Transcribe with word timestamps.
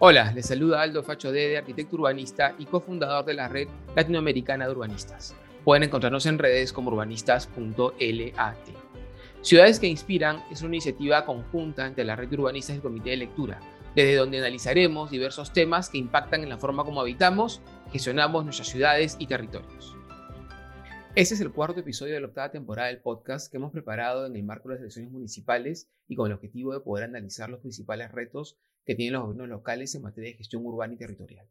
Hola, 0.00 0.30
les 0.30 0.46
saluda 0.46 0.80
Aldo 0.80 1.02
Facho 1.02 1.32
Dede, 1.32 1.58
arquitecto 1.58 1.96
urbanista 1.96 2.54
y 2.56 2.66
cofundador 2.66 3.24
de 3.24 3.34
la 3.34 3.48
red 3.48 3.66
latinoamericana 3.96 4.64
de 4.64 4.70
urbanistas. 4.70 5.34
Pueden 5.64 5.82
encontrarnos 5.82 6.24
en 6.26 6.38
redes 6.38 6.72
como 6.72 6.92
urbanistas.lat. 6.92 8.56
Ciudades 9.42 9.80
que 9.80 9.88
Inspiran 9.88 10.44
es 10.52 10.62
una 10.62 10.76
iniciativa 10.76 11.24
conjunta 11.24 11.84
entre 11.84 12.04
la 12.04 12.14
red 12.14 12.28
de 12.28 12.36
urbanistas 12.36 12.74
y 12.74 12.76
el 12.76 12.82
Comité 12.82 13.10
de 13.10 13.16
Lectura, 13.16 13.58
desde 13.96 14.14
donde 14.14 14.38
analizaremos 14.38 15.10
diversos 15.10 15.52
temas 15.52 15.90
que 15.90 15.98
impactan 15.98 16.44
en 16.44 16.50
la 16.50 16.58
forma 16.58 16.84
como 16.84 17.00
habitamos, 17.00 17.60
gestionamos 17.90 18.44
nuestras 18.44 18.68
ciudades 18.68 19.16
y 19.18 19.26
territorios. 19.26 19.96
Este 21.16 21.34
es 21.34 21.40
el 21.40 21.50
cuarto 21.50 21.80
episodio 21.80 22.14
de 22.14 22.20
la 22.20 22.28
octava 22.28 22.52
temporada 22.52 22.86
del 22.86 23.00
podcast 23.00 23.50
que 23.50 23.56
hemos 23.56 23.72
preparado 23.72 24.26
en 24.26 24.36
el 24.36 24.44
marco 24.44 24.68
de 24.68 24.76
las 24.76 24.82
elecciones 24.82 25.10
municipales 25.10 25.90
y 26.06 26.14
con 26.14 26.28
el 26.28 26.34
objetivo 26.34 26.72
de 26.72 26.78
poder 26.78 27.02
analizar 27.02 27.50
los 27.50 27.58
principales 27.58 28.12
retos 28.12 28.56
que 28.88 28.94
tienen 28.94 29.12
los 29.12 29.24
gobiernos 29.24 29.50
locales 29.50 29.94
en 29.94 30.00
materia 30.00 30.30
de 30.30 30.38
gestión 30.38 30.64
urbana 30.64 30.94
y 30.94 30.96
territorial. 30.96 31.46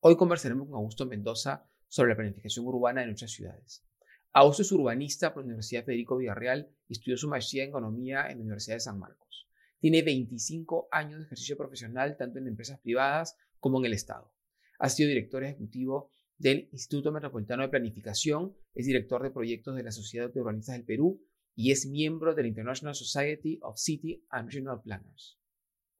Hoy 0.00 0.16
conversaremos 0.16 0.68
con 0.68 0.76
Augusto 0.76 1.04
Mendoza 1.04 1.68
sobre 1.86 2.12
la 2.12 2.16
planificación 2.16 2.64
urbana 2.64 3.02
de 3.02 3.08
nuestras 3.08 3.30
ciudades. 3.30 3.84
Augusto 4.32 4.62
es 4.62 4.72
urbanista 4.72 5.34
por 5.34 5.42
la 5.42 5.48
Universidad 5.48 5.84
Federico 5.84 6.16
Villarreal 6.16 6.70
y 6.88 6.94
estudió 6.94 7.18
su 7.18 7.28
maestría 7.28 7.64
en 7.64 7.68
economía 7.68 8.30
en 8.30 8.38
la 8.38 8.44
Universidad 8.44 8.76
de 8.76 8.80
San 8.80 8.98
Marcos. 8.98 9.50
Tiene 9.78 10.00
25 10.00 10.88
años 10.90 11.18
de 11.18 11.26
ejercicio 11.26 11.58
profesional 11.58 12.16
tanto 12.16 12.38
en 12.38 12.48
empresas 12.48 12.80
privadas 12.80 13.36
como 13.60 13.80
en 13.80 13.84
el 13.84 13.92
Estado. 13.92 14.32
Ha 14.78 14.88
sido 14.88 15.10
director 15.10 15.44
ejecutivo 15.44 16.10
del 16.38 16.70
Instituto 16.72 17.12
Metropolitano 17.12 17.64
de 17.64 17.68
Planificación, 17.68 18.56
es 18.74 18.86
director 18.86 19.22
de 19.22 19.30
proyectos 19.30 19.76
de 19.76 19.82
la 19.82 19.92
Sociedad 19.92 20.32
de 20.32 20.40
Urbanistas 20.40 20.76
del 20.76 20.86
Perú 20.86 21.22
y 21.54 21.70
es 21.70 21.84
miembro 21.84 22.34
de 22.34 22.40
la 22.40 22.48
International 22.48 22.94
Society 22.94 23.58
of 23.60 23.76
City 23.76 24.24
and 24.30 24.46
Regional 24.48 24.80
Planners. 24.80 25.37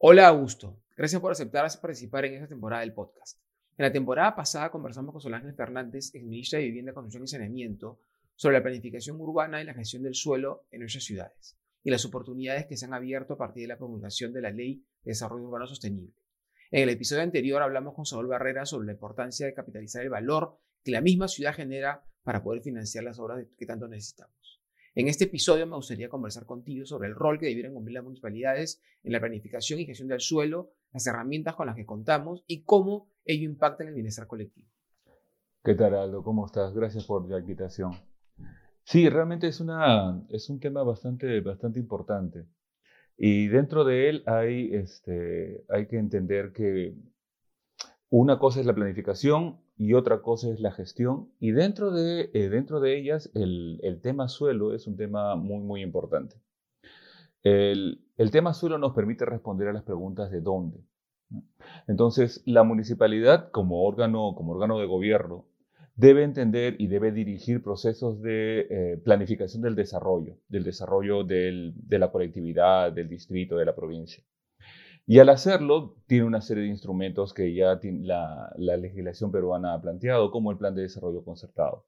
Hola 0.01 0.29
Augusto, 0.29 0.81
gracias 0.97 1.21
por 1.21 1.33
aceptar 1.33 1.69
participar 1.81 2.25
en 2.25 2.35
esta 2.35 2.47
temporada 2.47 2.83
del 2.83 2.93
podcast. 2.93 3.41
En 3.77 3.85
la 3.85 3.91
temporada 3.91 4.37
pasada 4.37 4.71
conversamos 4.71 5.11
con 5.11 5.21
Solange 5.21 5.53
Fernández, 5.55 6.15
ex 6.15 6.25
ministra 6.25 6.61
de 6.61 6.67
Vivienda, 6.67 6.93
Construcción 6.93 7.25
y 7.25 7.27
Saneamiento, 7.27 7.99
sobre 8.37 8.59
la 8.59 8.63
planificación 8.63 9.21
urbana 9.21 9.61
y 9.61 9.65
la 9.65 9.75
gestión 9.75 10.05
del 10.05 10.15
suelo 10.15 10.67
en 10.71 10.83
nuestras 10.83 11.03
ciudades 11.03 11.59
y 11.83 11.91
las 11.91 12.05
oportunidades 12.05 12.67
que 12.67 12.77
se 12.77 12.85
han 12.85 12.95
abierto 12.95 13.35
a 13.35 13.39
partir 13.39 13.63
de 13.63 13.69
la 13.71 13.77
promulgación 13.77 14.33
de 14.33 14.41
la 14.41 14.53
Ley 14.53 14.85
de 15.03 15.11
Desarrollo 15.11 15.49
Urbano 15.49 15.67
Sostenible. 15.67 16.15
En 16.71 16.85
el 16.85 16.91
episodio 16.91 17.23
anterior 17.23 17.61
hablamos 17.61 17.97
con 17.97 18.07
Saúl 18.07 18.29
Barrera 18.29 18.67
sobre 18.67 18.87
la 18.87 18.93
importancia 18.93 19.47
de 19.47 19.55
capitalizar 19.55 20.05
el 20.05 20.11
valor 20.11 20.61
que 20.85 20.93
la 20.93 21.01
misma 21.01 21.27
ciudad 21.27 21.57
genera 21.57 22.05
para 22.23 22.45
poder 22.45 22.63
financiar 22.63 23.03
las 23.03 23.19
obras 23.19 23.45
que 23.59 23.67
tanto 23.67 23.89
necesitamos. 23.89 24.58
En 24.99 25.07
este 25.07 25.27
episodio 25.27 25.65
me 25.65 25.77
gustaría 25.77 26.09
conversar 26.09 26.45
contigo 26.45 26.85
sobre 26.85 27.07
el 27.07 27.15
rol 27.15 27.39
que 27.39 27.47
debieran 27.47 27.73
cumplir 27.73 27.95
las 27.95 28.03
municipalidades 28.03 28.83
en 29.05 29.13
la 29.13 29.21
planificación 29.21 29.79
y 29.79 29.87
gestión 29.87 30.09
del 30.09 30.19
suelo, 30.19 30.73
las 30.93 31.07
herramientas 31.07 31.55
con 31.55 31.69
las 31.69 31.77
que 31.77 31.87
contamos 31.87 32.43
y 32.49 32.65
cómo 32.65 33.09
ello 33.25 33.45
impacta 33.45 33.85
en 33.85 33.91
el 33.91 33.95
bienestar 33.95 34.27
colectivo. 34.27 34.67
¿Qué 35.63 35.77
tal, 35.77 35.95
Aldo? 35.95 36.25
¿Cómo 36.25 36.47
estás? 36.47 36.75
Gracias 36.75 37.05
por 37.05 37.31
la 37.31 37.39
invitación. 37.39 37.93
Sí, 38.83 39.09
realmente 39.09 39.47
es, 39.47 39.61
una, 39.61 40.21
es 40.31 40.51
un 40.51 40.59
tema 40.59 40.83
bastante, 40.83 41.43
bastante 41.43 41.79
importante. 41.79 42.47
Y 43.17 43.47
dentro 43.47 43.85
de 43.85 44.09
él 44.09 44.25
hay, 44.27 44.75
este, 44.75 45.65
hay 45.69 45.87
que 45.87 45.99
entender 45.99 46.51
que 46.53 46.97
una 48.11 48.41
cosa 48.41 48.59
es 48.59 48.67
la 48.67 48.75
planificación 48.75 49.61
y 49.79 49.95
otra 49.95 50.21
cosa 50.23 50.51
es 50.53 50.61
la 50.61 50.73
gestión. 50.73 51.31
Y 51.39 51.53
dentro 51.53 51.93
de, 51.93 52.31
eh, 52.35 52.49
dentro 52.49 52.81
de 52.81 52.99
ellas, 52.99 53.31
el, 53.35 53.79
el, 53.83 54.01
tema 54.01 54.29
suelo 54.29 54.75
es 54.75 54.87
un 54.87 54.97
tema 54.97 55.37
muy, 55.37 55.61
muy 55.61 55.83
importante. 55.83 56.37
El, 57.45 58.05
el, 58.17 58.31
tema 58.33 58.53
suelo 58.55 58.77
nos 58.79 58.93
permite 58.93 59.25
responder 59.25 59.69
a 59.69 59.73
las 59.73 59.85
preguntas 59.85 60.31
de 60.31 60.41
dónde. 60.41 60.81
Entonces, 61.87 62.43
la 62.45 62.65
municipalidad 62.65 63.51
como 63.53 63.85
órgano, 63.85 64.35
como 64.37 64.53
órgano 64.53 64.79
de 64.81 64.87
gobierno 64.87 65.47
debe 65.95 66.25
entender 66.25 66.77
y 66.79 66.89
debe 66.89 67.13
dirigir 67.13 67.63
procesos 67.63 68.21
de 68.23 68.67
eh, 68.71 68.97
planificación 69.05 69.63
del 69.63 69.75
desarrollo, 69.75 70.39
del 70.49 70.65
desarrollo 70.65 71.25
de 71.25 71.75
la 71.91 72.11
colectividad, 72.11 72.93
del 72.93 73.09
distrito, 73.09 73.57
de 73.57 73.65
la 73.65 73.75
provincia. 73.75 74.23
Y 75.11 75.21
al 75.21 75.31
hacerlo, 75.31 75.97
tiene 76.07 76.27
una 76.27 76.43
serie 76.43 76.65
de 76.65 76.69
instrumentos 76.69 77.33
que 77.33 77.55
ya 77.55 77.81
la, 77.83 78.53
la 78.59 78.77
legislación 78.77 79.33
peruana 79.33 79.73
ha 79.73 79.81
planteado, 79.81 80.31
como 80.31 80.51
el 80.51 80.59
plan 80.59 80.75
de 80.75 80.83
desarrollo 80.83 81.25
concertado. 81.25 81.87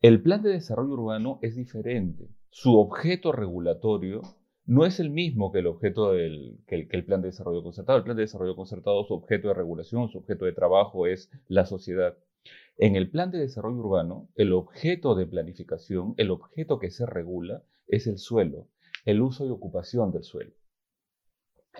El 0.00 0.22
plan 0.22 0.42
de 0.42 0.48
desarrollo 0.48 0.94
urbano 0.94 1.38
es 1.42 1.54
diferente. 1.54 2.30
Su 2.48 2.78
objeto 2.78 3.30
regulatorio 3.30 4.22
no 4.64 4.86
es 4.86 5.00
el 5.00 5.10
mismo 5.10 5.52
que 5.52 5.58
el 5.58 5.66
objeto 5.66 6.12
del 6.12 6.60
que 6.66 6.76
el, 6.76 6.88
que 6.88 6.96
el, 6.96 7.04
plan 7.04 7.20
de 7.20 7.28
desarrollo 7.28 7.62
concertado. 7.62 7.98
El 7.98 8.04
plan 8.04 8.16
de 8.16 8.22
desarrollo 8.22 8.56
concertado, 8.56 9.04
su 9.04 9.12
objeto 9.12 9.48
de 9.48 9.54
regulación, 9.54 10.08
su 10.08 10.16
objeto 10.16 10.46
de 10.46 10.52
trabajo 10.52 11.06
es 11.06 11.30
la 11.48 11.66
sociedad. 11.66 12.16
En 12.78 12.96
el 12.96 13.10
plan 13.10 13.32
de 13.32 13.38
desarrollo 13.38 13.76
urbano, 13.76 14.30
el 14.34 14.54
objeto 14.54 15.14
de 15.14 15.26
planificación, 15.26 16.14
el 16.16 16.30
objeto 16.30 16.78
que 16.78 16.90
se 16.90 17.04
regula, 17.04 17.64
es 17.86 18.06
el 18.06 18.16
suelo, 18.16 18.68
el 19.04 19.20
uso 19.20 19.46
y 19.46 19.50
ocupación 19.50 20.10
del 20.10 20.24
suelo. 20.24 20.54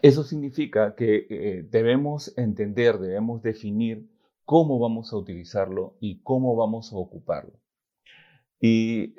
Eso 0.02 0.24
significa 0.24 0.94
que 0.94 1.26
eh, 1.30 1.68
debemos 1.70 2.36
entender, 2.36 2.98
debemos 2.98 3.42
definir 3.42 4.08
cómo 4.44 4.78
vamos 4.78 5.12
a 5.12 5.16
utilizarlo 5.16 5.96
y 6.00 6.20
cómo 6.22 6.56
vamos 6.56 6.92
a 6.92 6.96
ocuparlo. 6.96 7.52
Y, 8.60 9.14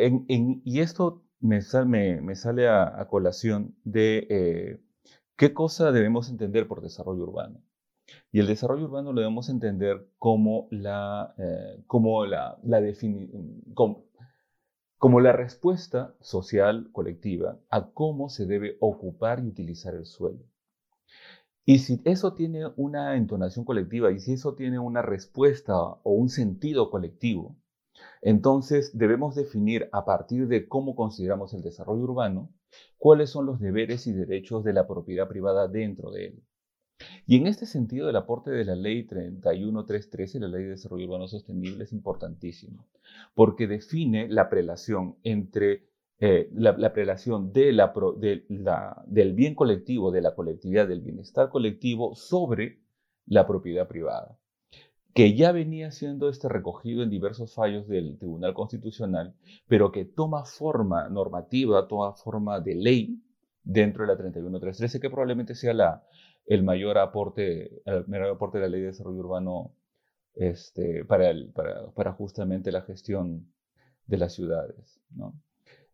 esto 0.79 1.23
me, 1.39 1.61
sale 1.61 2.67
a, 2.67 3.07
colación 3.09 3.75
de 3.83 4.27
eh, 4.29 4.81
qué 5.37 5.53
cosa 5.53 5.91
debemos 5.91 6.29
entender 6.29 6.67
por 6.67 6.81
desarrollo 6.81 7.23
urbano. 7.23 7.61
Y 8.31 8.39
el 8.39 8.47
desarrollo 8.47 8.85
urbano 8.85 9.13
lo 9.13 9.21
debemos 9.21 9.49
entender 9.49 10.07
como 10.17 10.67
la, 10.71 11.33
eh, 11.37 11.83
como 11.87 12.25
la, 12.25 12.57
como, 13.73 14.05
como 14.97 15.19
la 15.19 15.31
respuesta 15.31 16.15
social 16.21 16.89
colectiva 16.91 17.59
a 17.69 17.91
cómo 17.91 18.29
se 18.29 18.45
debe 18.45 18.77
ocupar 18.79 19.39
y 19.43 19.47
utilizar 19.47 19.95
el 19.95 20.05
suelo. 20.05 20.43
Y 21.65 21.79
si 21.79 21.99
eso 22.05 22.33
tiene 22.33 22.67
una 22.75 23.15
entonación 23.15 23.65
colectiva 23.65 24.11
y 24.11 24.19
si 24.19 24.33
eso 24.33 24.53
tiene 24.53 24.77
una 24.77 25.01
respuesta 25.01 25.75
o 25.75 26.11
un 26.11 26.29
sentido 26.29 26.91
colectivo, 26.91 27.55
entonces 28.21 28.97
debemos 28.97 29.35
definir 29.35 29.89
a 29.91 30.05
partir 30.05 30.47
de 30.47 30.67
cómo 30.67 30.95
consideramos 30.95 31.53
el 31.53 31.63
desarrollo 31.63 32.03
urbano 32.03 32.51
cuáles 32.97 33.29
son 33.29 33.45
los 33.45 33.59
deberes 33.59 34.05
y 34.07 34.13
derechos 34.13 34.63
de 34.63 34.73
la 34.73 34.87
propiedad 34.87 35.27
privada 35.27 35.67
dentro 35.67 36.11
de 36.11 36.27
él. 36.27 36.43
Y 37.25 37.37
en 37.37 37.47
este 37.47 37.65
sentido, 37.65 38.09
el 38.09 38.15
aporte 38.15 38.51
de 38.51 38.63
la 38.63 38.75
Ley 38.75 39.03
31313, 39.05 40.39
la 40.39 40.47
Ley 40.47 40.63
de 40.63 40.69
Desarrollo 40.71 41.05
Urbano 41.05 41.27
Sostenible, 41.27 41.83
es 41.83 41.91
importantísimo, 41.91 42.87
porque 43.33 43.67
define 43.67 44.29
la 44.29 44.49
prelación 44.49 45.17
entre 45.23 45.89
eh, 46.19 46.49
la, 46.53 46.93
prelación 46.93 47.51
la, 47.53 49.03
del 49.05 49.33
bien 49.33 49.55
colectivo, 49.55 50.11
de 50.11 50.21
la 50.21 50.33
colectividad, 50.33 50.87
del 50.87 51.01
bienestar 51.01 51.49
colectivo 51.49 52.15
sobre 52.15 52.79
la 53.25 53.45
propiedad 53.45 53.87
privada, 53.87 54.37
que 55.13 55.35
ya 55.35 55.51
venía 55.51 55.91
siendo 55.91 56.29
este 56.29 56.47
recogido 56.47 57.03
en 57.03 57.09
diversos 57.09 57.53
fallos 57.53 57.87
del 57.87 58.17
Tribunal 58.17 58.53
Constitucional, 58.53 59.35
pero 59.67 59.91
que 59.91 60.05
toma 60.05 60.45
forma 60.45 61.09
normativa, 61.09 61.87
toma 61.87 62.13
forma 62.13 62.59
de 62.59 62.75
ley 62.75 63.21
dentro 63.63 64.03
de 64.03 64.07
la 64.07 64.17
31313, 64.17 64.99
que 64.99 65.09
probablemente 65.09 65.55
sea 65.55 65.73
la, 65.73 66.03
el 66.45 66.63
mayor 66.63 66.97
aporte, 66.97 67.81
el 67.85 68.07
mayor 68.07 68.29
aporte 68.29 68.59
de 68.59 68.63
la 68.63 68.69
ley 68.69 68.81
de 68.81 68.87
desarrollo 68.87 69.19
urbano 69.19 69.73
este, 70.35 71.03
para, 71.05 71.33
para, 71.93 72.13
justamente 72.13 72.71
la 72.71 72.81
gestión 72.81 73.51
de 74.05 74.17
las 74.17 74.33
ciudades. 74.33 74.99
¿no? 75.11 75.33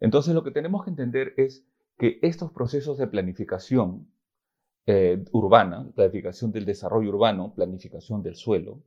Entonces 0.01 0.33
lo 0.33 0.43
que 0.43 0.51
tenemos 0.51 0.83
que 0.83 0.89
entender 0.89 1.33
es 1.37 1.65
que 1.97 2.19
estos 2.23 2.51
procesos 2.51 2.97
de 2.97 3.07
planificación 3.07 4.11
eh, 4.87 5.23
urbana, 5.31 5.89
planificación 5.95 6.51
del 6.51 6.65
desarrollo 6.65 7.09
urbano, 7.09 7.53
planificación 7.53 8.23
del 8.23 8.35
suelo, 8.35 8.81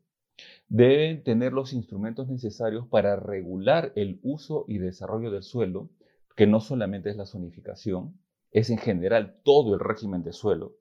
deben 0.69 1.23
tener 1.23 1.53
los 1.53 1.73
instrumentos 1.73 2.29
necesarios 2.29 2.89
para 2.89 3.15
regular 3.15 3.93
el 3.95 4.19
uso 4.25 4.65
y 4.67 4.79
desarrollo 4.79 5.31
del 5.31 5.45
suelo, 5.45 5.89
que 6.35 6.49
no 6.49 6.59
solamente 6.59 7.11
es 7.11 7.17
la 7.17 7.27
zonificación, 7.27 8.19
es 8.51 8.71
en 8.71 8.79
general 8.79 9.39
todo 9.45 9.75
el 9.75 9.81
régimen 9.81 10.25
de 10.25 10.33
suelo, 10.33 10.75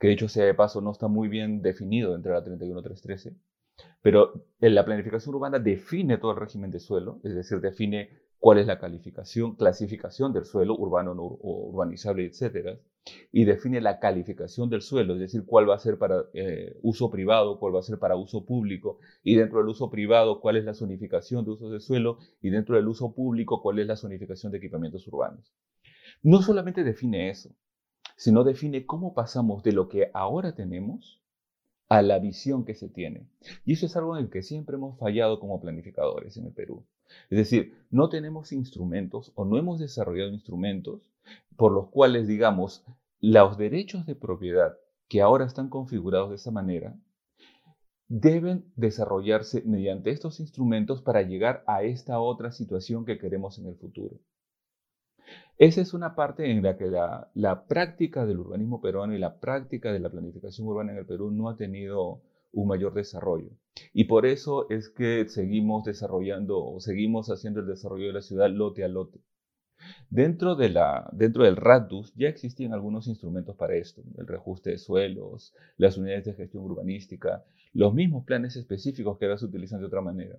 que 0.00 0.08
dicho 0.08 0.28
sea 0.28 0.46
de 0.46 0.54
paso 0.54 0.80
no 0.80 0.92
está 0.92 1.08
muy 1.08 1.28
bien 1.28 1.60
definido 1.60 2.14
entre 2.14 2.32
la 2.32 2.42
31313, 2.42 3.36
pero 4.00 4.46
la 4.60 4.84
planificación 4.86 5.34
urbana 5.34 5.58
define 5.58 6.16
todo 6.16 6.30
el 6.30 6.38
régimen 6.38 6.70
de 6.70 6.80
suelo, 6.80 7.20
es 7.22 7.34
decir, 7.34 7.60
define 7.60 8.08
cuál 8.38 8.58
es 8.58 8.66
la 8.66 8.78
calificación, 8.78 9.56
clasificación 9.56 10.32
del 10.32 10.44
suelo, 10.44 10.76
urbano 10.76 11.12
o 11.12 11.68
urbanizable, 11.70 12.24
etc. 12.26 12.78
Y 13.32 13.44
define 13.44 13.80
la 13.80 13.98
calificación 13.98 14.68
del 14.70 14.82
suelo, 14.82 15.14
es 15.14 15.20
decir, 15.20 15.44
cuál 15.46 15.68
va 15.68 15.74
a 15.74 15.78
ser 15.78 15.98
para 15.98 16.24
eh, 16.34 16.76
uso 16.82 17.10
privado, 17.10 17.58
cuál 17.58 17.74
va 17.74 17.80
a 17.80 17.82
ser 17.82 17.98
para 17.98 18.16
uso 18.16 18.44
público, 18.44 18.98
y 19.22 19.36
dentro 19.36 19.58
del 19.58 19.68
uso 19.68 19.90
privado, 19.90 20.40
cuál 20.40 20.56
es 20.56 20.64
la 20.64 20.74
zonificación 20.74 21.44
de 21.44 21.52
usos 21.52 21.72
de 21.72 21.80
suelo, 21.80 22.18
y 22.40 22.50
dentro 22.50 22.76
del 22.76 22.86
uso 22.86 23.14
público, 23.14 23.62
cuál 23.62 23.78
es 23.78 23.86
la 23.86 23.96
zonificación 23.96 24.52
de 24.52 24.58
equipamientos 24.58 25.06
urbanos. 25.08 25.52
No 26.22 26.42
solamente 26.42 26.84
define 26.84 27.30
eso, 27.30 27.50
sino 28.16 28.44
define 28.44 28.84
cómo 28.84 29.14
pasamos 29.14 29.62
de 29.62 29.72
lo 29.72 29.88
que 29.88 30.10
ahora 30.12 30.54
tenemos 30.54 31.22
a 31.88 32.02
la 32.02 32.18
visión 32.18 32.64
que 32.64 32.74
se 32.74 32.88
tiene. 32.88 33.26
Y 33.64 33.72
eso 33.72 33.86
es 33.86 33.96
algo 33.96 34.16
en 34.16 34.24
el 34.24 34.30
que 34.30 34.42
siempre 34.42 34.76
hemos 34.76 34.98
fallado 34.98 35.40
como 35.40 35.60
planificadores 35.60 36.36
en 36.36 36.46
el 36.46 36.52
Perú. 36.52 36.84
Es 37.30 37.38
decir, 37.38 37.74
no 37.90 38.08
tenemos 38.08 38.52
instrumentos 38.52 39.32
o 39.34 39.44
no 39.44 39.58
hemos 39.58 39.78
desarrollado 39.78 40.30
instrumentos 40.30 41.10
por 41.56 41.72
los 41.72 41.88
cuales, 41.88 42.26
digamos, 42.26 42.84
los 43.20 43.58
derechos 43.58 44.06
de 44.06 44.14
propiedad 44.14 44.76
que 45.08 45.22
ahora 45.22 45.46
están 45.46 45.68
configurados 45.68 46.30
de 46.30 46.36
esa 46.36 46.50
manera 46.50 46.96
deben 48.08 48.64
desarrollarse 48.74 49.62
mediante 49.66 50.10
estos 50.10 50.40
instrumentos 50.40 51.02
para 51.02 51.22
llegar 51.22 51.62
a 51.66 51.82
esta 51.82 52.20
otra 52.20 52.52
situación 52.52 53.04
que 53.04 53.18
queremos 53.18 53.58
en 53.58 53.66
el 53.66 53.76
futuro. 53.76 54.18
Esa 55.58 55.82
es 55.82 55.92
una 55.92 56.14
parte 56.14 56.50
en 56.50 56.62
la 56.62 56.78
que 56.78 56.86
la, 56.86 57.64
práctica 57.68 58.24
del 58.24 58.38
urbanismo 58.38 58.80
peruano 58.80 59.14
y 59.14 59.18
la 59.18 59.40
práctica 59.40 59.92
de 59.92 59.98
la 59.98 60.08
planificación 60.08 60.66
urbana 60.66 60.92
en 60.92 60.98
el 60.98 61.06
Perú 61.06 61.30
no 61.30 61.48
ha 61.48 61.56
tenido 61.56 62.22
un 62.52 62.68
mayor 62.68 62.94
desarrollo. 62.94 63.50
Y 63.92 64.04
por 64.04 64.26
eso 64.26 64.68
es 64.70 64.88
que 64.88 65.28
seguimos 65.28 65.84
desarrollando 65.84 66.64
o 66.64 66.80
seguimos 66.80 67.28
haciendo 67.28 67.60
el 67.60 67.66
desarrollo 67.66 68.08
de 68.08 68.12
la 68.14 68.22
ciudad 68.22 68.50
lote 68.50 68.84
a 68.84 68.88
lote. 68.88 69.20
Dentro, 70.10 70.56
de 70.56 70.70
la, 70.70 71.08
dentro 71.12 71.44
del 71.44 71.56
RADUS 71.56 72.12
ya 72.14 72.28
existían 72.28 72.72
algunos 72.72 73.06
instrumentos 73.06 73.54
para 73.56 73.76
esto, 73.76 74.02
el 74.16 74.26
reajuste 74.26 74.70
de 74.70 74.78
suelos, 74.78 75.54
las 75.76 75.96
unidades 75.96 76.24
de 76.24 76.34
gestión 76.34 76.64
urbanística, 76.64 77.44
los 77.72 77.94
mismos 77.94 78.24
planes 78.24 78.56
específicos 78.56 79.18
que 79.18 79.26
ahora 79.26 79.38
se 79.38 79.46
utilizan 79.46 79.80
de 79.80 79.86
otra 79.86 80.00
manera 80.00 80.38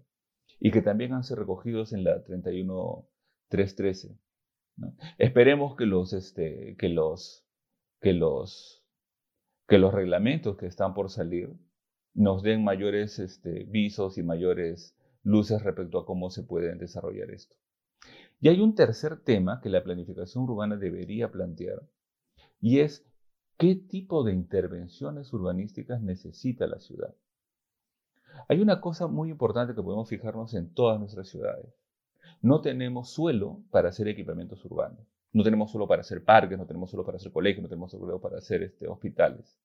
y 0.60 0.72
que 0.72 0.82
también 0.82 1.14
han 1.14 1.24
sido 1.24 1.38
recogidos 1.40 1.94
en 1.94 2.04
la 2.04 2.22
31313. 2.24 4.18
Esperemos 5.18 5.76
que 5.76 5.86
los, 5.86 6.14
este, 6.14 6.76
que, 6.78 6.90
los, 6.90 7.46
que, 8.02 8.14
los, 8.14 8.84
que 9.68 9.78
los 9.78 9.94
reglamentos 9.94 10.58
que 10.58 10.66
están 10.66 10.94
por 10.94 11.10
salir 11.10 11.54
nos 12.14 12.44
den 12.44 12.64
mayores 12.64 13.20
este, 13.20 13.66
visos 13.66 14.18
y 14.18 14.24
mayores 14.24 14.96
luces 15.24 15.62
respecto 15.64 16.00
a 16.00 16.06
cómo 16.06 16.30
se 16.30 16.44
pueden 16.44 16.78
desarrollar 16.78 17.32
esto. 17.32 17.56
Y 18.42 18.50
hay 18.50 18.62
un 18.62 18.76
tercer 18.76 19.22
tema 19.22 19.60
que 19.62 19.70
la 19.70 19.84
planificación 19.84 20.46
urbana 20.46 20.78
debería 20.78 21.32
plantear, 21.32 21.82
y 22.62 22.80
es 22.80 23.06
qué 23.58 23.76
tipo 23.76 24.24
de 24.24 24.34
intervenciones 24.34 25.32
urbanísticas 25.34 26.02
necesita 26.02 26.68
la 26.68 26.80
ciudad. 26.80 27.14
Hay 28.48 28.62
una 28.62 28.80
cosa 28.80 29.08
muy 29.08 29.30
importante 29.30 29.76
que 29.76 29.84
podemos 29.84 30.08
fijarnos 30.08 30.54
en 30.54 30.74
todas 30.74 31.00
nuestras 31.00 31.28
ciudades. 31.28 31.74
No 32.42 32.62
tenemos 32.62 33.10
suelo 33.10 33.62
para 33.70 33.90
hacer 33.90 34.08
equipamientos 34.08 34.64
urbanos. 34.66 35.06
No 35.34 35.44
tenemos 35.44 35.72
suelo 35.72 35.88
para 35.88 36.02
hacer 36.02 36.24
parques, 36.24 36.58
no 36.58 36.66
tenemos 36.66 36.90
suelo 36.90 37.06
para 37.06 37.18
hacer 37.18 37.32
colegios, 37.32 37.62
no 37.62 37.70
tenemos 37.70 37.92
suelo 37.92 38.20
para 38.22 38.38
hacer 38.38 38.64
este, 38.64 38.88
hospitales. 38.88 39.60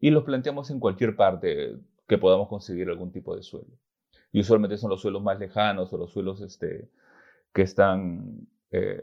Y 0.00 0.10
los 0.10 0.24
planteamos 0.24 0.70
en 0.70 0.80
cualquier 0.80 1.16
parte 1.16 1.76
que 2.06 2.18
podamos 2.18 2.48
conseguir 2.48 2.88
algún 2.88 3.12
tipo 3.12 3.34
de 3.34 3.42
suelo. 3.42 3.78
Y 4.32 4.40
usualmente 4.40 4.76
son 4.76 4.90
los 4.90 5.00
suelos 5.00 5.22
más 5.22 5.38
lejanos 5.38 5.92
o 5.92 5.98
los 5.98 6.12
suelos 6.12 6.40
este, 6.40 6.90
que, 7.52 7.62
están, 7.62 8.46
eh, 8.70 9.00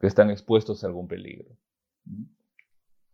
que 0.00 0.06
están 0.06 0.30
expuestos 0.30 0.82
a 0.82 0.86
algún 0.86 1.08
peligro. 1.08 1.50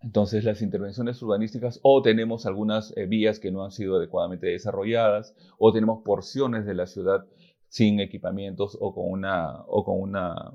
Entonces 0.00 0.44
las 0.44 0.62
intervenciones 0.62 1.22
urbanísticas 1.22 1.78
o 1.82 2.02
tenemos 2.02 2.46
algunas 2.46 2.96
eh, 2.96 3.06
vías 3.06 3.38
que 3.38 3.52
no 3.52 3.64
han 3.64 3.70
sido 3.70 3.96
adecuadamente 3.96 4.48
desarrolladas 4.48 5.34
o 5.58 5.72
tenemos 5.72 6.02
porciones 6.02 6.66
de 6.66 6.74
la 6.74 6.86
ciudad 6.86 7.26
sin 7.68 8.00
equipamientos 8.00 8.76
o 8.80 8.94
con 8.94 9.10
una, 9.10 9.62
o 9.66 9.84
con 9.84 10.00
una, 10.00 10.52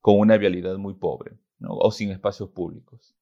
con 0.00 0.18
una 0.18 0.36
vialidad 0.36 0.76
muy 0.76 0.94
pobre 0.94 1.36
o 1.66 1.90
sin 1.90 2.10
espacios 2.10 2.50
públicos. 2.50 3.14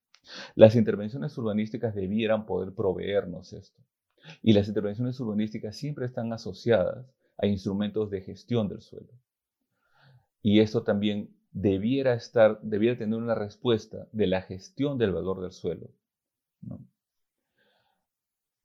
Las 0.55 0.75
intervenciones 0.77 1.37
urbanísticas 1.39 1.95
debieran 1.95 2.47
poder 2.47 2.75
proveernos 2.75 3.53
esto. 3.53 3.81
Y 4.43 4.53
las 4.53 4.69
intervenciones 4.69 5.19
urbanísticas 5.21 5.77
siempre 5.77 6.07
están 6.07 6.33
asociadas 6.33 7.07
a 7.39 7.47
instrumentos 7.47 8.11
de 8.11 8.21
gestión 8.21 8.69
del 8.69 8.81
suelo. 8.81 9.13
Y 10.43 10.61
esto 10.61 10.83
también 10.83 11.35
debiera 11.53 12.15
estar, 12.15 12.61
debiera 12.63 12.99
tener 12.99 13.19
una 13.19 13.35
respuesta 13.35 14.07
de 14.13 14.27
la 14.27 14.43
gestión 14.43 14.99
del 14.99 15.13
valor 15.13 15.41
del 15.41 15.53
suelo. 15.53 15.91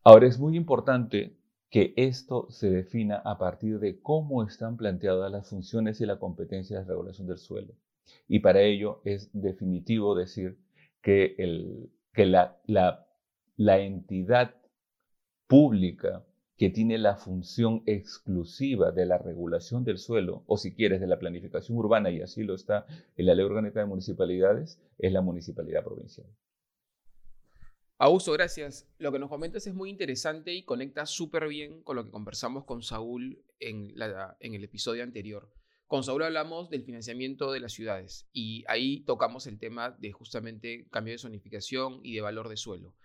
Ahora 0.03 0.27
es 0.27 0.37
muy 0.37 0.57
importante 0.57 1.37
que 1.69 1.93
esto 1.95 2.47
se 2.49 2.69
defina 2.69 3.17
a 3.17 3.37
partir 3.37 3.79
de 3.79 3.99
cómo 4.01 4.43
están 4.43 4.77
planteadas 4.77 5.31
las 5.31 5.49
funciones 5.49 6.01
y 6.01 6.05
la 6.05 6.19
competencia 6.19 6.79
de 6.79 6.85
regulación 6.85 7.27
del 7.27 7.37
suelo. 7.37 7.73
Y 8.27 8.39
para 8.39 8.61
ello 8.61 9.01
es 9.05 9.29
definitivo 9.33 10.13
decir 10.13 10.59
que, 11.03 11.35
la, 12.15 13.79
entidad 13.79 14.55
pública 15.47 16.25
que 16.57 16.69
tiene 16.69 16.97
la 16.97 17.17
función 17.17 17.83
exclusiva 17.85 18.91
de 18.91 19.05
la 19.05 19.17
regulación 19.17 19.83
del 19.83 19.97
suelo, 19.97 20.43
o 20.47 20.57
si 20.57 20.73
quieres, 20.73 21.01
de 21.01 21.07
la 21.07 21.19
planificación 21.19 21.77
urbana, 21.77 22.09
y 22.09 22.21
así 22.21 22.43
lo 22.43 22.55
está 22.55 22.85
en 23.17 23.25
la 23.25 23.35
Ley 23.35 23.45
Orgánica 23.45 23.81
de 23.81 23.85
Municipalidades, 23.85 24.81
es 24.97 25.11
la 25.11 25.21
Municipalidad 25.21 25.83
Provincial. 25.83 26.27
Augusto, 27.97 28.31
gracias. 28.33 28.87
Lo 28.97 29.11
que 29.11 29.19
nos 29.19 29.29
comentas 29.29 29.67
es 29.67 29.73
muy 29.73 29.89
interesante 29.89 30.53
y 30.53 30.63
conecta 30.63 31.05
súper 31.05 31.47
bien 31.47 31.83
con 31.83 31.95
lo 31.95 32.05
que 32.05 32.11
conversamos 32.11 32.65
con 32.65 32.81
Saúl 32.81 33.43
en 33.59 33.93
el 34.39 34.63
episodio 34.63 35.03
anterior. 35.03 35.49
Con 35.93 36.03
Saúl 36.03 36.23
hablamos 36.23 36.71
del 36.71 36.83
financiamiento 36.83 37.51
de 37.51 37.59
las 37.59 37.71
ciudades 37.71 38.27
y 38.33 38.63
ahí 38.67 39.01
tocamos 39.01 39.45
el 39.45 39.59
tema 39.59 39.91
de 39.91 40.11
justamente 40.11 40.87
cambio 40.89 41.13
de 41.13 41.19
zonificación 41.19 41.99
y 42.01 42.15
de 42.15 42.21
valor 42.21 42.49
de 42.49 42.57
suelo. 42.57 42.95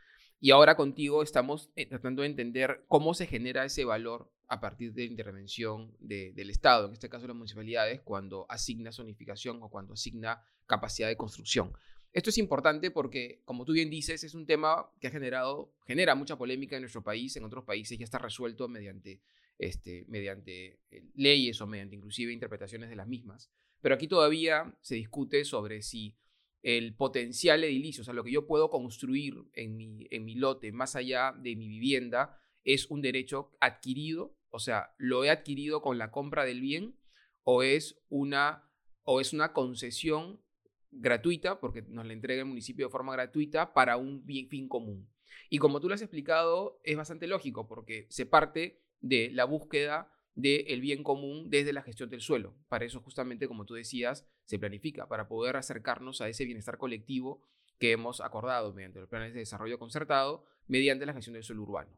Y 0.41 0.53
ahora 0.53 0.75
contigo 0.75 1.23
estamos 1.23 1.69
eh, 1.77 1.85
tratando 1.85 2.23
de 2.23 2.29
entender 2.29 2.87
cómo 2.89 3.13
se 3.13 3.27
genera 3.27 3.67
ese 3.67 3.85
valor 3.85 4.33
a 4.47 4.61
partir 4.61 4.95
de 4.95 5.03
la 5.05 5.11
intervención 5.11 5.95
del 6.01 6.49
Estado, 6.49 6.87
en 6.87 6.95
este 6.95 7.11
caso 7.11 7.27
las 7.27 7.37
municipalidades, 7.37 8.01
cuando 8.01 8.47
asigna 8.49 8.91
zonificación 8.91 9.63
o 9.63 9.69
cuando 9.69 9.93
asigna 9.93 10.43
capacidad 10.67 11.09
de 11.09 11.17
construcción. 11.19 11.75
Esto 12.15 12.31
es 12.31 12.39
importante 12.39 12.91
porque, 12.91 13.43
como 13.45 13.67
tú 13.67 13.75
bien 13.75 13.91
dices, 13.91 14.25
es 14.25 14.33
un 14.33 14.47
tema 14.47 14.91
que 14.99 15.09
ha 15.09 15.11
generado, 15.11 15.75
genera 15.87 16.15
mucha 16.15 16.39
polémica 16.39 16.77
en 16.77 16.83
nuestro 16.85 17.05
país, 17.05 17.37
en 17.37 17.45
otros 17.45 17.65
países 17.65 17.99
ya 17.99 18.05
está 18.05 18.17
resuelto 18.17 18.67
mediante, 18.67 19.21
este, 19.59 20.05
mediante 20.09 20.81
eh, 20.91 21.05
leyes 21.15 21.61
o 21.61 21.67
mediante 21.67 21.97
inclusive 21.97 22.33
interpretaciones 22.33 22.89
de 22.89 22.97
las 22.97 23.09
mismas. 23.09 23.51
Pero 23.81 23.95
aquí 23.95 24.09
todavía 24.09 24.77
se 24.81 24.95
discute 24.95 25.45
sobre 25.45 25.83
si 25.83 26.17
el 26.63 26.95
potencial 26.95 27.63
edilicio, 27.63 28.03
o 28.03 28.05
sea, 28.05 28.15
lo 28.15 28.25
que 28.25 28.33
yo 28.33 28.47
puedo 28.47 28.71
construir 28.71 29.37
en 29.55 29.77
mi, 29.77 30.07
en 30.11 30.25
mi 30.25 30.35
lote 30.35 30.73
más 30.73 30.97
allá 30.97 31.33
de 31.37 31.55
mi 31.57 31.69
vivienda, 31.69 32.39
es 32.65 32.91
un 32.91 33.01
derecho 33.01 33.53
adquirido, 33.61 34.37
o 34.51 34.59
sea, 34.59 34.95
lo 34.99 35.25
he 35.25 35.31
adquirido 35.31 35.81
con 35.81 35.99
la 35.99 36.11
compra 36.11 36.45
del 36.45 36.61
bien 36.61 36.97
o 37.45 37.63
es 37.63 38.01
una, 38.09 38.71
o 39.05 39.21
es 39.21 39.33
una 39.33 39.53
concesión 39.53 40.43
gratuita, 40.91 41.61
porque 41.61 41.83
nos 41.83 42.07
la 42.07 42.13
entrega 42.13 42.43
el 42.43 42.49
municipio 42.49 42.87
de 42.87 42.91
forma 42.91 43.13
gratuita 43.13 43.73
para 43.73 43.97
un 43.97 44.25
bien, 44.27 44.49
fin 44.49 44.69
común. 44.69 45.09
Y 45.51 45.59
como 45.59 45.81
tú 45.81 45.89
lo 45.89 45.95
has 45.95 46.03
explicado, 46.03 46.81
es 46.85 46.97
bastante 46.97 47.27
lógico, 47.27 47.67
porque 47.67 48.07
se 48.11 48.27
parte 48.27 48.83
de 49.01 49.31
la 49.33 49.45
búsqueda 49.45 50.13
del 50.39 50.81
bien 50.81 51.03
común 51.03 51.51
desde 51.51 51.73
la 51.73 51.83
gestión 51.83 52.11
del 52.11 52.21
suelo. 52.21 52.55
Para 52.69 52.85
eso 52.85 53.01
justamente, 53.01 53.49
como 53.49 53.65
tú 53.65 53.75
decías, 53.75 54.25
se 54.45 54.59
planifica, 54.59 55.09
para 55.09 55.27
poder 55.27 55.57
acercarnos 55.57 56.21
a 56.21 56.29
ese 56.29 56.45
bienestar 56.45 56.79
colectivo 56.79 57.43
que 57.81 57.91
hemos 57.91 58.21
acordado 58.21 58.73
mediante 58.73 59.01
los 59.01 59.09
planes 59.09 59.35
de 59.35 59.41
desarrollo 59.41 59.81
concertado, 59.81 60.45
mediante 60.69 61.07
la 61.07 61.13
gestión 61.13 61.35
del 61.35 61.43
suelo 61.43 61.63
urbano. 61.63 61.91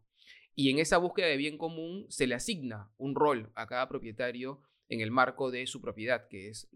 Y 0.54 0.70
en 0.70 0.78
esa 0.78 0.96
búsqueda 0.96 1.26
de 1.26 1.36
bien 1.36 1.58
común 1.58 2.06
se 2.08 2.26
le 2.26 2.34
asigna 2.34 2.90
un 2.96 3.14
rol 3.14 3.50
a 3.54 3.66
cada 3.66 3.88
propietario 3.88 4.62
en 4.88 5.00
el 5.00 5.10
marco 5.10 5.50
de 5.50 5.66
su 5.66 5.82
propiedad, 5.82 6.26
que 6.28 6.48
es 6.48 6.68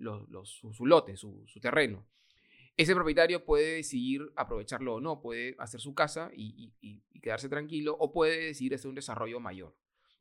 su, 0.44 0.86
lote, 0.86 1.16
su, 1.16 1.46
terreno. 1.62 2.06
Ese 2.76 2.94
propietario 2.94 3.44
puede 3.44 3.76
decidir 3.76 4.32
aprovecharlo 4.36 4.96
o 4.96 5.00
no, 5.00 5.22
puede 5.22 5.56
hacer 5.58 5.80
su 5.80 5.94
casa 5.94 6.30
y, 6.34 6.72
y 6.80 7.20
quedarse 7.20 7.48
tranquilo, 7.48 7.96
o 7.98 8.12
puede 8.12 8.46
decidir 8.46 8.74
hacer 8.74 8.88
un 8.88 8.94
desarrollo 8.94 9.40
mayor. 9.40 9.74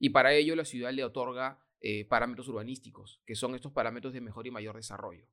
Y 0.04 0.10
para 0.10 0.34
ello 0.34 0.58
la 0.58 0.66
ciudad 0.66 0.92
le 0.92 1.06
otorga 1.06 1.62
eh, 1.80 2.04
parámetros 2.04 2.50
urbanísticos, 2.50 3.22
que 3.26 3.36
son 3.36 3.56
estos 3.56 3.72
parámetros 3.72 4.12
de 4.12 4.20
mejor 4.20 4.46
y 4.46 4.52
mayor 4.52 4.76
desarrollo. 4.76 5.30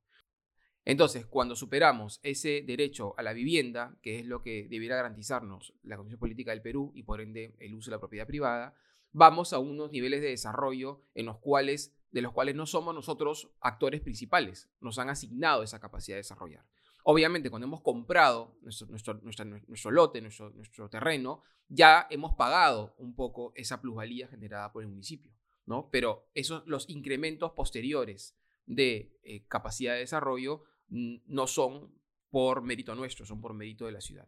Entonces, 0.85 1.25
cuando 1.25 1.57
superamos 1.57 2.21
ese 2.23 2.61
derecho 2.65 3.13
a 3.17 3.21
la 3.21 3.33
vivienda, 3.33 3.97
que 4.01 4.19
es 4.19 4.25
lo 4.25 4.41
que 4.41 4.69
debiera 4.69 4.95
garantizarnos 4.95 5.73
la 5.83 5.97
Constitución 5.97 6.21
Política 6.21 6.51
del 6.51 6.61
Perú 6.61 6.93
y 6.95 7.03
por 7.03 7.19
ende 7.19 7.53
el 7.59 7.73
uso 7.73 7.91
de 7.91 7.97
la 7.97 7.99
propiedad 7.99 8.25
privada, 8.25 8.73
vamos 9.11 9.51
a 9.51 9.59
unos 9.59 9.91
niveles 9.91 10.21
de 10.21 10.29
desarrollo 10.29 11.03
en 11.15 11.25
los 11.25 11.37
cuales, 11.39 11.93
de 12.11 12.21
los 12.21 12.31
cuales 12.31 12.55
no 12.55 12.65
somos 12.65 12.95
nosotros 12.95 13.51
actores 13.59 13.99
principales, 13.99 14.69
nos 14.79 14.99
han 14.99 15.09
asignado 15.09 15.63
esa 15.63 15.81
capacidad 15.81 16.15
de 16.15 16.21
desarrollar. 16.21 16.65
Obviamente, 17.03 17.49
cuando 17.49 17.67
hemos 17.67 17.81
comprado 17.81 18.57
nuestro, 18.61 18.87
nuestro, 18.87 19.91
lote, 19.91 20.21
nuestro, 20.21 20.51
nuestro, 20.51 20.89
terreno, 20.89 21.43
ya 21.67 22.07
hemos 22.09 22.35
pagado 22.35 22.95
un 22.97 23.15
poco 23.15 23.53
esa 23.55 23.81
plusvalía 23.81 24.27
generada 24.27 24.71
por 24.71 24.83
el 24.83 24.89
municipio, 24.89 25.31
¿no? 25.65 25.89
Pero 25.91 26.29
esos, 26.33 26.63
los 26.67 26.89
incrementos 26.89 27.51
posteriores 27.53 28.37
de 28.65 29.17
eh, 29.23 29.45
capacidad 29.47 29.93
de 29.93 29.99
desarrollo 29.99 30.63
no 30.89 31.47
son 31.47 31.93
por 32.29 32.61
mérito 32.61 32.93
nuestro, 32.95 33.25
son 33.25 33.41
por 33.41 33.53
mérito 33.53 33.85
de 33.85 33.93
la 33.93 34.01
ciudad. 34.01 34.27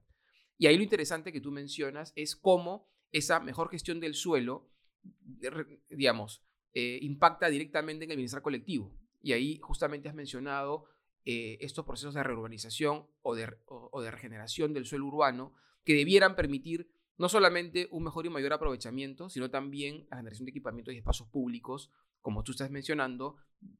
Y 0.58 0.68
ahí 0.68 0.77
lo 0.77 0.84
interesante 0.84 1.34
que 1.34 1.42
tú 1.42 1.51
mencionas 1.51 2.13
es 2.15 2.36
cómo 2.36 2.89
esa 3.12 3.39
mejor 3.39 3.70
gestión 3.70 4.00
del 4.00 4.13
suelo, 4.13 4.70
digamos, 5.89 6.44
eh, 6.74 7.00
impacta 7.01 7.50
directamente 7.50 8.06
en 8.06 8.12
el 8.12 8.18
bienestar 8.18 8.42
colectivo. 8.42 8.98
Y 9.22 9.34
ahí 9.34 9.60
justamente 9.60 10.10
has 10.10 10.15
mencionado 10.15 10.86
eh, 11.25 11.58
estos 11.62 11.86
procesos 11.86 12.13
de 12.13 12.24
reurbanización 12.24 13.08
o 13.22 13.36
de, 13.36 13.56
o 13.65 14.01
de 14.01 14.12
regeneración 14.12 14.74
del 14.74 14.86
suelo 14.86 15.06
urbano 15.06 15.53
que 15.84 15.94
debieran 15.94 16.36
permitir 16.36 16.89
no 17.18 17.30
solamente 17.30 17.88
un 17.92 18.03
mejor 18.03 18.25
y 18.25 18.30
mayor 18.30 18.53
aprovechamiento, 18.53 19.30
sino 19.30 19.50
también 19.50 20.08
la 20.10 20.18
generación 20.18 20.46
de 20.46 20.51
equipamientos 20.51 20.94
y 20.94 20.98
espacios 20.98 21.27
públicos, 21.30 21.92
como 22.22 22.44
tú 22.44 22.51
estás 22.51 22.72
mencionando, 22.72 23.38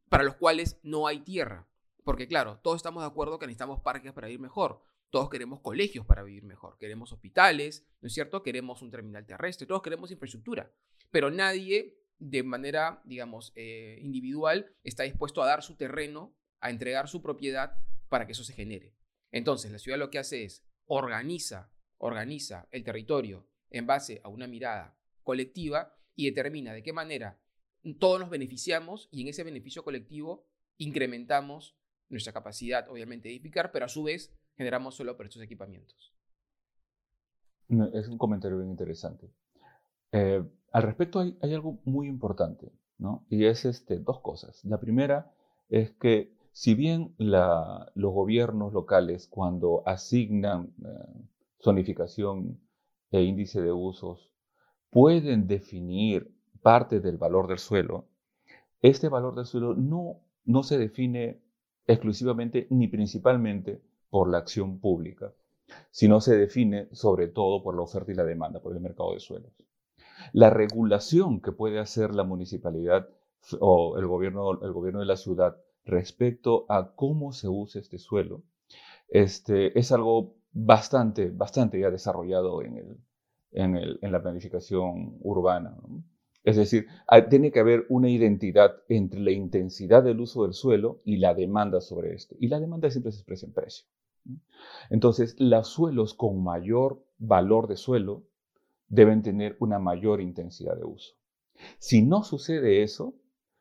para 0.10 0.24
los 0.24 0.36
cuales 0.36 0.80
no 0.84 1.08
hay 1.08 1.20
tierra. 1.22 1.68
Porque 2.04 2.28
claro, 2.28 2.60
todos 2.62 2.78
estamos 2.78 3.04
de 3.04 3.08
acuerdo 3.08 3.40
que 3.40 3.48
necesitamos 3.48 3.82
parques 3.82 4.14
para 4.14 4.28
vivir 4.28 4.42
mejor, 4.42 4.82
todos 5.10 5.30
queremos 5.30 5.62
colegios 5.62 6.06
para 6.06 6.24
vivir 6.24 6.44
mejor, 6.44 6.78
queremos 6.78 7.12
hospitales, 7.12 7.86
¿no 8.02 8.08
es 8.08 8.14
cierto? 8.14 8.44
Queremos 8.44 8.82
un 8.82 8.92
terminal 8.92 9.26
terrestre, 9.26 9.68
todos 9.68 9.82
queremos 9.82 10.12
infraestructura, 10.12 10.72
pero 11.12 11.32
nadie 11.32 11.98
de 12.20 12.44
manera, 12.44 13.02
digamos, 13.06 13.52
eh, 13.56 14.00
individual 14.02 14.74
está 14.84 15.04
dispuesto 15.04 15.42
a 15.42 15.48
dar 15.48 15.64
su 15.64 15.76
terreno, 15.76 16.34
a 16.64 16.70
entregar 16.70 17.08
su 17.08 17.22
propiedad 17.22 17.78
para 18.10 18.26
que 18.26 18.32
eso 18.32 18.44
se 18.44 18.54
genere. 18.54 18.96
Entonces, 19.32 19.72
la 19.72 19.80
ciudad 19.80 19.98
lo 19.98 20.10
que 20.10 20.20
hace 20.20 20.44
es 20.44 20.64
organiza 20.86 21.74
organiza 22.04 22.68
el 22.72 22.84
territorio 22.84 23.48
en 23.70 23.88
base 23.88 24.20
a 24.24 24.30
una 24.30 24.46
mirada 24.46 24.98
colectiva 25.24 25.96
y 26.16 26.26
determina 26.26 26.74
de 26.74 26.84
qué 26.84 26.92
manera 26.92 27.40
todos 27.98 28.20
nos 28.20 28.30
beneficiamos 28.30 29.08
y 29.10 29.22
en 29.22 29.30
ese 29.30 29.44
beneficio 29.44 29.84
colectivo 29.84 30.46
incrementamos 30.78 31.78
nuestra 32.10 32.34
capacidad, 32.34 32.90
obviamente, 32.90 33.30
de 33.30 33.36
edificar, 33.36 33.72
pero 33.72 33.86
a 33.86 33.90
su 33.90 34.04
vez 34.04 34.36
generamos 34.56 34.96
solo 34.96 35.16
por 35.16 35.26
estos 35.26 35.42
equipamientos. 35.42 36.14
Es 37.94 38.08
un 38.08 38.18
comentario 38.18 38.58
bien 38.58 38.70
interesante. 38.70 39.32
Eh, 40.12 40.44
al 40.72 40.84
respecto 40.84 41.20
hay, 41.20 41.54
algo 41.54 41.80
muy 41.86 42.08
importante, 42.08 42.72
¿no? 42.98 43.26
Y 43.30 43.46
es 43.46 43.66
este, 43.66 43.98
dos 43.98 44.20
cosas. 44.20 44.64
La 44.66 44.80
primera 44.80 45.34
es 45.70 45.92
que 45.94 46.36
si 46.54 46.76
bien 46.76 47.16
los 47.18 48.14
gobiernos 48.14 48.74
locales 48.74 49.28
cuando 49.28 49.82
asignan 49.88 50.72
eh, 50.86 50.90
zonificación 51.60 52.60
e 53.12 53.24
índice 53.24 53.60
de 53.60 53.72
usos 53.72 54.32
pueden 54.92 55.48
definir 55.48 56.32
parte 56.62 57.00
del 57.00 57.18
valor 57.18 57.48
del 57.48 57.58
suelo, 57.58 58.06
este 58.84 59.10
valor 59.10 59.34
del 59.34 59.48
suelo 59.48 59.74
no, 59.74 60.20
no 60.46 60.62
se 60.62 60.78
define 60.78 61.42
exclusivamente 61.88 62.68
ni 62.70 62.88
principalmente 62.88 63.82
por 64.12 64.30
la 64.30 64.38
acción 64.38 64.80
pública, 64.80 65.34
sino 65.90 66.22
se 66.22 66.38
define 66.38 66.88
sobre 66.92 67.28
todo 67.28 67.64
por 67.64 67.76
la 67.76 67.82
oferta 67.82 68.12
y 68.12 68.16
la 68.16 68.26
demanda, 68.26 68.62
por 68.62 68.74
el 68.74 68.80
mercado 68.80 69.14
de 69.14 69.20
suelos. 69.20 69.52
La 70.34 70.52
regulación 70.52 71.42
que 71.42 71.52
puede 71.52 71.80
hacer 71.80 72.14
la 72.14 72.24
municipalidad 72.24 73.10
o 73.60 73.98
el 73.98 74.06
gobierno, 74.06 74.62
el 74.62 74.72
gobierno 74.72 75.00
de 75.00 75.08
la 75.08 75.18
ciudad 75.18 75.58
respecto 75.86 76.66
a 76.70 76.94
cómo 76.96 77.34
se 77.34 77.48
usa 77.48 77.82
este 77.82 77.98
suelo 77.98 78.44
este, 79.14 79.78
es 79.78 79.92
algo 79.92 80.36
bastante, 80.52 81.30
bastante 81.30 81.80
ya 81.80 81.92
desarrollado 81.92 82.64
en, 82.64 82.78
el, 82.78 82.98
en, 83.52 83.76
el, 83.76 84.00
en 84.02 84.12
la 84.12 84.22
planificación 84.22 85.18
urbana. 85.22 85.78
Es 86.44 86.58
decir, 86.58 86.88
tiene 87.30 87.52
que 87.52 87.60
haber 87.60 87.86
una 87.90 88.10
identidad 88.10 88.76
entre 88.90 89.20
la 89.22 89.32
intensidad 89.32 90.04
del 90.04 90.20
uso 90.20 90.44
del 90.44 90.54
suelo 90.54 91.00
y 91.06 91.18
la 91.18 91.34
demanda 91.34 91.80
sobre 91.80 92.14
esto. 92.14 92.36
Y 92.40 92.48
la 92.48 92.60
demanda 92.60 92.90
siempre 92.90 93.12
se 93.12 93.20
expresa 93.20 93.46
en 93.46 93.54
precio. 93.54 93.86
Entonces, 94.90 95.36
los 95.40 95.68
suelos 95.68 96.14
con 96.14 96.44
mayor 96.44 97.06
valor 97.18 97.68
de 97.68 97.78
suelo 97.78 98.24
deben 98.88 99.22
tener 99.22 99.56
una 99.60 99.80
mayor 99.80 100.22
intensidad 100.22 100.76
de 100.76 100.86
uso. 100.86 101.14
Si 101.78 102.02
no 102.02 102.24
sucede 102.24 102.84
eso, 102.84 103.14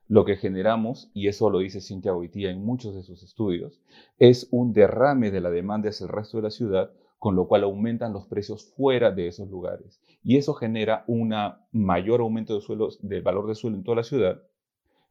lo 0.08 0.24
que 0.24 0.36
generamos, 0.36 1.10
y 1.14 1.28
eso 1.28 1.50
lo 1.50 1.60
dice 1.60 1.80
Cintia 1.80 2.12
Goitía 2.12 2.50
en 2.50 2.64
muchos 2.64 2.94
de 2.94 3.02
sus 3.02 3.22
estudios, 3.22 3.80
es 4.18 4.48
un 4.50 4.72
derrame 4.72 5.30
de 5.30 5.40
la 5.40 5.50
demanda 5.50 5.88
hacia 5.88 6.04
el 6.04 6.12
resto 6.12 6.38
de 6.38 6.44
la 6.44 6.50
ciudad, 6.50 6.90
con 7.18 7.36
lo 7.36 7.46
cual 7.46 7.64
aumentan 7.64 8.12
los 8.12 8.26
precios 8.26 8.64
fuera 8.76 9.12
de 9.12 9.28
esos 9.28 9.48
lugares. 9.48 10.00
Y 10.24 10.38
eso 10.38 10.54
genera 10.54 11.04
un 11.06 11.34
mayor 11.70 12.20
aumento 12.20 12.54
de 12.54 12.60
suelos, 12.60 12.98
del 13.00 13.22
valor 13.22 13.46
de 13.46 13.54
suelo 13.54 13.76
en 13.76 13.84
toda 13.84 13.98
la 13.98 14.02
ciudad 14.02 14.42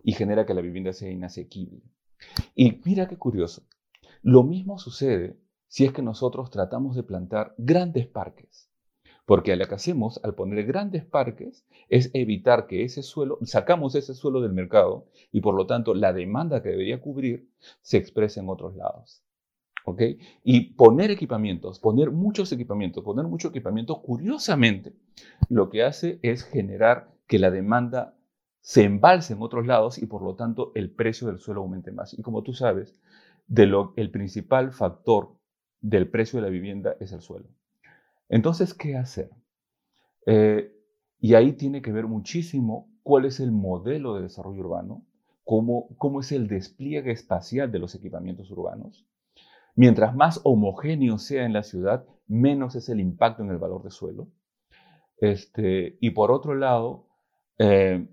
y 0.03 0.13
genera 0.13 0.45
que 0.45 0.53
la 0.53 0.61
vivienda 0.61 0.93
sea 0.93 1.11
inasequible. 1.11 1.81
Y 2.55 2.81
mira 2.83 3.07
qué 3.07 3.17
curioso. 3.17 3.63
Lo 4.21 4.43
mismo 4.43 4.77
sucede 4.77 5.37
si 5.67 5.85
es 5.85 5.93
que 5.93 6.01
nosotros 6.01 6.51
tratamos 6.51 6.95
de 6.95 7.03
plantar 7.03 7.55
grandes 7.57 8.07
parques 8.07 8.70
porque 9.31 9.55
lo 9.55 9.65
que 9.65 9.75
hacemos 9.75 10.19
al 10.25 10.35
poner 10.35 10.65
grandes 10.65 11.05
parques 11.05 11.65
es 11.87 12.11
evitar 12.13 12.67
que 12.67 12.83
ese 12.83 13.01
suelo, 13.01 13.39
sacamos 13.43 13.95
ese 13.95 14.13
suelo 14.13 14.41
del 14.41 14.51
mercado 14.51 15.05
y 15.31 15.39
por 15.39 15.55
lo 15.55 15.65
tanto 15.67 15.93
la 15.93 16.11
demanda 16.11 16.61
que 16.61 16.67
debería 16.67 16.99
cubrir 16.99 17.47
se 17.81 17.95
expresa 17.95 18.41
en 18.41 18.49
otros 18.49 18.75
lados. 18.75 19.23
¿Ok? 19.85 20.01
Y 20.43 20.73
poner 20.73 21.11
equipamientos, 21.11 21.79
poner 21.79 22.11
muchos 22.11 22.51
equipamientos, 22.51 23.05
poner 23.05 23.25
mucho 23.25 23.47
equipamiento, 23.47 24.01
curiosamente, 24.01 24.95
lo 25.47 25.69
que 25.69 25.83
hace 25.83 26.19
es 26.23 26.43
generar 26.43 27.09
que 27.25 27.39
la 27.39 27.51
demanda 27.51 28.17
se 28.59 28.83
embalse 28.83 29.31
en 29.31 29.41
otros 29.41 29.65
lados 29.65 29.97
y 29.97 30.07
por 30.07 30.23
lo 30.23 30.35
tanto 30.35 30.73
el 30.75 30.91
precio 30.91 31.27
del 31.27 31.39
suelo 31.39 31.61
aumente 31.61 31.93
más. 31.93 32.19
Y 32.19 32.21
como 32.21 32.43
tú 32.43 32.51
sabes, 32.51 32.99
el 33.47 34.11
principal 34.11 34.73
factor 34.73 35.37
del 35.79 36.09
precio 36.09 36.41
de 36.41 36.47
la 36.47 36.51
vivienda 36.51 36.97
es 36.99 37.13
el 37.13 37.21
suelo. 37.21 37.47
Entonces, 38.31 38.73
¿qué 38.73 38.95
hacer? 38.95 39.29
Eh, 40.25 40.73
y 41.19 41.33
ahí 41.33 41.51
tiene 41.51 41.81
que 41.81 41.91
ver 41.91 42.07
muchísimo 42.07 42.89
cuál 43.03 43.25
es 43.25 43.41
el 43.41 43.51
modelo 43.51 44.15
de 44.15 44.21
desarrollo 44.21 44.61
urbano, 44.61 45.05
cómo, 45.43 45.89
cómo 45.97 46.21
es 46.21 46.31
el 46.31 46.47
despliegue 46.47 47.11
espacial 47.11 47.71
de 47.73 47.79
los 47.79 47.93
equipamientos 47.93 48.49
urbanos. 48.49 49.05
Mientras 49.75 50.15
más 50.15 50.39
homogéneo 50.45 51.17
sea 51.17 51.43
en 51.43 51.51
la 51.51 51.63
ciudad, 51.63 52.05
menos 52.25 52.75
es 52.75 52.87
el 52.87 53.01
impacto 53.01 53.43
en 53.43 53.49
el 53.49 53.57
valor 53.57 53.83
de 53.83 53.91
suelo. 53.91 54.29
Este, 55.17 55.97
y 55.99 56.11
por 56.11 56.31
otro 56.31 56.55
lado, 56.55 57.07
eh, 57.57 58.07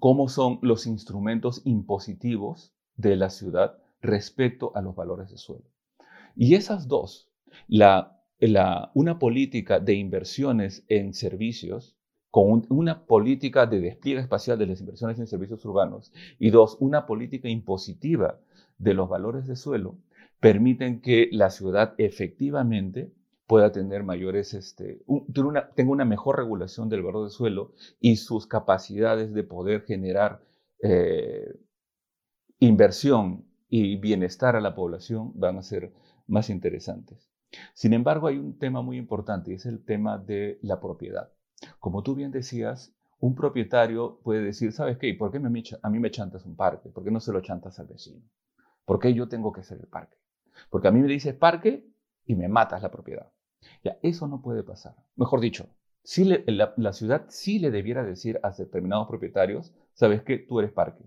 cómo 0.00 0.28
son 0.28 0.58
los 0.62 0.84
instrumentos 0.84 1.62
impositivos 1.64 2.74
de 2.96 3.14
la 3.14 3.30
ciudad 3.30 3.78
respecto 4.00 4.72
a 4.74 4.82
los 4.82 4.96
valores 4.96 5.30
de 5.30 5.38
suelo. 5.38 5.70
Y 6.34 6.56
esas 6.56 6.88
dos, 6.88 7.30
la 7.68 8.17
una 8.40 9.18
política 9.18 9.80
de 9.80 9.94
inversiones 9.94 10.84
en 10.88 11.12
servicios, 11.14 11.96
con 12.30 12.66
una 12.68 13.06
política 13.06 13.66
de 13.66 13.80
despliegue 13.80 14.20
espacial 14.20 14.58
de 14.58 14.66
las 14.66 14.80
inversiones 14.80 15.18
en 15.18 15.26
servicios 15.26 15.64
urbanos, 15.64 16.12
y 16.38 16.50
dos, 16.50 16.76
una 16.80 17.06
política 17.06 17.48
impositiva 17.48 18.38
de 18.78 18.94
los 18.94 19.08
valores 19.08 19.46
de 19.46 19.56
suelo, 19.56 19.96
permiten 20.40 21.00
que 21.00 21.28
la 21.32 21.50
ciudad 21.50 21.94
efectivamente 21.98 23.12
pueda 23.46 23.72
tener 23.72 24.04
mayores, 24.04 24.52
este, 24.54 25.02
tenga 25.74 25.90
una 25.90 26.04
mejor 26.04 26.36
regulación 26.36 26.88
del 26.90 27.02
valor 27.02 27.24
de 27.24 27.30
suelo 27.30 27.72
y 27.98 28.16
sus 28.16 28.46
capacidades 28.46 29.32
de 29.32 29.42
poder 29.42 29.84
generar 29.84 30.42
eh, 30.82 31.56
inversión 32.60 33.46
y 33.68 33.96
bienestar 33.96 34.54
a 34.54 34.60
la 34.60 34.74
población 34.74 35.32
van 35.34 35.58
a 35.58 35.62
ser 35.62 35.92
más 36.26 36.50
interesantes. 36.50 37.30
Sin 37.74 37.92
embargo, 37.92 38.26
hay 38.26 38.38
un 38.38 38.58
tema 38.58 38.82
muy 38.82 38.96
importante 38.96 39.50
y 39.50 39.54
es 39.54 39.66
el 39.66 39.84
tema 39.84 40.18
de 40.18 40.58
la 40.62 40.80
propiedad. 40.80 41.32
Como 41.80 42.02
tú 42.02 42.14
bien 42.14 42.30
decías, 42.30 42.94
un 43.20 43.34
propietario 43.34 44.20
puede 44.22 44.42
decir, 44.42 44.72
¿sabes 44.72 44.98
qué? 44.98 45.12
¿Por 45.14 45.32
qué 45.32 45.38
a 45.38 45.88
mí 45.90 45.98
me 45.98 46.10
chantas 46.10 46.44
un 46.44 46.56
parque? 46.56 46.88
¿Por 46.90 47.04
qué 47.04 47.10
no 47.10 47.20
se 47.20 47.32
lo 47.32 47.40
chantas 47.40 47.78
al 47.78 47.86
vecino? 47.86 48.22
¿Por 48.84 48.98
qué 49.00 49.12
yo 49.12 49.28
tengo 49.28 49.52
que 49.52 49.62
ser 49.62 49.78
el 49.80 49.86
parque? 49.86 50.16
Porque 50.70 50.88
a 50.88 50.90
mí 50.90 51.00
me 51.00 51.08
dices 51.08 51.34
parque 51.34 51.86
y 52.24 52.34
me 52.34 52.48
matas 52.48 52.82
la 52.82 52.90
propiedad. 52.90 53.32
Ya, 53.82 53.98
eso 54.02 54.28
no 54.28 54.40
puede 54.40 54.62
pasar. 54.62 54.94
Mejor 55.16 55.40
dicho, 55.40 55.68
si 56.02 56.24
la, 56.24 56.72
la, 56.76 56.92
ciudad 56.92 57.26
sí 57.28 57.58
le 57.58 57.70
debiera 57.70 58.04
decir 58.04 58.40
a 58.42 58.50
determinados 58.50 59.08
propietarios, 59.08 59.74
¿sabes 59.94 60.22
qué? 60.22 60.38
Tú 60.38 60.60
eres 60.60 60.72
parque. 60.72 61.04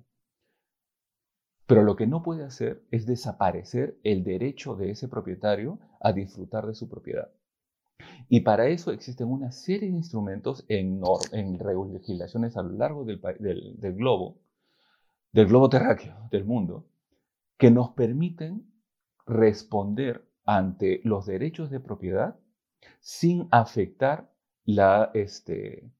Pero 1.67 1.83
lo 1.83 1.95
que 1.95 2.07
no 2.07 2.21
puede 2.23 2.43
hacer 2.43 2.83
es 2.91 3.05
desaparecer 3.05 3.97
el 4.03 4.23
derecho 4.23 4.75
de 4.75 4.91
ese 4.91 5.07
propietario 5.07 5.79
a 5.99 6.11
disfrutar 6.11 6.67
de 6.67 6.75
su 6.75 6.89
propiedad. 6.89 7.31
Y 8.29 8.41
para 8.41 8.67
eso 8.67 8.91
existen 8.91 9.27
una 9.27 9.51
serie 9.51 9.89
de 9.89 9.97
instrumentos 9.97 10.65
en, 10.67 11.01
en 11.31 11.57
legislaciones 11.93 12.57
a 12.57 12.63
lo 12.63 12.73
largo 12.73 13.05
del, 13.05 13.19
globo, 13.95 14.39
del 15.31 15.47
globo 15.47 15.69
terráqueo, 15.69 16.27
del 16.31 16.45
mundo, 16.45 16.87
que 17.57 17.71
nos 17.71 17.91
permiten 17.91 18.71
responder 19.25 20.27
ante 20.45 21.01
los 21.03 21.25
derechos 21.25 21.69
de 21.69 21.79
propiedad 21.79 22.35
sin 22.99 23.47
afectar 23.51 24.31
la, 24.65 25.11
este, 25.13 25.91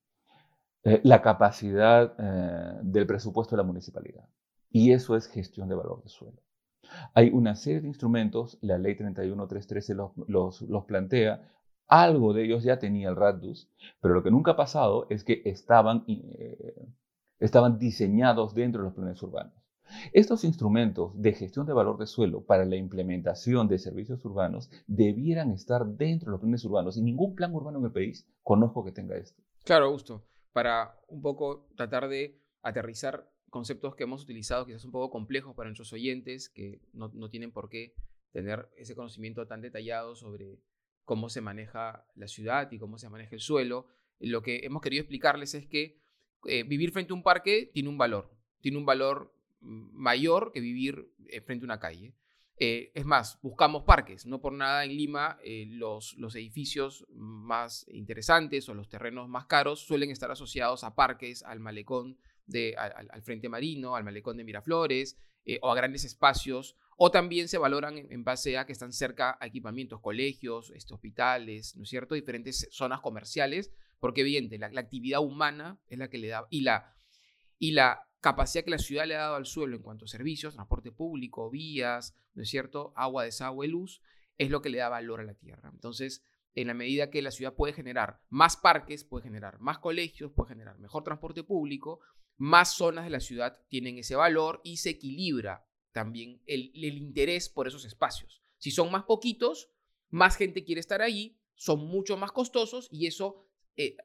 eh, 0.83 1.21
capacidad 1.21 2.15
eh, 2.17 2.79
del 2.83 3.05
presupuesto 3.05 3.55
de 3.55 3.61
la 3.61 3.67
municipalidad. 3.67 4.27
Y 4.71 4.91
eso 4.93 5.15
es 5.15 5.27
gestión 5.27 5.69
de 5.69 5.75
valor 5.75 6.01
de 6.03 6.09
suelo. 6.09 6.41
Hay 7.13 7.29
una 7.29 7.55
serie 7.55 7.81
de 7.81 7.87
instrumentos, 7.87 8.57
la 8.61 8.77
ley 8.77 8.95
31313 8.95 9.95
los, 9.95 10.11
los, 10.27 10.61
los 10.63 10.85
plantea, 10.85 11.49
Algo 11.87 12.33
de 12.33 12.45
ellos 12.45 12.63
ya 12.63 12.79
tenía 12.79 13.09
el 13.09 13.15
RADUS, 13.15 13.69
pero 13.99 14.13
lo 14.13 14.23
que 14.23 14.31
nunca 14.31 14.51
ha 14.51 14.55
pasado 14.55 15.07
es 15.09 15.23
que 15.23 15.41
estaban, 15.45 16.05
eh, 16.07 16.75
estaban 17.39 17.79
diseñados 17.79 18.55
dentro 18.55 18.81
de 18.81 18.87
los 18.87 18.95
planes 18.95 19.21
urbanos. 19.21 19.53
Estos 20.13 20.45
instrumentos 20.45 21.11
de 21.21 21.33
gestión 21.33 21.65
de 21.65 21.73
valor 21.73 21.97
de 21.97 22.07
suelo 22.07 22.45
para 22.45 22.63
la 22.63 22.77
implementación 22.77 23.67
de 23.67 23.77
servicios 23.77 24.23
urbanos 24.23 24.69
debieran 24.87 25.51
estar 25.51 25.85
dentro 25.85 26.27
de 26.27 26.31
los 26.31 26.41
planes 26.41 26.63
urbanos 26.63 26.95
y 26.95 27.01
ningún 27.01 27.35
plan 27.35 27.53
urbano 27.53 27.79
en 27.79 27.85
el 27.85 27.91
país 27.91 28.25
conozco 28.41 28.85
que 28.85 28.93
tenga 28.93 29.17
esto. 29.17 29.41
Claro, 29.65 29.85
Augusto, 29.85 30.23
para 30.53 30.97
un 31.09 31.21
poco 31.21 31.67
tratar 31.75 32.07
de 32.07 32.41
aterrizar 32.63 33.29
conceptos 33.51 33.95
que 33.95 34.03
hemos 34.03 34.23
utilizado, 34.23 34.65
quizás 34.65 34.85
un 34.85 34.91
poco 34.91 35.11
complejos 35.11 35.55
para 35.55 35.69
nuestros 35.69 35.93
oyentes, 35.93 36.49
que 36.49 36.81
no, 36.93 37.11
no 37.13 37.29
tienen 37.29 37.51
por 37.51 37.69
qué 37.69 37.93
tener 38.31 38.67
ese 38.77 38.95
conocimiento 38.95 39.45
tan 39.45 39.61
detallado 39.61 40.15
sobre 40.15 40.57
cómo 41.05 41.29
se 41.29 41.41
maneja 41.41 42.05
la 42.15 42.27
ciudad 42.27 42.71
y 42.71 42.79
cómo 42.79 42.97
se 42.97 43.09
maneja 43.09 43.35
el 43.35 43.41
suelo. 43.41 43.87
Lo 44.19 44.41
que 44.41 44.61
hemos 44.63 44.81
querido 44.81 45.01
explicarles 45.01 45.53
es 45.53 45.67
que 45.67 45.99
eh, 46.45 46.63
vivir 46.63 46.91
frente 46.91 47.11
a 47.11 47.15
un 47.15 47.23
parque 47.23 47.69
tiene 47.73 47.89
un 47.89 47.97
valor, 47.97 48.31
tiene 48.61 48.77
un 48.77 48.85
valor 48.85 49.33
mayor 49.59 50.51
que 50.51 50.61
vivir 50.61 51.11
eh, 51.27 51.41
frente 51.41 51.65
a 51.65 51.67
una 51.67 51.79
calle. 51.79 52.15
Eh, 52.57 52.91
es 52.93 53.05
más, 53.05 53.39
buscamos 53.41 53.83
parques. 53.83 54.25
No 54.25 54.39
por 54.39 54.53
nada 54.53 54.83
en 54.83 54.95
Lima 54.95 55.39
eh, 55.43 55.65
los, 55.67 56.15
los 56.17 56.35
edificios 56.35 57.05
más 57.09 57.85
interesantes 57.89 58.69
o 58.69 58.73
los 58.73 58.89
terrenos 58.89 59.27
más 59.27 59.47
caros 59.47 59.79
suelen 59.79 60.11
estar 60.11 60.31
asociados 60.31 60.83
a 60.83 60.93
parques, 60.93 61.43
al 61.43 61.59
malecón, 61.59 62.17
de, 62.45 62.75
al, 62.77 63.21
Frente 63.23 63.49
Marino, 63.49 63.95
al 63.95 64.03
malecón 64.03 64.37
de 64.37 64.43
Miraflores 64.43 65.17
o 65.61 65.71
a 65.71 65.75
grandes 65.75 66.05
espacios. 66.05 66.75
O 66.97 67.09
también 67.09 67.47
se 67.47 67.57
valoran 67.57 67.97
en, 67.97 68.23
base 68.23 68.59
a 68.59 68.65
que 68.67 68.73
están 68.73 68.93
cerca 68.93 69.35
a 69.39 69.47
equipamientos, 69.47 70.01
colegios, 70.01 70.71
este, 70.75 70.93
hospitales, 70.93 71.75
¿no 71.75 71.81
es 71.81 71.89
cierto? 71.89 72.13
Diferentes 72.13 72.67
zonas 72.69 72.99
comerciales, 72.99 73.71
porque 73.99 74.21
evidente, 74.21 74.59
la, 74.59 74.69
la 74.69 74.81
actividad 74.81 75.19
humana 75.21 75.79
es 75.87 75.97
la 75.97 76.09
que 76.09 76.19
le 76.19 76.27
da, 76.27 76.45
y 76.51 76.61
la, 76.61 76.93
y 77.57 77.71
la 77.71 78.07
capacidad 78.21 78.63
que 78.63 78.71
la 78.71 78.77
ciudad 78.77 79.05
le 79.05 79.15
ha 79.15 79.21
dado 79.21 79.35
al 79.35 79.45
suelo 79.45 79.75
en 79.75 79.81
cuanto 79.81 80.05
a 80.05 80.07
servicios, 80.07 80.53
transporte 80.53 80.91
público, 80.91 81.49
vías, 81.49 82.15
¿no 82.33 82.43
es 82.43 82.49
cierto? 82.49 82.93
Agua, 82.95 83.25
desagüe, 83.25 83.67
luz, 83.67 84.01
es 84.37 84.49
lo 84.49 84.61
que 84.61 84.69
le 84.69 84.77
da 84.77 84.89
valor 84.89 85.19
a 85.19 85.23
la 85.23 85.33
tierra. 85.33 85.69
Entonces, 85.73 86.23
en 86.53 86.67
la 86.67 86.73
medida 86.73 87.09
que 87.09 87.21
la 87.21 87.31
ciudad 87.31 87.55
puede 87.55 87.73
generar 87.73 88.21
más 88.29 88.57
parques, 88.57 89.03
puede 89.03 89.23
generar 89.23 89.59
más 89.59 89.79
colegios, 89.79 90.31
puede 90.31 90.49
generar 90.49 90.79
mejor 90.79 91.03
transporte 91.03 91.43
público, 91.43 91.99
más 92.37 92.73
zonas 92.73 93.05
de 93.05 93.11
la 93.11 93.19
ciudad 93.19 93.59
tienen 93.67 93.97
ese 93.97 94.15
valor 94.15 94.61
y 94.63 94.77
se 94.77 94.91
equilibra 94.91 95.67
también 95.91 96.41
el, 96.45 96.71
interés 96.75 97.49
por 97.49 97.67
esos 97.67 97.85
espacios. 97.85 98.41
Si 98.57 98.71
son 98.71 98.91
más 98.91 99.03
poquitos, 99.03 99.69
más 100.09 100.35
gente 100.35 100.63
quiere 100.63 100.81
estar 100.81 101.01
allí, 101.01 101.37
son 101.55 101.85
mucho 101.85 102.17
más 102.17 102.31
costosos 102.31 102.87
y 102.91 103.07
eso 103.07 103.47
eh, 103.75 103.95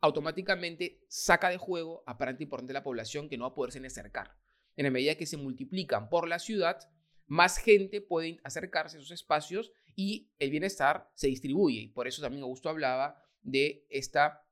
automáticamente 0.00 1.00
saca 1.08 1.50
de 1.50 1.56
juego 1.56 2.02
a 2.06 2.18
parte 2.18 2.42
importante 2.42 2.72
de 2.72 2.78
la 2.78 2.84
población 2.84 3.28
que 3.28 3.36
no 3.36 3.44
va 3.44 3.50
a 3.50 3.54
poderse 3.54 3.84
acercar. 3.84 4.36
En 4.76 4.84
la 4.84 4.90
medida 4.90 5.16
que 5.16 5.26
se 5.26 5.36
multiplican 5.36 6.08
por 6.08 6.28
la 6.28 6.38
ciudad, 6.38 6.78
más 7.26 7.58
gente 7.58 8.00
puede 8.00 8.40
acercarse 8.44 8.96
a 8.96 9.00
esos 9.00 9.10
espacios 9.10 9.72
y 9.94 10.30
el 10.38 10.50
bienestar 10.50 11.10
se 11.14 11.26
distribuye. 11.26 11.80
Y 11.80 11.88
por 11.88 12.06
eso 12.06 12.22
también 12.22 12.42
Augusto 12.42 12.68
hablaba 12.68 13.22
de 13.42 13.86
esta 13.90 14.44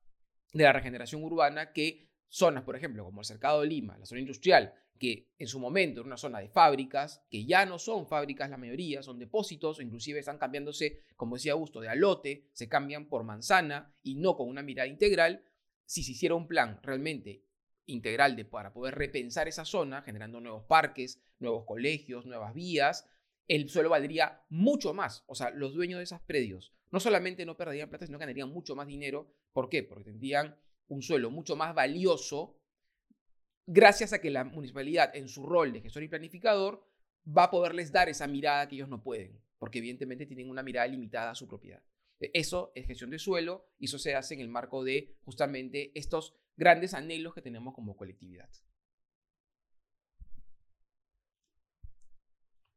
de 0.53 0.65
la 0.65 0.73
regeneración 0.73 1.23
urbana 1.23 1.73
que 1.73 2.06
zonas, 2.29 2.65
por 2.65 2.77
ejemplo, 2.77 3.05
como 3.05 3.21
el 3.21 3.27
Cercado 3.27 3.61
de 3.61 3.69
Lima, 3.69 3.99
la 3.99 4.07
zona 4.07 4.21
industrial, 4.21 4.75
que 4.99 5.29
en 5.39 5.47
su 5.47 5.59
momento 5.59 6.01
era 6.01 6.07
una 6.07 6.17
zona 6.17 6.41
de 6.41 6.49
fábricas, 6.49 7.23
que 7.31 7.45
ya 7.45 7.67
no 7.67 7.79
son 7.79 8.07
fábricas 8.07 8.51
la 8.51 8.57
mayoría, 8.57 9.03
son 9.03 9.19
depósitos, 9.19 9.81
inclusive 9.81 10.21
están 10.21 10.39
cambiándose, 10.39 11.03
como 11.17 11.37
decía 11.37 11.53
Augusto, 11.53 11.81
de 11.81 11.89
alote, 11.89 12.49
se 12.53 12.69
cambian 12.69 13.09
por 13.09 13.25
manzana 13.25 13.95
y 14.03 14.17
no 14.17 14.37
con 14.37 14.49
una 14.49 14.63
mirada 14.63 14.89
integral. 14.89 15.45
Si 15.85 16.03
se 16.03 16.13
hiciera 16.13 16.35
un 16.35 16.49
plan 16.49 16.81
realmente 16.83 17.45
integral 17.87 18.37
de, 18.37 18.45
para 18.45 18.73
poder 18.73 18.95
repensar 18.95 19.49
esa 19.49 19.65
zona, 19.65 20.03
generando 20.03 20.41
nuevos 20.41 20.65
parques, 20.65 21.21
nuevos 21.39 21.65
colegios, 21.65 22.27
nuevas 22.27 22.55
vías, 22.55 23.09
el 23.49 23.69
suelo 23.69 23.91
valdría 23.91 24.43
mucho 24.49 24.93
más. 24.93 25.25
O 25.27 25.35
sea, 25.35 25.51
los 25.51 25.75
dueños 25.75 25.99
de 25.99 26.05
esos 26.05 26.21
predios 26.23 26.73
no 26.91 27.01
solamente 27.01 27.45
no 27.45 27.57
perderían 27.57 27.89
plata, 27.89 28.07
sino 28.07 28.19
ganarían 28.19 28.49
mucho 28.49 28.75
más 28.75 28.87
dinero. 28.87 29.31
¿Por 29.53 29.69
qué? 29.69 29.83
Porque 29.83 30.05
tendrían 30.05 30.57
un 30.89 31.03
suelo 31.03 31.31
mucho 31.31 31.57
más 31.57 31.75
valioso 31.75 32.61
gracias 33.67 34.13
a 34.13 34.21
que 34.21 34.31
la 34.31 34.45
municipalidad 34.45 35.15
en 35.15 35.29
su 35.29 35.45
rol 35.45 35.73
de 35.73 35.81
gestor 35.81 36.03
y 36.03 36.09
planificador 36.09 36.87
va 37.27 37.45
a 37.45 37.51
poderles 37.51 37.91
dar 37.91 38.09
esa 38.09 38.27
mirada 38.27 38.69
que 38.69 38.77
ellos 38.77 38.89
no 38.89 39.03
pueden, 39.03 39.41
porque 39.59 39.79
evidentemente 39.79 40.27
tienen 40.27 40.49
una 40.49 40.63
mirada 40.63 40.87
limitada 40.87 41.31
a 41.33 41.35
su 41.35 41.49
propiedad. 41.49 41.83
E, 42.21 42.31
eso 42.35 42.73
es 42.75 42.87
gestión 42.87 43.11
de 43.11 43.19
suelo 43.19 43.69
y 43.79 43.87
eso 43.87 43.99
se 43.99 44.15
hace 44.15 44.35
en 44.35 44.41
el 44.41 44.49
marco 44.49 44.85
de 44.85 45.17
justamente 45.25 45.91
estos 45.99 46.35
grandes 46.57 46.95
anhelos 46.95 47.35
que 47.35 47.43
tenemos 47.43 47.75
como 47.75 47.97
colectividad. 47.97 48.49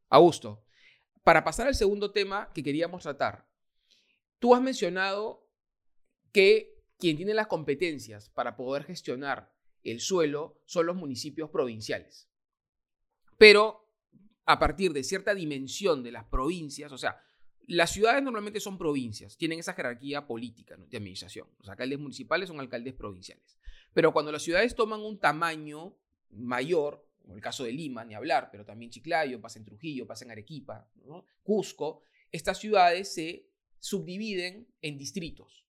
Augusto, 0.09 0.65
para 1.23 1.43
pasar 1.43 1.67
al 1.67 1.75
segundo 1.75 2.11
tema 2.11 2.51
que 2.53 2.63
queríamos 2.63 3.03
tratar, 3.03 3.47
tú 4.39 4.55
has 4.55 4.61
mencionado 4.61 5.47
que 6.31 6.78
quien 6.99 7.15
tiene 7.17 7.33
las 7.33 7.47
competencias 7.47 8.29
para 8.29 8.55
poder 8.55 8.83
gestionar 8.83 9.51
el 9.83 10.01
suelo 10.01 10.61
son 10.65 10.85
los 10.85 10.95
municipios 10.95 11.49
provinciales. 11.49 12.29
Pero 13.37 13.89
a 14.45 14.59
partir 14.59 14.91
de 14.91 15.03
cierta 15.03 15.33
dimensión 15.33 16.03
de 16.03 16.11
las 16.11 16.25
provincias, 16.25 16.91
o 16.91 16.97
sea, 16.97 17.21
las 17.67 17.91
ciudades 17.91 18.21
normalmente 18.21 18.59
son 18.59 18.77
provincias, 18.77 19.37
tienen 19.37 19.59
esa 19.59 19.73
jerarquía 19.73 20.27
política 20.27 20.75
de 20.75 20.97
administración. 20.97 21.47
Los 21.59 21.69
alcaldes 21.69 21.99
municipales 21.99 22.49
son 22.49 22.59
alcaldes 22.59 22.95
provinciales. 22.95 23.57
Pero 23.93 24.11
cuando 24.11 24.31
las 24.31 24.41
ciudades 24.41 24.75
toman 24.75 25.01
un 25.01 25.19
tamaño 25.19 25.95
mayor, 26.31 27.07
como 27.21 27.35
el 27.35 27.41
caso 27.41 27.63
de 27.63 27.71
Lima, 27.71 28.03
ni 28.03 28.15
hablar, 28.15 28.49
pero 28.51 28.65
también 28.65 28.91
Chiclayo, 28.91 29.39
pasa 29.39 29.59
en 29.59 29.65
Trujillo, 29.65 30.07
pasa 30.07 30.25
en 30.25 30.31
Arequipa, 30.31 30.89
Cusco, 31.43 32.01
estas 32.31 32.57
ciudades 32.57 33.13
se 33.13 33.47
subdividen 33.79 34.67
en 34.81 34.97
distritos 34.97 35.65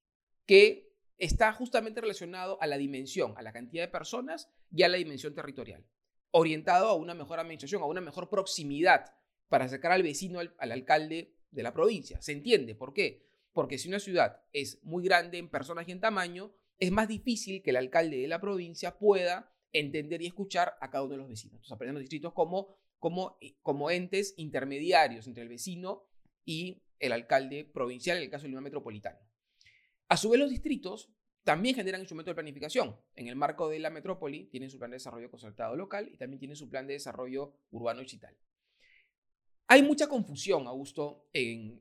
que 0.47 0.90
está 1.21 1.53
justamente 1.53 2.01
relacionado 2.01 2.61
a 2.61 2.67
la 2.67 2.79
dimensión, 2.79 3.35
a 3.37 3.43
la 3.43 3.53
cantidad 3.53 3.85
de 3.85 3.89
personas 3.89 4.51
y 4.73 4.83
a 4.83 4.89
la 4.89 4.97
dimensión 4.97 5.35
territorial, 5.35 5.87
orientado 6.31 6.89
a 6.89 6.95
una 6.95 7.15
mejor 7.15 7.39
administración, 7.39 7.83
a 7.83 7.87
una 7.87 8.01
mejor 8.01 8.31
proximidad 8.31 9.15
para 9.49 9.67
acercar 9.67 9.93
al 9.93 10.03
vecino, 10.03 10.41
al, 10.41 10.73
alcalde 10.73 11.37
de 11.51 11.63
la 11.63 11.75
provincia. 11.75 12.21
¿Se 12.23 12.33
entiende? 12.33 12.75
¿Por 12.75 12.95
qué? 12.95 13.29
Porque 13.53 13.77
si 13.77 13.89
una 13.89 14.01
ciudad 14.01 14.43
es 14.55 14.83
muy 14.83 15.05
grande 15.05 15.37
en 15.37 15.51
personas 15.51 15.87
y 15.87 15.93
en 15.93 16.01
tamaño, 16.01 16.55
es 16.79 16.91
más 16.91 17.07
difícil 17.07 17.63
que 17.63 17.71
el 17.71 17.77
alcalde 17.77 18.17
de 18.17 18.29
la 18.29 18.41
provincia 18.41 18.99
pueda 18.99 19.53
entender 19.73 20.23
y 20.23 20.27
escuchar 20.27 20.75
a 20.81 20.91
cada 20.91 21.05
uno 21.05 21.13
de 21.13 21.19
los 21.19 21.29
vecinos. 21.29 21.57
Entonces 21.57 21.73
aprenden 21.73 21.95
los 21.95 22.03
distritos 22.03 22.33
como, 22.33 22.79
como, 22.99 23.37
eh, 23.43 23.57
como 23.61 23.91
entes 23.91 24.33
intermediarios 24.39 25.27
entre 25.27 25.43
el 25.43 25.51
vecino 25.51 26.07
y 26.47 26.83
el 26.99 27.13
alcalde 27.13 27.67
provincial, 27.67 28.17
en 28.17 28.23
el 28.23 28.31
caso 28.31 28.45
del 28.45 28.53
Lima 28.53 28.63
Metropolitano. 28.63 29.30
A 30.11 30.17
su 30.17 30.29
vez, 30.29 30.41
los 30.41 30.51
distritos 30.51 31.09
también 31.45 31.77
generan 31.77 32.01
instrumentos 32.01 32.33
de 32.33 32.35
planificación. 32.35 32.97
En 33.15 33.29
el 33.29 33.37
marco 33.37 33.69
de 33.69 33.79
la 33.79 33.91
metrópoli 33.91 34.47
tienen 34.47 34.69
su 34.69 34.77
plan 34.77 34.91
de 34.91 34.97
desarrollo 34.97 35.31
concertado 35.31 35.77
local 35.77 36.11
y 36.13 36.17
también 36.17 36.41
tienen 36.41 36.57
su 36.57 36.69
plan 36.69 36.89
de 36.89 36.95
desarrollo 36.95 37.55
urbano 37.71 38.01
y 38.01 38.05
digital. 38.05 38.37
Hay 39.69 39.85
mucha 39.85 40.09
confusión, 40.09 40.67
Augusto, 40.67 41.29
en, 41.33 41.81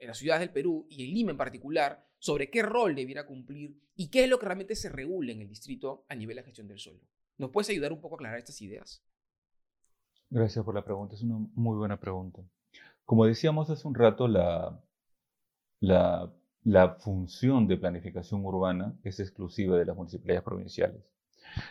las 0.00 0.16
ciudades 0.16 0.40
del 0.40 0.50
Perú 0.50 0.86
y 0.88 1.04
en 1.04 1.14
Lima 1.14 1.30
en 1.32 1.36
particular, 1.36 2.08
sobre 2.18 2.48
qué 2.48 2.62
rol 2.62 2.94
debiera 2.94 3.26
cumplir 3.26 3.78
y 3.96 4.08
qué 4.08 4.24
es 4.24 4.30
lo 4.30 4.38
que 4.38 4.46
realmente 4.46 4.74
se 4.74 4.88
regula 4.88 5.32
en 5.32 5.42
el 5.42 5.48
distrito 5.48 6.06
a 6.08 6.14
nivel 6.14 6.36
de 6.36 6.44
gestión 6.44 6.68
del 6.68 6.78
suelo. 6.78 7.00
¿Nos 7.36 7.50
puedes 7.50 7.68
ayudar 7.68 7.92
un 7.92 8.00
poco 8.00 8.14
a 8.14 8.16
aclarar 8.16 8.38
estas 8.38 8.62
ideas? 8.62 9.04
Gracias 10.30 10.64
por 10.64 10.74
la 10.74 10.86
pregunta, 10.86 11.16
es 11.16 11.22
una 11.22 11.36
muy 11.52 11.76
buena 11.76 12.00
pregunta. 12.00 12.42
Como 13.04 13.26
decíamos 13.26 13.68
hace 13.68 13.86
un 13.86 13.94
rato, 13.94 14.26
la 14.26 14.82
la 16.64 16.94
función 16.94 17.66
de 17.66 17.76
planificación 17.76 18.44
urbana 18.44 18.94
es 19.02 19.20
exclusiva 19.20 19.76
de 19.76 19.84
las 19.84 19.96
municipalidades 19.96 20.44
provinciales. 20.44 21.02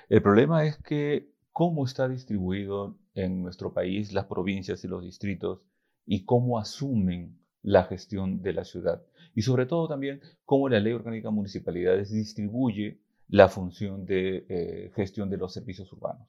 El 0.09 0.21
problema 0.21 0.65
es 0.65 0.77
que 0.77 1.31
cómo 1.51 1.85
está 1.85 2.07
distribuido 2.07 2.97
en 3.13 3.41
nuestro 3.41 3.73
país 3.73 4.13
las 4.13 4.25
provincias 4.25 4.83
y 4.83 4.87
los 4.87 5.03
distritos 5.03 5.67
y 6.05 6.25
cómo 6.25 6.59
asumen 6.59 7.39
la 7.61 7.83
gestión 7.83 8.41
de 8.41 8.53
la 8.53 8.65
ciudad. 8.65 9.03
Y 9.35 9.43
sobre 9.43 9.65
todo 9.65 9.87
también 9.87 10.21
cómo 10.45 10.67
la 10.67 10.79
ley 10.79 10.93
orgánica 10.93 11.29
de 11.29 11.35
municipalidades 11.35 12.11
distribuye 12.11 12.99
la 13.27 13.47
función 13.47 14.05
de 14.05 14.45
eh, 14.49 14.91
gestión 14.93 15.29
de 15.29 15.37
los 15.37 15.53
servicios 15.53 15.91
urbanos. 15.93 16.27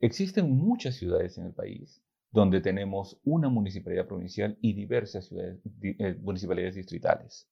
existen 0.00 0.50
muchas 0.50 0.96
ciudades 0.96 1.38
en 1.38 1.46
el 1.46 1.52
país 1.52 2.02
donde 2.30 2.60
tenemos 2.60 3.20
una 3.24 3.48
municipalidad 3.48 4.06
provincial 4.06 4.58
y 4.60 4.74
diversas 4.74 5.32
eh, 5.32 6.16
municipalidades 6.20 6.74
distritales. 6.74 7.48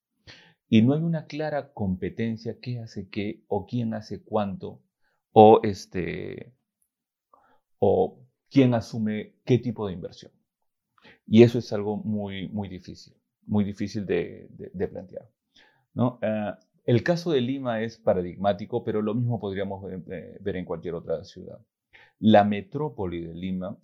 Y 0.68 0.82
no 0.82 0.94
hay 0.94 1.02
una 1.02 1.26
clara 1.26 1.72
competencia 1.72 2.58
qué 2.60 2.80
hace 2.80 3.08
qué 3.08 3.44
o 3.48 3.66
quién 3.66 3.94
hace 3.94 4.22
cuánto 4.22 4.82
o, 5.32 5.60
este, 5.62 6.52
o 7.78 8.18
quién 8.50 8.74
asume 8.74 9.34
qué 9.44 9.58
tipo 9.58 9.86
de 9.86 9.92
inversión. 9.92 10.32
Y 11.26 11.42
eso 11.42 11.58
es 11.58 11.72
algo 11.72 11.96
muy, 11.96 12.48
muy 12.48 12.68
difícil. 12.68 13.14
muy 13.46 13.64
difícil 13.64 14.06
de, 14.06 14.48
plantear. 14.92 15.30
¿no? 15.94 16.18
Eh, 16.22 16.52
el 16.84 17.02
caso 17.02 17.32
de 17.32 17.40
Lima 17.40 17.82
es 17.82 17.98
paradigmático, 17.98 18.84
pero 18.84 19.02
lo 19.02 19.14
mismo 19.14 19.40
podríamos 19.40 19.84
ver 20.06 20.56
en 20.56 20.64
cualquier 20.64 20.94
otra 20.94 21.24
ciudad. 21.24 21.58
La 22.18 22.44
metrópoli 22.44 23.20
de 23.26 23.34
Lima 23.34 23.76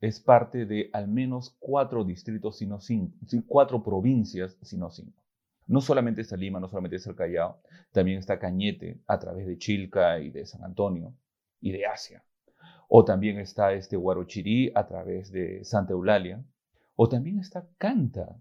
es 0.00 0.20
parte 0.20 0.64
de 0.66 0.90
al 0.92 1.08
menos 1.08 1.56
cuatro 1.58 2.04
distritos, 2.04 2.58
sino 2.58 2.80
cinco, 2.80 3.14
cuatro 3.46 3.82
provincias, 3.82 4.56
sino 4.62 4.90
cinco. 4.90 5.22
No 5.66 5.80
solamente 5.80 6.22
está 6.22 6.36
Lima, 6.36 6.58
no 6.58 6.68
solamente 6.68 6.96
está 6.96 7.10
el 7.10 7.16
Callao, 7.16 7.58
también 7.92 8.18
está 8.18 8.38
Cañete 8.38 9.00
a 9.06 9.18
través 9.18 9.46
de 9.46 9.58
Chilca 9.58 10.18
y 10.18 10.30
de 10.30 10.46
San 10.46 10.64
Antonio 10.64 11.14
y 11.60 11.72
de 11.72 11.86
Asia. 11.86 12.24
O 12.88 13.04
también 13.04 13.38
está 13.38 13.72
este 13.72 13.96
Huarochirí 13.96 14.72
a 14.74 14.86
través 14.86 15.30
de 15.30 15.64
Santa 15.64 15.92
Eulalia. 15.92 16.42
O 16.96 17.08
también 17.08 17.38
está 17.38 17.68
Canta, 17.78 18.36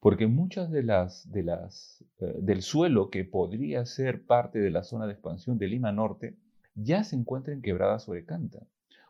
porque 0.00 0.28
muchas 0.28 0.70
de 0.70 0.82
las, 0.82 1.30
de 1.32 1.42
las 1.42 2.04
eh, 2.20 2.36
del 2.38 2.62
suelo 2.62 3.10
que 3.10 3.24
podría 3.24 3.84
ser 3.84 4.24
parte 4.24 4.60
de 4.60 4.70
la 4.70 4.84
zona 4.84 5.06
de 5.06 5.14
expansión 5.14 5.58
de 5.58 5.66
Lima 5.66 5.90
Norte 5.90 6.36
ya 6.74 7.02
se 7.02 7.16
encuentra 7.16 7.52
en 7.52 7.60
quebrada 7.60 7.98
sobre 7.98 8.24
Canta. 8.24 8.60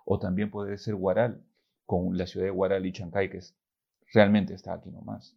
O 0.06 0.18
también 0.18 0.50
puede 0.50 0.78
ser 0.78 0.94
Guaral, 0.94 1.42
con 1.88 2.18
la 2.18 2.26
ciudad 2.26 2.44
de 2.44 2.50
Guaral 2.50 2.84
y 2.84 2.92
Chancay, 2.92 3.30
que 3.30 3.40
realmente 4.12 4.52
está 4.52 4.74
aquí 4.74 4.90
nomás. 4.90 5.34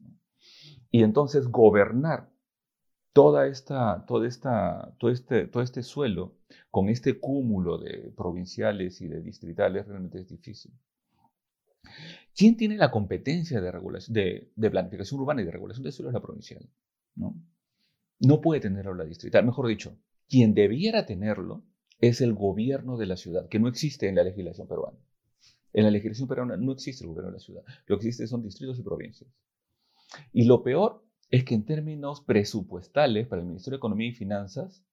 Y 0.92 1.02
entonces 1.04 1.48
gobernar 1.48 2.30
toda 3.14 3.48
esta, 3.48 4.04
toda 4.06 4.28
esta, 4.28 4.94
todo, 5.00 5.12
este, 5.12 5.48
todo 5.48 5.64
este 5.64 5.82
suelo 5.82 6.36
con 6.70 6.90
este 6.90 7.22
cúmulo 7.22 7.78
de 7.78 8.12
provinciales 8.18 9.00
y 9.00 9.08
de 9.08 9.22
distritales 9.22 9.88
realmente 9.88 10.20
es 10.20 10.28
difícil. 10.28 10.74
¿Quién 12.36 12.58
tiene 12.58 12.76
la 12.76 12.92
competencia 12.92 13.62
de, 13.62 13.72
regulación, 13.72 14.14
de, 14.14 14.70
planificación 14.70 15.22
urbana 15.22 15.44
y 15.44 15.46
de 15.46 15.52
regulación 15.52 15.86
de 15.86 15.94
suelo 15.94 16.10
es 16.10 16.14
la 16.14 16.22
provincial? 16.22 16.70
¿no? 17.16 17.34
no 18.20 18.42
puede 18.42 18.60
tenerlo 18.60 18.94
la 18.94 19.06
distrital. 19.06 19.46
Mejor 19.46 19.68
dicho, 19.68 19.98
quien 20.28 20.54
debiera 20.54 21.06
tenerlo 21.06 21.64
es 22.02 22.20
el 22.20 22.34
gobierno 22.34 22.98
de 22.98 23.06
la 23.06 23.16
ciudad, 23.16 23.48
que 23.48 23.60
no 23.60 23.70
existe 23.70 24.10
en 24.10 24.16
la 24.16 24.26
legislación 24.26 24.68
peruana. 24.68 24.98
En 25.74 25.84
la 25.86 25.92
legislación 25.92 26.28
peruana 26.28 26.58
no 26.58 26.72
existe 26.72 27.04
el 27.04 27.10
gobierno 27.10 27.32
de 27.32 27.38
la 27.38 27.40
ciudad. 27.40 27.64
Lo 27.86 27.98
que 27.98 28.08
existe 28.08 28.28
son 28.28 28.44
distritos 28.44 28.78
y 28.80 28.84
provincias. 28.84 29.30
Y 30.34 30.46
lo 30.46 30.64
peor 30.64 31.04
es 31.30 31.46
que 31.46 31.56
en 31.56 31.66
términos 31.66 32.22
presupuestales 32.22 33.28
para 33.28 33.42
el 33.42 33.48
Ministerio 33.48 33.78
de 33.78 33.80
Economía 33.80 34.10
y 34.10 34.14
Finanzas, 34.14 34.84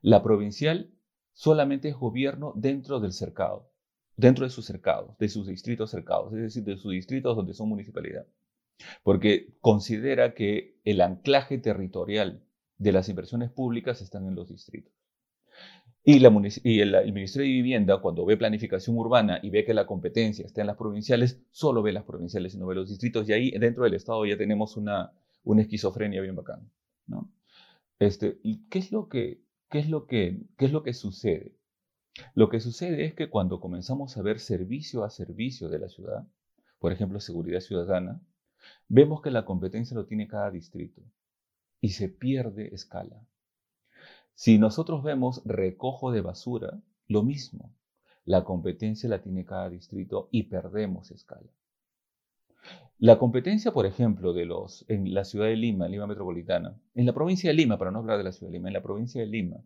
la 0.00 0.22
provincial 0.22 0.90
solamente 1.32 1.90
es 1.90 1.96
gobierno 1.96 2.54
dentro 2.56 2.98
del 2.98 3.12
cercado, 3.12 3.70
dentro 4.16 4.44
de 4.44 4.50
sus 4.50 4.64
cercados, 4.64 5.16
de 5.18 5.28
sus 5.28 5.46
distritos 5.46 5.90
cercados, 5.90 6.32
es 6.32 6.40
decir, 6.40 6.64
de 6.64 6.78
sus 6.78 6.92
distritos 6.92 7.36
donde 7.36 7.52
son 7.52 7.68
municipalidad. 7.68 8.26
Porque 9.02 9.54
considera 9.60 10.34
que 10.34 10.80
el 10.84 11.02
anclaje 11.02 11.58
territorial 11.58 12.42
de 12.78 12.92
las 12.92 13.08
inversiones 13.08 13.50
públicas 13.50 14.00
están 14.00 14.26
en 14.26 14.34
los 14.34 14.48
distritos. 14.48 14.95
Y, 16.08 16.18
el, 16.80 17.12
Ministerio 17.12 17.48
de 17.48 17.52
Vivienda, 17.52 18.00
cuando 18.00 18.24
ve 18.24 18.36
planificación 18.36 18.96
urbana 18.96 19.40
y 19.42 19.50
ve 19.50 19.64
que 19.64 19.74
la 19.74 19.86
competencia 19.88 20.46
está 20.46 20.60
en 20.60 20.68
las 20.68 20.76
provinciales, 20.76 21.42
solo 21.50 21.82
ve 21.82 21.90
las 21.90 22.04
provinciales 22.04 22.54
y 22.54 22.58
no 22.58 22.66
ve 22.68 22.76
los 22.76 22.88
distritos. 22.88 23.28
Y 23.28 23.32
ahí 23.32 23.50
dentro 23.58 23.82
del 23.82 23.94
Estado 23.94 24.24
ya 24.24 24.38
tenemos 24.38 24.76
una, 24.76 25.10
una 25.42 25.62
esquizofrenia 25.62 26.22
bien 26.22 26.36
bacana. 26.36 26.62
¿no? 27.08 27.28
Este, 27.98 28.38
¿qué, 28.70 28.78
es 28.78 28.92
lo 28.92 29.08
que, 29.08 29.42
qué, 29.68 29.80
es 29.80 29.90
lo 29.90 30.06
que, 30.06 30.42
¿Qué 30.56 30.66
es 30.66 30.72
lo 30.72 30.84
que 30.84 30.94
sucede? 30.94 31.56
Lo 32.36 32.50
que 32.50 32.60
sucede 32.60 33.04
es 33.04 33.14
que 33.14 33.28
cuando 33.28 33.58
comenzamos 33.58 34.16
a 34.16 34.22
ver 34.22 34.38
servicio 34.38 35.02
a 35.02 35.10
servicio 35.10 35.68
de 35.68 35.80
la 35.80 35.88
ciudad, 35.88 36.24
por 36.78 36.92
ejemplo, 36.92 37.18
seguridad 37.18 37.58
ciudadana, 37.58 38.22
vemos 38.86 39.22
que 39.22 39.32
la 39.32 39.44
competencia 39.44 39.96
lo 39.96 40.06
tiene 40.06 40.28
cada 40.28 40.52
distrito 40.52 41.02
y 41.80 41.88
se 41.88 42.08
pierde 42.08 42.72
escala. 42.72 43.26
Si 44.36 44.58
nosotros 44.58 45.02
vemos 45.02 45.40
recojo 45.46 46.12
de 46.12 46.20
basura, 46.20 46.78
lo 47.08 47.22
mismo. 47.22 47.74
La 48.26 48.44
competencia 48.44 49.08
la 49.08 49.22
tiene 49.22 49.46
cada 49.46 49.70
distrito 49.70 50.28
y 50.30 50.42
perdemos 50.44 51.10
escala. 51.10 51.50
La 52.98 53.18
competencia, 53.18 53.72
por 53.72 53.86
ejemplo, 53.86 54.34
de 54.34 54.44
los, 54.44 54.84
en 54.88 55.14
la 55.14 55.24
ciudad 55.24 55.46
de 55.46 55.56
Lima, 55.56 55.88
Lima 55.88 56.06
metropolitana, 56.06 56.78
en 56.94 57.06
la 57.06 57.14
provincia 57.14 57.48
de 57.48 57.54
Lima, 57.54 57.78
para 57.78 57.90
no 57.90 58.00
hablar 58.00 58.18
de 58.18 58.24
la 58.24 58.32
ciudad 58.32 58.52
de 58.52 58.58
Lima, 58.58 58.68
en 58.68 58.74
la 58.74 58.82
provincia 58.82 59.22
de 59.22 59.26
Lima, 59.26 59.56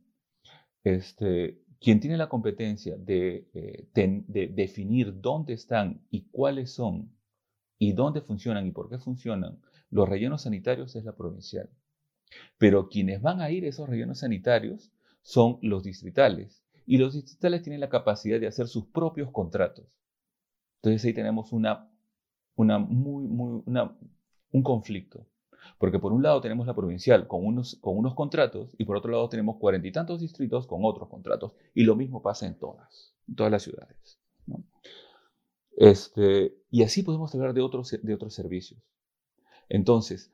este, 0.84 1.64
quien 1.80 1.98
tiene 1.98 2.16
la 2.16 2.28
competencia 2.28 2.96
de, 2.96 3.48
eh, 3.52 3.88
de 3.92 4.46
definir 4.54 5.20
dónde 5.20 5.54
están 5.54 6.06
y 6.10 6.28
cuáles 6.30 6.72
son 6.72 7.10
y 7.76 7.92
dónde 7.92 8.20
funcionan 8.20 8.68
y 8.68 8.70
por 8.70 8.88
qué 8.88 8.98
funcionan 8.98 9.60
los 9.90 10.08
rellenos 10.08 10.42
sanitarios 10.42 10.94
es 10.94 11.04
la 11.04 11.16
provincial. 11.16 11.68
Pero 12.58 12.88
quienes 12.88 13.22
van 13.22 13.40
a 13.40 13.50
ir 13.50 13.64
a 13.64 13.68
esos 13.68 13.88
rellenos 13.88 14.18
sanitarios 14.18 14.92
son 15.22 15.58
los 15.62 15.82
distritales. 15.82 16.62
Y 16.86 16.98
los 16.98 17.14
distritales 17.14 17.62
tienen 17.62 17.80
la 17.80 17.88
capacidad 17.88 18.40
de 18.40 18.46
hacer 18.46 18.68
sus 18.68 18.86
propios 18.86 19.30
contratos. 19.30 19.86
Entonces 20.76 21.04
ahí 21.04 21.14
tenemos 21.14 21.52
una, 21.52 21.90
una 22.56 22.78
muy, 22.78 23.26
muy, 23.26 23.62
un 23.66 24.62
conflicto. 24.62 25.26
Porque 25.78 25.98
por 25.98 26.12
un 26.12 26.22
lado 26.22 26.40
tenemos 26.40 26.66
la 26.66 26.74
provincial 26.74 27.26
con 27.26 27.44
unos, 27.44 27.76
con 27.80 27.96
unos 27.96 28.14
contratos 28.14 28.74
y 28.78 28.84
por 28.84 28.96
otro 28.96 29.10
lado 29.10 29.28
tenemos 29.28 29.56
cuarenta 29.58 29.88
y 29.88 29.92
tantos 29.92 30.20
distritos 30.20 30.66
con 30.66 30.80
otros 30.84 31.08
contratos. 31.08 31.52
Y 31.74 31.84
lo 31.84 31.96
mismo 31.96 32.22
pasa 32.22 32.46
en 32.46 32.58
todas, 32.58 33.14
todas 33.36 33.52
las 33.52 33.62
ciudades. 33.62 34.18
Este, 35.76 36.54
y 36.70 36.82
así 36.82 37.02
podemos 37.02 37.34
hablar 37.34 37.54
de 37.54 37.62
otros, 37.62 37.96
de 38.02 38.14
otros 38.14 38.34
servicios. 38.34 38.82
Entonces, 39.68 40.32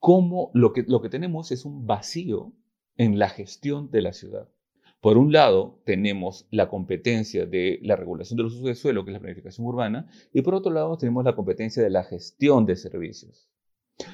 cómo 0.00 0.50
lo 0.54 0.72
que, 0.72 0.84
lo 0.88 1.00
que 1.00 1.10
tenemos 1.10 1.52
es 1.52 1.64
un 1.64 1.86
vacío 1.86 2.52
en 2.96 3.18
la 3.18 3.28
gestión 3.28 3.90
de 3.90 4.02
la 4.02 4.12
ciudad. 4.12 4.48
Por 5.00 5.16
un 5.16 5.32
lado, 5.32 5.80
tenemos 5.84 6.46
la 6.50 6.68
competencia 6.68 7.46
de 7.46 7.78
la 7.82 7.96
regulación 7.96 8.36
de 8.36 8.42
los 8.42 8.52
usos 8.54 8.66
de 8.66 8.74
suelo, 8.74 9.04
que 9.04 9.10
es 9.10 9.14
la 9.14 9.20
planificación 9.20 9.66
urbana, 9.66 10.10
y 10.32 10.42
por 10.42 10.54
otro 10.54 10.72
lado, 10.72 10.98
tenemos 10.98 11.24
la 11.24 11.36
competencia 11.36 11.82
de 11.82 11.90
la 11.90 12.02
gestión 12.02 12.66
de 12.66 12.76
servicios. 12.76 13.48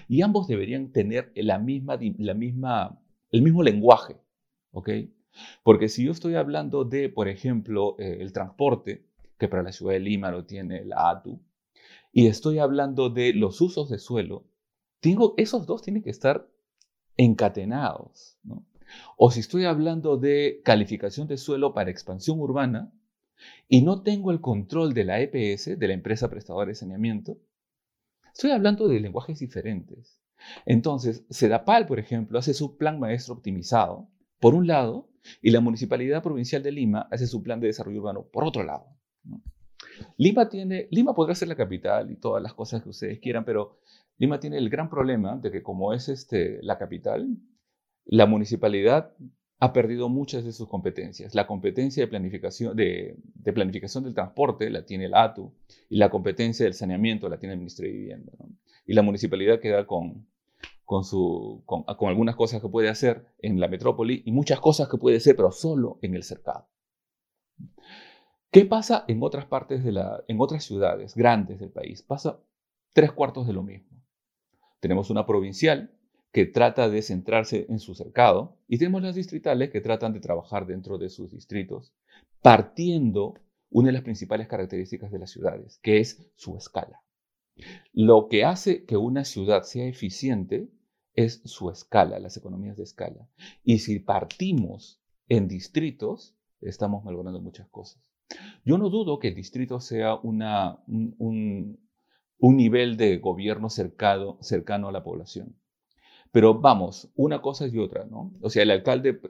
Y 0.08 0.22
ambos 0.22 0.46
deberían 0.46 0.92
tener 0.92 1.32
la 1.34 1.58
misma, 1.58 1.98
la 2.18 2.34
misma, 2.34 3.00
el 3.30 3.42
mismo 3.42 3.62
lenguaje, 3.62 4.16
¿ok? 4.72 4.90
Porque 5.64 5.88
si 5.88 6.04
yo 6.04 6.12
estoy 6.12 6.34
hablando 6.34 6.84
de, 6.84 7.08
por 7.08 7.28
ejemplo, 7.28 7.96
eh, 7.98 8.18
el 8.20 8.32
transporte, 8.32 9.06
que 9.38 9.48
para 9.48 9.62
la 9.62 9.72
ciudad 9.72 9.92
de 9.92 10.00
Lima 10.00 10.30
lo 10.30 10.46
tiene 10.46 10.84
la 10.84 11.10
ATU, 11.10 11.40
y 12.12 12.28
estoy 12.28 12.58
hablando 12.58 13.10
de 13.10 13.34
los 13.34 13.60
usos 13.60 13.90
de 13.90 13.98
suelo, 13.98 14.46
esos 15.36 15.66
dos 15.66 15.82
tienen 15.82 16.02
que 16.02 16.10
estar 16.10 16.48
encatenados. 17.16 18.38
O 19.16 19.30
si 19.30 19.40
estoy 19.40 19.64
hablando 19.64 20.16
de 20.16 20.60
calificación 20.64 21.26
de 21.28 21.36
suelo 21.36 21.74
para 21.74 21.90
expansión 21.90 22.40
urbana 22.40 22.92
y 23.68 23.82
no 23.82 24.02
tengo 24.02 24.30
el 24.30 24.40
control 24.40 24.94
de 24.94 25.04
la 25.04 25.20
EPS, 25.20 25.78
de 25.78 25.88
la 25.88 25.94
empresa 25.94 26.30
prestadora 26.30 26.68
de 26.68 26.74
saneamiento, 26.74 27.38
estoy 28.32 28.50
hablando 28.50 28.88
de 28.88 29.00
lenguajes 29.00 29.38
diferentes. 29.38 30.20
Entonces, 30.64 31.24
Sedapal, 31.30 31.86
por 31.86 31.98
ejemplo, 31.98 32.38
hace 32.38 32.54
su 32.54 32.76
plan 32.76 33.00
maestro 33.00 33.34
optimizado, 33.34 34.08
por 34.38 34.54
un 34.54 34.66
lado, 34.66 35.08
y 35.42 35.50
la 35.50 35.60
Municipalidad 35.60 36.22
Provincial 36.22 36.62
de 36.62 36.72
Lima 36.72 37.08
hace 37.10 37.26
su 37.26 37.42
plan 37.42 37.58
de 37.58 37.68
desarrollo 37.68 38.00
urbano, 38.00 38.26
por 38.26 38.44
otro 38.44 38.62
lado. 38.62 38.86
Lima, 40.16 40.48
tiene, 40.48 40.88
Lima 40.90 41.14
podrá 41.14 41.34
ser 41.34 41.48
la 41.48 41.56
capital 41.56 42.10
y 42.10 42.16
todas 42.16 42.42
las 42.42 42.54
cosas 42.54 42.82
que 42.82 42.90
ustedes 42.90 43.18
quieran, 43.18 43.44
pero 43.44 43.78
Lima 44.18 44.40
tiene 44.40 44.58
el 44.58 44.70
gran 44.70 44.88
problema 44.88 45.36
de 45.36 45.50
que 45.50 45.62
como 45.62 45.92
es 45.92 46.08
este, 46.08 46.60
la 46.62 46.78
capital, 46.78 47.28
la 48.04 48.26
municipalidad 48.26 49.12
ha 49.58 49.72
perdido 49.72 50.08
muchas 50.08 50.44
de 50.44 50.52
sus 50.52 50.68
competencias. 50.68 51.34
La 51.34 51.46
competencia 51.46 52.02
de 52.02 52.08
planificación, 52.08 52.76
de, 52.76 53.18
planificación 53.54 54.04
del 54.04 54.14
transporte 54.14 54.70
la 54.70 54.84
tiene 54.84 55.06
el 55.06 55.14
ATU 55.14 55.52
y 55.88 55.96
la 55.96 56.10
competencia 56.10 56.64
del 56.64 56.74
saneamiento 56.74 57.28
la 57.28 57.38
tiene 57.38 57.54
el 57.54 57.58
Ministerio 57.58 57.92
de 57.92 57.98
Vivienda. 57.98 58.32
Y 58.86 58.92
la 58.92 59.02
municipalidad 59.02 59.58
queda 59.60 59.86
con, 59.86 60.26
con, 60.84 62.08
algunas 62.08 62.36
cosas 62.36 62.60
que 62.60 62.68
puede 62.68 62.88
hacer 62.88 63.26
en 63.38 63.58
la 63.58 63.68
metrópoli 63.68 64.22
y 64.24 64.32
muchas 64.32 64.60
cosas 64.60 64.88
que 64.88 64.98
puede 64.98 65.16
hacer, 65.16 65.36
pero 65.36 65.50
solo 65.50 65.98
en 66.02 66.14
el 66.14 66.22
cercado. 66.22 66.68
¿Qué 68.50 68.64
pasa 68.64 69.04
en 69.08 69.22
otras 69.22 69.46
partes 69.46 69.84
de 69.84 69.92
la, 69.92 70.24
en 70.28 70.40
otras 70.40 70.64
ciudades 70.64 71.14
grandes 71.14 71.60
del 71.60 71.70
país? 71.70 72.02
Pasa 72.02 72.40
tres 72.92 73.12
cuartos 73.12 73.46
de 73.46 73.52
lo 73.52 73.62
mismo. 73.62 74.02
Tenemos 74.80 75.10
una 75.10 75.26
provincial 75.26 75.92
que 76.32 76.46
trata 76.46 76.88
de 76.88 77.02
centrarse 77.02 77.66
en 77.68 77.78
su 77.78 77.94
cercado 77.94 78.58
y 78.68 78.78
tenemos 78.78 79.02
las 79.02 79.14
distritales 79.14 79.70
que 79.70 79.80
tratan 79.80 80.12
de 80.12 80.20
trabajar 80.20 80.66
dentro 80.66 80.98
de 80.98 81.08
sus 81.08 81.30
distritos, 81.30 81.94
partiendo 82.42 83.34
una 83.70 83.88
de 83.88 83.92
las 83.92 84.02
principales 84.02 84.46
características 84.46 85.10
de 85.10 85.18
las 85.18 85.30
ciudades, 85.30 85.78
que 85.82 85.98
es 85.98 86.30
su 86.36 86.56
escala. 86.56 87.02
Lo 87.92 88.28
que 88.28 88.44
hace 88.44 88.84
que 88.84 88.96
una 88.96 89.24
ciudad 89.24 89.62
sea 89.62 89.86
eficiente 89.86 90.68
es 91.14 91.40
su 91.44 91.70
escala, 91.70 92.18
las 92.18 92.36
economías 92.36 92.76
de 92.76 92.84
escala. 92.84 93.28
Y 93.64 93.78
si 93.78 93.98
partimos 93.98 95.02
en 95.28 95.48
distritos, 95.48 96.36
estamos 96.60 97.02
malogrando 97.04 97.40
muchas 97.40 97.68
cosas. 97.68 98.15
Yo 98.64 98.78
no 98.78 98.90
dudo 98.90 99.18
que 99.18 99.28
el 99.28 99.34
distrito 99.34 99.80
sea 99.80 100.16
un, 100.16 101.78
nivel 102.40 102.96
de 102.96 103.18
gobierno 103.18 103.70
cercano, 103.70 104.38
a 104.88 104.92
la 104.92 105.04
población. 105.04 105.54
Pero 106.32 106.60
vamos, 106.60 107.10
una 107.14 107.40
cosa 107.40 107.66
y 107.66 107.78
otra, 107.78 108.04
¿no? 108.04 108.32
O 108.42 108.50
sea, 108.50 108.62
el 108.64 108.70
alcalde, 108.72 109.20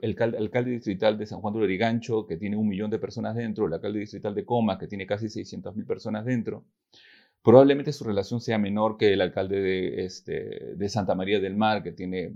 distrital 0.65 1.17
de 1.17 1.25
San 1.25 1.39
Juan 1.39 1.53
de 1.53 1.59
Lurigancho, 1.61 2.25
que 2.25 2.37
tiene 2.37 2.57
un 2.57 2.67
millón 2.67 2.89
de 2.89 2.99
personas 2.99 3.35
dentro, 3.35 3.67
el 3.67 3.73
alcalde 3.73 3.99
distrital 3.99 4.33
de 4.35 4.43
Coma, 4.43 4.77
que 4.77 4.87
tiene 4.87 5.05
casi 5.05 5.29
600 5.29 5.75
mil 5.75 5.85
personas 5.85 6.25
dentro, 6.25 6.65
probablemente 7.43 7.93
su 7.93 8.03
relación 8.03 8.41
sea 8.41 8.57
menor 8.57 8.97
que 8.97 9.13
el 9.13 9.21
alcalde 9.21 9.61
de, 9.61 10.03
este, 10.05 10.75
de 10.75 10.89
Santa 10.89 11.15
María 11.15 11.39
del 11.39 11.55
Mar, 11.55 11.83
que 11.83 11.93
tiene 11.93 12.33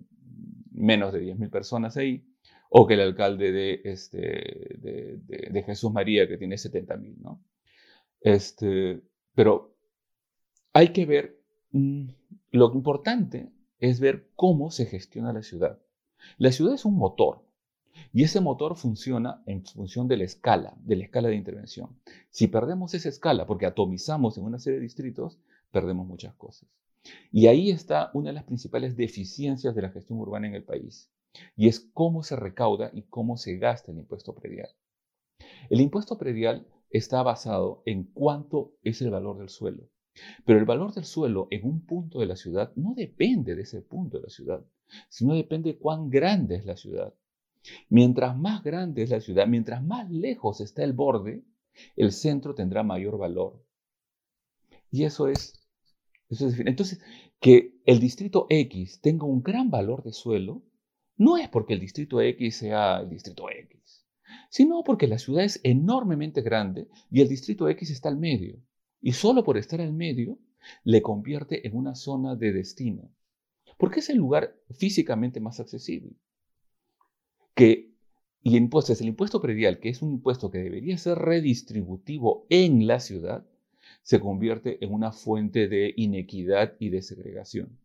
menos 0.71 1.12
de 1.12 1.19
10 1.19 1.39
mil 1.39 1.50
personas 1.50 1.97
ahí, 1.97 2.24
o 2.73 2.88
que 2.88 2.93
el 2.93 3.01
alcalde 3.01 3.51
de, 3.51 3.81
este, 3.84 4.77
de, 4.79 5.63
Jesús 5.65 5.91
María, 5.91 6.25
que 6.25 6.38
tiene 6.38 6.57
70 6.57 6.95
mil, 6.95 7.21
¿no? 7.21 7.43
Este, 8.21 9.01
pero 9.36 9.75
hay 10.71 10.93
que 10.93 11.05
ver, 11.05 11.38
mm, 11.71 12.07
lo 12.51 12.71
importante 12.73 13.51
es 13.79 13.99
ver 13.99 14.29
cómo 14.38 14.71
se 14.71 14.86
gestiona 14.86 15.34
la 15.34 15.43
ciudad. 15.43 15.79
La 16.38 16.53
ciudad 16.53 16.73
es 16.73 16.86
un 16.86 16.95
motor 16.95 17.43
y 18.13 18.23
ese 18.23 18.39
motor 18.39 18.77
funciona 18.77 19.43
en 19.47 19.65
función 19.65 20.07
de 20.07 20.15
la 20.15 20.23
escala, 20.23 20.73
de 20.77 20.95
la 20.95 21.03
escala 21.03 21.27
de 21.27 21.36
intervención. 21.36 21.89
Si 22.29 22.47
perdemos 22.47 22.93
esa 22.93 23.10
escala 23.10 23.45
porque 23.47 23.65
atomizamos 23.65 24.38
en 24.38 24.45
una 24.45 24.60
serie 24.60 24.79
de 24.79 24.84
distritos, 24.84 25.39
perdemos 25.71 26.07
muchas 26.07 26.34
cosas. 26.36 26.69
Y 27.34 27.47
ahí 27.47 27.69
está 27.69 28.12
una 28.13 28.29
de 28.29 28.36
las 28.36 28.45
principales 28.45 28.95
deficiencias 28.95 29.75
de 29.75 29.81
la 29.81 29.89
gestión 29.89 30.19
urbana 30.19 30.47
en 30.47 30.55
el 30.55 30.63
país, 30.63 31.12
y 31.56 31.67
es 31.67 31.80
cómo 31.94 32.24
se 32.24 32.36
recauda 32.36 32.91
y 32.94 33.04
cómo 33.04 33.38
se 33.38 33.58
gasta 33.58 33.91
el 33.91 34.00
impuesto 34.00 34.36
predial. 34.36 34.70
El 35.70 35.82
impuesto 35.82 36.17
predial 36.17 36.67
está 36.89 37.24
basado 37.24 37.82
en 37.86 38.04
cuánto 38.04 38.74
es 38.84 39.02
el 39.02 39.12
valor 39.12 39.38
del 39.38 39.50
suelo. 39.50 39.89
Pero 40.46 40.60
el 40.60 40.65
valor 40.65 40.94
del 40.94 41.06
suelo 41.06 41.48
en 41.52 41.65
un 41.65 41.86
punto 41.86 42.20
de 42.20 42.26
la 42.26 42.36
ciudad 42.36 42.74
no 42.76 42.94
depende 42.96 43.56
de 43.56 43.62
ese 43.62 43.82
punto 43.82 44.17
de 44.17 44.24
la 44.24 44.30
ciudad, 44.30 44.65
sino 45.10 45.34
depende 45.34 45.74
de 45.74 45.80
cuán 45.80 46.10
grande 46.10 46.56
es 46.56 46.65
la 46.65 46.76
ciudad. 46.76 47.13
Mientras 47.89 48.38
más 48.38 48.63
grande 48.63 49.04
es 49.04 49.10
la 49.12 49.22
ciudad, 49.22 49.48
mientras 49.48 49.84
más 49.84 50.10
lejos 50.10 50.60
está 50.62 50.84
el 50.84 50.94
borde, 50.94 51.44
el 51.96 52.12
centro 52.12 52.56
tendrá 52.56 52.84
mayor 52.84 53.17
valor. 53.17 53.63
Y 54.91 55.06
eso 55.06 55.28
es, 55.28 55.65
eso 56.30 56.48
es 56.48 56.60
entonces 56.60 57.02
que 57.39 57.80
el 57.86 58.00
distrito 58.00 58.48
X 58.50 59.00
tenga 59.00 59.26
un 59.26 59.41
gran 59.41 59.70
valor 59.70 60.04
de 60.04 60.12
suelo 60.12 60.63
no 61.17 61.38
es 61.38 61.50
porque 61.50 61.74
el 61.74 61.80
distrito 61.80 62.21
X 62.21 62.58
sea 62.58 63.02
el 63.02 63.10
distrito 63.10 63.50
X, 63.50 64.06
sino 64.50 64.84
porque 64.84 65.08
la 65.08 65.19
ciudad 65.19 65.43
es 65.43 65.60
enormemente 65.63 66.41
grande 66.41 66.88
y 67.10 67.21
el 67.21 67.30
distrito 67.30 67.69
X 67.69 67.89
está 67.89 68.10
al 68.10 68.17
medio 68.17 68.60
y 69.02 69.13
solo 69.13 69.43
por 69.43 69.58
estar 69.58 69.82
al 69.82 69.93
medio 69.93 70.38
le 70.84 71.02
convierte 71.02 71.67
en 71.67 71.76
una 71.76 71.95
zona 71.95 72.36
de 72.36 72.54
destino, 72.54 73.12
porque 73.78 74.00
es 74.00 74.10
el 74.10 74.17
lugar 74.17 74.56
físicamente 74.69 75.39
más 75.39 75.60
accesible. 75.60 76.12
Que, 77.56 77.91
y 78.43 78.58
entonces 78.58 79.02
el 79.02 79.08
impuesto 79.08 79.41
predial, 79.41 79.80
que 79.80 79.89
es 79.89 80.02
un 80.02 80.12
impuesto 80.12 80.52
que 80.52 80.60
debería 80.60 80.97
ser 80.97 81.17
redistributivo 81.17 82.45
en 82.50 82.88
la 82.88 83.00
ciudad, 83.00 83.45
se 84.04 84.19
convierte 84.19 84.84
en 84.84 84.93
una 84.93 85.12
fuente 85.12 85.67
de 85.67 85.93
inequidad 85.97 86.76
y 86.80 86.89
de 86.89 87.02
segregación. 87.02 87.78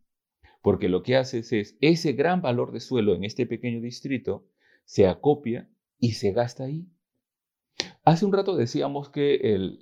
Porque 0.61 0.89
lo 0.89 1.03
que 1.03 1.15
hace 1.15 1.39
es 1.39 1.77
ese 1.81 2.13
gran 2.13 2.41
valor 2.41 2.71
de 2.71 2.79
suelo 2.79 3.15
en 3.15 3.23
este 3.23 3.45
pequeño 3.45 3.81
distrito 3.81 4.45
se 4.85 5.07
acopia 5.07 5.69
y 5.99 6.13
se 6.13 6.31
gasta 6.31 6.65
ahí 6.65 6.87
Hace 8.07 8.25
un 8.25 8.31
rato 8.31 8.55
decíamos 8.55 9.09
que 9.09 9.35
el, 9.35 9.79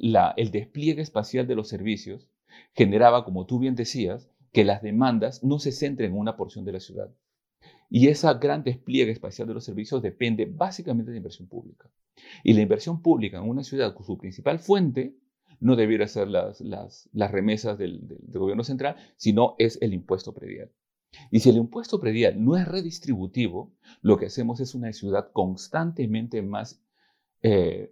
despliegue 0.52 1.04
espacial 1.04 1.46
de 1.46 1.54
los 1.54 1.68
servicios 1.68 2.28
generaba, 2.74 3.24
como 3.24 3.46
tú 3.46 3.60
bien 3.60 3.76
decías, 3.76 4.32
que 4.52 4.64
las 4.64 4.82
demandas 4.82 5.44
no 5.44 5.60
se 5.60 5.72
centren 5.72 6.14
en 6.14 6.18
una 6.18 6.36
porción 6.36 6.66
de 6.66 6.72
la 6.72 6.80
ciudad. 6.80 7.14
Y 7.88 8.08
ese 8.08 8.28
gran 8.42 8.64
despliegue 8.64 9.12
espacial 9.12 9.48
de 9.48 9.54
los 9.54 9.64
servicios 9.64 10.02
depende 10.02 10.46
básicamente 10.46 11.12
de 11.12 11.18
inversión 11.18 11.48
pública. 11.48 11.92
Y 12.44 12.54
la 12.54 12.62
inversión 12.62 13.04
pública 13.04 13.38
en 13.38 13.48
una 13.48 13.64
ciudad, 13.64 13.94
con 13.94 14.08
su 14.08 14.18
principal 14.18 14.58
fuente, 14.58 15.16
no 15.60 15.76
debiera 15.76 16.08
ser 16.08 16.28
las, 16.28 17.10
remesas 17.14 17.78
del, 17.78 18.08
del, 18.08 18.40
gobierno 18.40 18.64
central, 18.64 18.96
sino 19.18 19.56
es 19.58 19.78
el 19.82 19.94
impuesto 19.94 20.34
predial. 20.34 20.72
Y 21.32 21.40
si 21.40 21.50
el 21.50 21.58
impuesto 21.58 22.00
predial 22.00 22.44
no 22.44 22.58
es 22.58 22.68
redistributivo, 22.68 23.74
lo 24.02 24.18
que 24.18 24.26
hacemos 24.26 24.60
es 24.60 24.76
una 24.76 24.92
ciudad 24.92 25.32
constantemente 25.32 26.42
más 26.42 26.82
eh, 27.42 27.92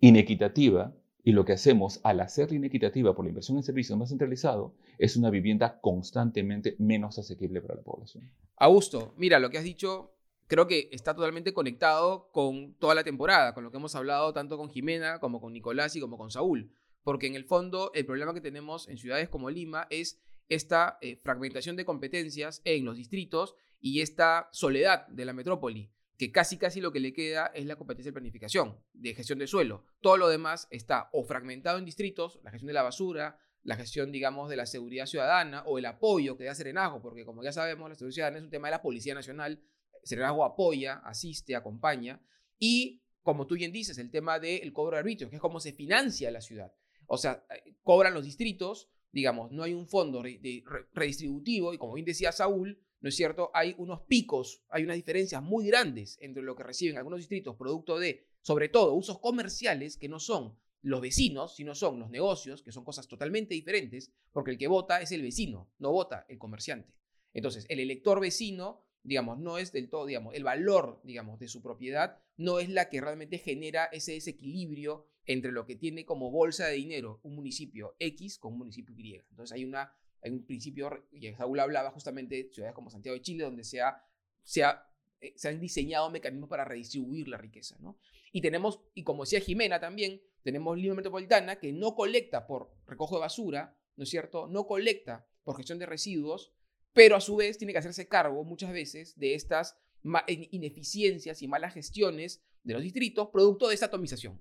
inequitativa 0.00 0.94
y 1.24 1.32
lo 1.32 1.44
que 1.44 1.52
hacemos 1.52 2.00
al 2.04 2.20
hacerla 2.20 2.56
inequitativa 2.56 3.14
por 3.14 3.24
la 3.24 3.30
inversión 3.30 3.56
en 3.56 3.62
servicios 3.62 3.98
más 3.98 4.10
centralizado 4.10 4.74
es 4.98 5.16
una 5.16 5.30
vivienda 5.30 5.80
constantemente 5.80 6.76
menos 6.78 7.18
asequible 7.18 7.60
para 7.60 7.74
la 7.74 7.82
población. 7.82 8.30
Augusto, 8.56 9.14
mira, 9.16 9.38
lo 9.38 9.50
que 9.50 9.58
has 9.58 9.64
dicho 9.64 10.17
creo 10.48 10.66
que 10.66 10.88
está 10.92 11.14
totalmente 11.14 11.52
conectado 11.52 12.30
con 12.32 12.74
toda 12.74 12.94
la 12.94 13.04
temporada, 13.04 13.54
con 13.54 13.62
lo 13.62 13.70
que 13.70 13.76
hemos 13.76 13.94
hablado 13.94 14.32
tanto 14.32 14.56
con 14.56 14.70
Jimena 14.70 15.20
como 15.20 15.40
con 15.40 15.52
Nicolás 15.52 15.94
y 15.94 16.00
como 16.00 16.18
con 16.18 16.30
Saúl, 16.30 16.72
porque 17.04 17.28
en 17.28 17.36
el 17.36 17.44
fondo 17.44 17.92
el 17.94 18.04
problema 18.04 18.34
que 18.34 18.40
tenemos 18.40 18.88
en 18.88 18.98
ciudades 18.98 19.28
como 19.28 19.50
Lima 19.50 19.86
es 19.90 20.20
esta 20.48 20.98
eh, 21.00 21.16
fragmentación 21.16 21.76
de 21.76 21.84
competencias 21.84 22.62
en 22.64 22.84
los 22.84 22.96
distritos 22.96 23.54
y 23.78 24.00
esta 24.00 24.48
soledad 24.50 25.06
de 25.08 25.24
la 25.24 25.32
metrópoli 25.32 25.92
que 26.18 26.32
casi 26.32 26.58
casi 26.58 26.80
lo 26.80 26.90
que 26.90 26.98
le 26.98 27.12
queda 27.12 27.46
es 27.54 27.64
la 27.64 27.76
competencia 27.76 28.10
de 28.10 28.14
planificación, 28.14 28.76
de 28.92 29.14
gestión 29.14 29.38
de 29.38 29.46
suelo. 29.46 29.84
Todo 30.00 30.16
lo 30.16 30.28
demás 30.28 30.66
está 30.70 31.08
o 31.12 31.22
fragmentado 31.22 31.78
en 31.78 31.84
distritos, 31.84 32.40
la 32.42 32.50
gestión 32.50 32.66
de 32.66 32.72
la 32.72 32.82
basura, 32.82 33.38
la 33.62 33.76
gestión, 33.76 34.10
digamos, 34.10 34.50
de 34.50 34.56
la 34.56 34.66
seguridad 34.66 35.06
ciudadana 35.06 35.62
o 35.64 35.78
el 35.78 35.86
apoyo 35.86 36.36
que 36.36 36.44
da 36.44 36.56
Serenazgo, 36.56 37.00
porque 37.00 37.24
como 37.24 37.44
ya 37.44 37.52
sabemos, 37.52 37.88
la 37.88 37.94
seguridad 37.94 38.14
ciudadana 38.14 38.38
es 38.38 38.44
un 38.44 38.50
tema 38.50 38.66
de 38.66 38.72
la 38.72 38.82
Policía 38.82 39.14
Nacional, 39.14 39.62
Serenazgo 40.02 40.44
apoya, 40.44 41.00
asiste, 41.04 41.54
acompaña, 41.56 42.20
y 42.58 43.02
como 43.22 43.46
tú 43.46 43.56
bien 43.56 43.72
dices, 43.72 43.98
el 43.98 44.10
tema 44.10 44.38
del 44.38 44.72
cobro 44.72 44.96
de 44.96 45.00
arbitrios, 45.00 45.30
que 45.30 45.36
es 45.36 45.42
cómo 45.42 45.60
se 45.60 45.72
financia 45.72 46.30
la 46.30 46.40
ciudad. 46.40 46.72
O 47.06 47.18
sea, 47.18 47.44
eh, 47.50 47.74
cobran 47.82 48.14
los 48.14 48.24
distritos, 48.24 48.88
digamos, 49.12 49.50
no 49.52 49.62
hay 49.62 49.74
un 49.74 49.86
fondo 49.86 50.22
redistributivo, 50.22 51.74
y 51.74 51.78
como 51.78 51.94
bien 51.94 52.06
decía 52.06 52.32
Saúl, 52.32 52.80
¿no 53.00 53.08
es 53.08 53.16
cierto? 53.16 53.50
Hay 53.54 53.74
unos 53.78 54.00
picos, 54.02 54.62
hay 54.68 54.84
unas 54.84 54.96
diferencias 54.96 55.42
muy 55.42 55.66
grandes 55.66 56.18
entre 56.20 56.42
lo 56.42 56.56
que 56.56 56.62
reciben 56.62 56.96
algunos 56.96 57.18
distritos 57.18 57.56
producto 57.56 57.98
de, 57.98 58.26
sobre 58.42 58.68
todo, 58.68 58.94
usos 58.94 59.18
comerciales 59.18 59.96
que 59.96 60.08
no 60.08 60.20
son 60.20 60.58
los 60.82 61.00
vecinos, 61.00 61.56
sino 61.56 61.74
son 61.74 61.98
los 61.98 62.10
negocios, 62.10 62.62
que 62.62 62.72
son 62.72 62.84
cosas 62.84 63.08
totalmente 63.08 63.54
diferentes, 63.54 64.12
porque 64.32 64.52
el 64.52 64.58
que 64.58 64.68
vota 64.68 65.00
es 65.00 65.12
el 65.12 65.22
vecino, 65.22 65.70
no 65.78 65.92
vota 65.92 66.24
el 66.28 66.38
comerciante. 66.38 66.94
Entonces, 67.32 67.66
el 67.68 67.80
elector 67.80 68.20
vecino, 68.20 68.84
digamos, 69.02 69.38
no 69.38 69.58
es 69.58 69.72
del 69.72 69.88
todo, 69.88 70.06
digamos, 70.06 70.34
el 70.34 70.44
valor, 70.44 71.00
digamos, 71.04 71.38
de 71.38 71.48
su 71.48 71.62
propiedad 71.62 72.18
no 72.36 72.58
es 72.58 72.68
la 72.68 72.88
que 72.88 73.00
realmente 73.00 73.38
genera 73.38 73.86
ese 73.86 74.12
desequilibrio 74.12 75.06
entre 75.26 75.52
lo 75.52 75.66
que 75.66 75.76
tiene 75.76 76.04
como 76.04 76.30
bolsa 76.30 76.66
de 76.66 76.74
dinero 76.74 77.20
un 77.22 77.34
municipio 77.34 77.94
X 77.98 78.38
con 78.38 78.52
un 78.52 78.58
municipio 78.58 78.94
Y. 78.96 79.14
Entonces 79.30 79.52
hay 79.52 79.64
una 79.64 79.92
hay 80.22 80.32
un 80.32 80.44
principio, 80.44 81.06
y 81.12 81.32
Saúl 81.34 81.60
hablaba 81.60 81.90
justamente 81.90 82.34
de 82.34 82.50
ciudades 82.52 82.74
como 82.74 82.90
Santiago 82.90 83.14
de 83.14 83.22
Chile, 83.22 83.44
donde 83.44 83.64
se, 83.64 83.78
eh, 83.78 85.32
se, 85.36 85.48
han 85.48 85.60
diseñado 85.60 86.10
mecanismos 86.10 86.48
para 86.48 86.64
redistribuir 86.64 87.28
la 87.28 87.38
riqueza. 87.38 87.76
¿no? 87.80 87.98
Y 88.32 88.40
tenemos, 88.40 88.80
y 88.94 89.04
como 89.04 89.24
decía 89.24 89.40
Jimena 89.40 89.80
también, 89.80 90.20
tenemos 90.42 90.76
Lima 90.76 90.94
Metropolitana 90.94 91.56
que 91.56 91.72
no 91.72 91.94
colecta 91.94 92.46
por 92.46 92.72
recojo 92.86 93.16
de 93.16 93.20
basura, 93.20 93.76
¿no 93.96 94.04
es 94.04 94.10
cierto? 94.10 94.48
No 94.48 94.66
colecta 94.66 95.26
por 95.44 95.56
gestión 95.56 95.78
de 95.78 95.86
residuos, 95.86 96.52
pero 96.92 97.16
a 97.16 97.20
su 97.20 97.36
vez 97.36 97.58
tiene 97.58 97.72
que 97.72 97.78
hacerse 97.78 98.08
cargo 98.08 98.44
muchas 98.44 98.72
veces 98.72 99.18
de 99.18 99.34
estas 99.34 99.76
ineficiencias 100.26 101.42
y 101.42 101.48
malas 101.48 101.74
gestiones 101.74 102.42
de 102.62 102.74
los 102.74 102.82
distritos 102.82 103.28
producto 103.28 103.68
de 103.68 103.74
esta 103.74 103.86
atomización. 103.86 104.40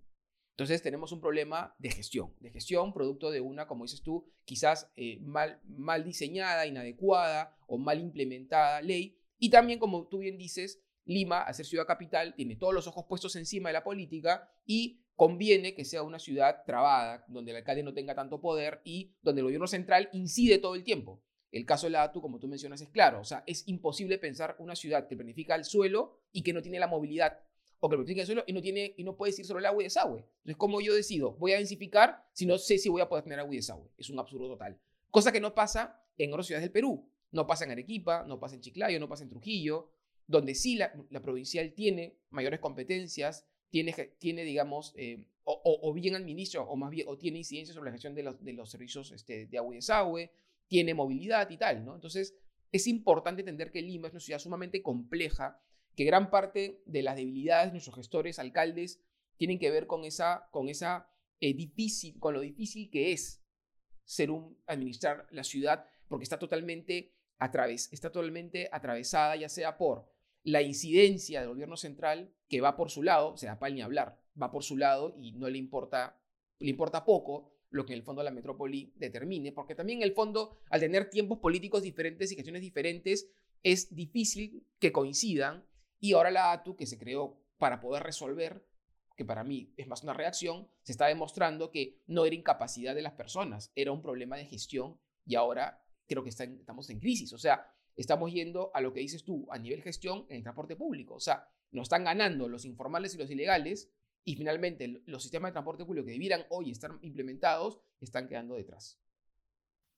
Entonces 0.57 0.81
tenemos 0.81 1.11
un 1.11 1.21
problema 1.21 1.75
de 1.77 1.91
gestión, 1.91 2.33
de 2.39 2.49
gestión 2.49 2.91
producto 2.91 3.29
de 3.29 3.41
una, 3.41 3.67
como 3.67 3.83
dices 3.83 4.01
tú, 4.01 4.25
quizás 4.43 4.91
eh, 4.95 5.19
mal, 5.19 6.03
diseñada, 6.03 6.65
inadecuada 6.65 7.55
o 7.67 7.77
mal 7.77 7.99
implementada 7.99 8.81
ley. 8.81 9.19
Y 9.37 9.51
también, 9.51 9.77
como 9.77 10.07
tú 10.07 10.17
bien 10.17 10.35
dices, 10.35 10.81
Lima, 11.05 11.41
al 11.41 11.53
ser 11.53 11.67
ciudad 11.67 11.85
capital, 11.85 12.33
tiene 12.35 12.55
todos 12.55 12.73
los 12.73 12.87
ojos 12.87 13.05
puestos 13.07 13.35
encima 13.35 13.69
de 13.69 13.73
la 13.73 13.83
política 13.83 14.51
y 14.65 15.03
conviene 15.15 15.75
que 15.75 15.85
sea 15.85 16.01
una 16.01 16.17
ciudad 16.17 16.63
trabada, 16.65 17.23
donde 17.27 17.51
el 17.51 17.57
alcalde 17.57 17.83
no 17.83 17.93
tenga 17.93 18.15
tanto 18.15 18.41
poder 18.41 18.81
y 18.83 19.15
donde 19.21 19.41
el 19.41 19.45
gobierno 19.45 19.67
central 19.67 20.09
incide 20.11 20.57
todo 20.57 20.73
el 20.73 20.83
tiempo. 20.83 21.23
El 21.51 21.65
caso 21.65 21.87
de 21.87 21.91
la 21.91 22.03
ATU, 22.03 22.21
como 22.21 22.39
tú 22.39 22.47
mencionas, 22.47 22.81
es 22.81 22.89
claro. 22.89 23.21
O 23.21 23.23
sea, 23.23 23.43
es 23.47 23.67
imposible 23.67 24.17
pensar 24.17 24.55
una 24.59 24.75
ciudad 24.75 25.07
que 25.07 25.15
planifica 25.15 25.55
el 25.55 25.63
suelo 25.63 26.19
y 26.31 26.43
que 26.43 26.53
no 26.53 26.61
tiene 26.61 26.79
la 26.79 26.87
movilidad 26.87 27.39
o 27.79 27.89
que 27.89 27.95
lo 27.95 28.03
el 28.03 28.25
suelo 28.25 28.43
y 28.47 28.53
no, 28.53 28.61
tiene, 28.61 28.93
y 28.97 29.03
no 29.03 29.15
puedes 29.15 29.37
ir 29.37 29.45
sobre 29.45 29.59
el 29.59 29.67
agua 29.67 29.83
y 29.83 29.85
desagüe. 29.85 30.19
Entonces, 30.19 30.57
¿cómo 30.57 30.81
yo 30.81 30.93
decido? 30.93 31.33
Voy 31.33 31.53
a 31.53 31.57
densificar 31.57 32.25
si 32.33 32.45
no 32.45 32.57
sé 32.57 32.77
si 32.77 32.89
voy 32.89 33.01
a 33.01 33.09
poder 33.09 33.23
tener 33.23 33.39
agua 33.39 33.53
y 33.53 33.57
desagüe. 33.57 33.89
Es 33.97 34.09
un 34.09 34.19
absurdo 34.19 34.47
total. 34.47 34.79
Cosa 35.11 35.31
que 35.31 35.39
no 35.39 35.53
pasa 35.53 36.03
en 36.17 36.31
otras 36.31 36.47
ciudades 36.47 36.63
del 36.63 36.71
Perú. 36.71 37.07
No 37.31 37.45
pasa 37.45 37.65
en 37.65 37.71
Arequipa, 37.71 38.23
no 38.27 38.39
pasa 38.39 38.55
en 38.55 38.61
Chiclayo, 38.61 38.99
no 38.99 39.07
pasa 39.07 39.23
en 39.23 39.29
Trujillo, 39.29 39.91
donde 40.25 40.55
sí 40.55 40.75
la, 40.75 40.91
provincial 41.21 41.73
tiene 41.73 42.17
mayores 42.29 42.59
competencias 42.59 43.45
tiene, 43.69 43.93
tiene 44.17 44.43
digamos, 44.43 44.93
eh, 44.95 45.25
o, 45.43 45.93
bien 45.93 46.15
administra 46.15 46.61
o 46.61 46.75
más 46.75 46.89
bien 46.89 47.07
o 47.07 47.17
tiene 47.17 47.37
incidencia 47.37 47.73
sobre 47.73 47.89
la 47.89 47.93
gestión 47.93 48.15
de 48.15 48.23
los, 48.23 48.43
de 48.43 48.53
los 48.53 48.69
servicios 48.69 49.11
este, 49.11 49.45
de 49.45 49.57
agua 49.57 49.73
y 49.73 49.77
desagüe, 49.77 50.31
tiene 50.67 50.93
movilidad 50.93 51.49
y 51.49 51.57
tal, 51.57 51.85
¿no? 51.85 51.95
Entonces, 51.95 52.35
es 52.71 52.87
importante 52.87 53.41
entender 53.41 53.71
que 53.71 53.81
Lima 53.81 54.07
es 54.07 54.13
una 54.13 54.19
ciudad 54.19 54.39
sumamente 54.39 54.81
compleja, 54.81 55.61
que 55.95 56.03
gran 56.03 56.29
parte 56.29 56.81
de 56.85 57.01
las 57.01 57.15
debilidades 57.15 57.67
de 57.67 57.73
nuestros 57.73 57.95
gestores, 57.95 58.39
alcaldes, 58.39 59.01
tienen 59.37 59.59
que 59.59 59.71
ver 59.71 59.87
con 59.87 60.03
esa, 60.03 60.47
con 60.51 60.69
esa 60.69 61.09
eh, 61.39 61.53
difícil, 61.53 62.19
con 62.19 62.33
lo 62.33 62.41
difícil 62.41 62.89
que 62.89 63.13
es 63.13 63.43
ser 64.03 64.31
un, 64.31 64.57
administrar 64.67 65.27
la 65.31 65.43
ciudad, 65.43 65.85
porque 66.07 66.23
está 66.23 66.39
totalmente, 66.39 67.13
atraves, 67.37 67.91
está 67.91 68.11
totalmente 68.11 68.69
atravesada, 68.71 69.35
ya 69.35 69.49
sea 69.49 69.77
por 69.77 70.09
la 70.43 70.61
incidencia 70.61 71.41
del 71.41 71.49
gobierno 71.49 71.77
central, 71.77 72.33
que 72.47 72.61
va 72.61 72.75
por 72.75 72.89
su 72.89 73.03
lado, 73.03 73.33
o 73.33 73.37
sea, 73.37 73.59
para 73.59 73.73
ni 73.73 73.81
hablar, 73.81 74.19
va 74.41 74.51
por 74.51 74.63
su 74.63 74.77
lado 74.77 75.13
y 75.17 75.33
no 75.33 75.49
le 75.49 75.57
importa, 75.57 76.19
le 76.59 76.69
importa 76.69 77.05
poco 77.05 77.56
lo 77.69 77.85
que 77.85 77.93
el 77.93 78.03
fondo 78.03 78.23
la 78.23 78.31
metrópoli 78.31 78.93
determine, 78.95 79.51
porque 79.51 79.75
también 79.75 80.01
el 80.01 80.13
fondo, 80.13 80.57
al 80.69 80.79
tener 80.79 81.09
tiempos 81.09 81.39
políticos 81.39 81.83
diferentes 81.83 82.31
y 82.31 82.35
gestiones 82.35 82.61
diferentes, 82.61 83.29
es 83.63 83.93
difícil 83.93 84.65
que 84.79 84.91
coincidan. 84.91 85.65
Y 85.99 86.13
ahora 86.13 86.31
la 86.31 86.51
ATU, 86.51 86.75
que 86.75 86.85
se 86.85 86.97
creó 86.97 87.41
para 87.57 87.79
poder 87.79 88.03
resolver, 88.03 88.65
que 89.15 89.25
para 89.25 89.43
mí 89.43 89.73
es 89.77 89.87
más 89.87 90.03
una 90.03 90.13
reacción, 90.13 90.69
se 90.83 90.91
está 90.91 91.07
demostrando 91.07 91.71
que 91.71 91.99
no 92.05 92.25
era 92.25 92.35
incapacidad 92.35 92.93
de 92.93 93.01
las 93.01 93.13
personas, 93.13 93.71
era 93.75 93.91
un 93.91 94.01
problema 94.01 94.37
de 94.37 94.45
gestión 94.45 94.99
y 95.25 95.35
ahora 95.35 95.83
creo 96.07 96.23
que 96.23 96.29
estamos 96.29 96.89
en 96.89 96.99
crisis. 96.99 97.33
O 97.33 97.37
sea, 97.39 97.67
estamos 97.95 98.31
yendo 98.31 98.71
a 98.73 98.81
lo 98.81 98.93
que 98.93 98.99
dices 98.99 99.23
tú, 99.23 99.47
a 99.49 99.57
nivel 99.57 99.81
gestión 99.81 100.25
en 100.29 100.37
el 100.37 100.43
transporte 100.43 100.75
público. 100.75 101.15
O 101.15 101.19
sea, 101.19 101.49
nos 101.71 101.83
están 101.83 102.05
ganando 102.05 102.47
los 102.47 102.63
informales 102.63 103.15
y 103.15 103.17
los 103.17 103.29
ilegales 103.29 103.91
y 104.23 104.35
finalmente 104.35 105.01
los 105.05 105.21
sistemas 105.21 105.49
de 105.49 105.53
transporte 105.53 105.85
público 105.85 106.05
que 106.05 106.13
debieran 106.13 106.41
hoy 106.49 106.71
estar 106.71 106.91
implementados 107.01 107.79
están 108.01 108.27
quedando 108.27 108.55
detrás. 108.55 108.99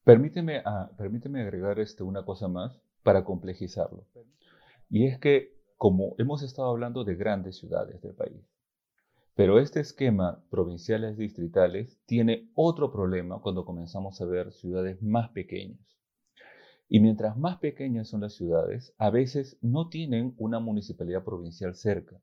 Permíteme, 0.04 0.62
ah, 0.66 0.92
permíteme 0.98 1.42
agregar 1.42 1.80
este, 1.80 2.04
una 2.04 2.24
cosa 2.24 2.48
más 2.48 2.80
para 3.04 3.24
complejizarlo. 3.24 4.06
Y 4.90 5.08
es 5.08 5.20
que 5.20 5.60
como 5.78 6.16
hemos 6.18 6.44
estado 6.44 6.70
hablando 6.70 7.04
de 7.04 7.16
grandes 7.16 7.58
ciudades 7.58 8.02
del 8.02 8.14
país, 8.14 8.44
pero 9.36 9.60
este 9.60 9.80
esquema 9.80 10.44
provinciales 10.50 11.18
distritales 11.18 11.98
tiene 12.06 12.52
otro 12.56 12.92
problema 12.92 13.40
cuando 13.42 13.64
comenzamos 13.64 14.20
a 14.20 14.26
ver 14.26 14.52
ciudades 14.52 15.02
más 15.02 15.30
pequeñas. 15.30 15.80
Y 16.90 17.00
mientras 17.00 17.38
más 17.38 17.60
pequeñas 17.60 18.10
son 18.10 18.22
las 18.22 18.34
ciudades, 18.34 18.94
a 18.98 19.10
veces 19.12 19.58
no 19.62 19.88
tienen 19.88 20.34
una 20.38 20.60
municipalidad 20.60 21.24
provincial 21.24 21.76
cerca. 21.76 22.20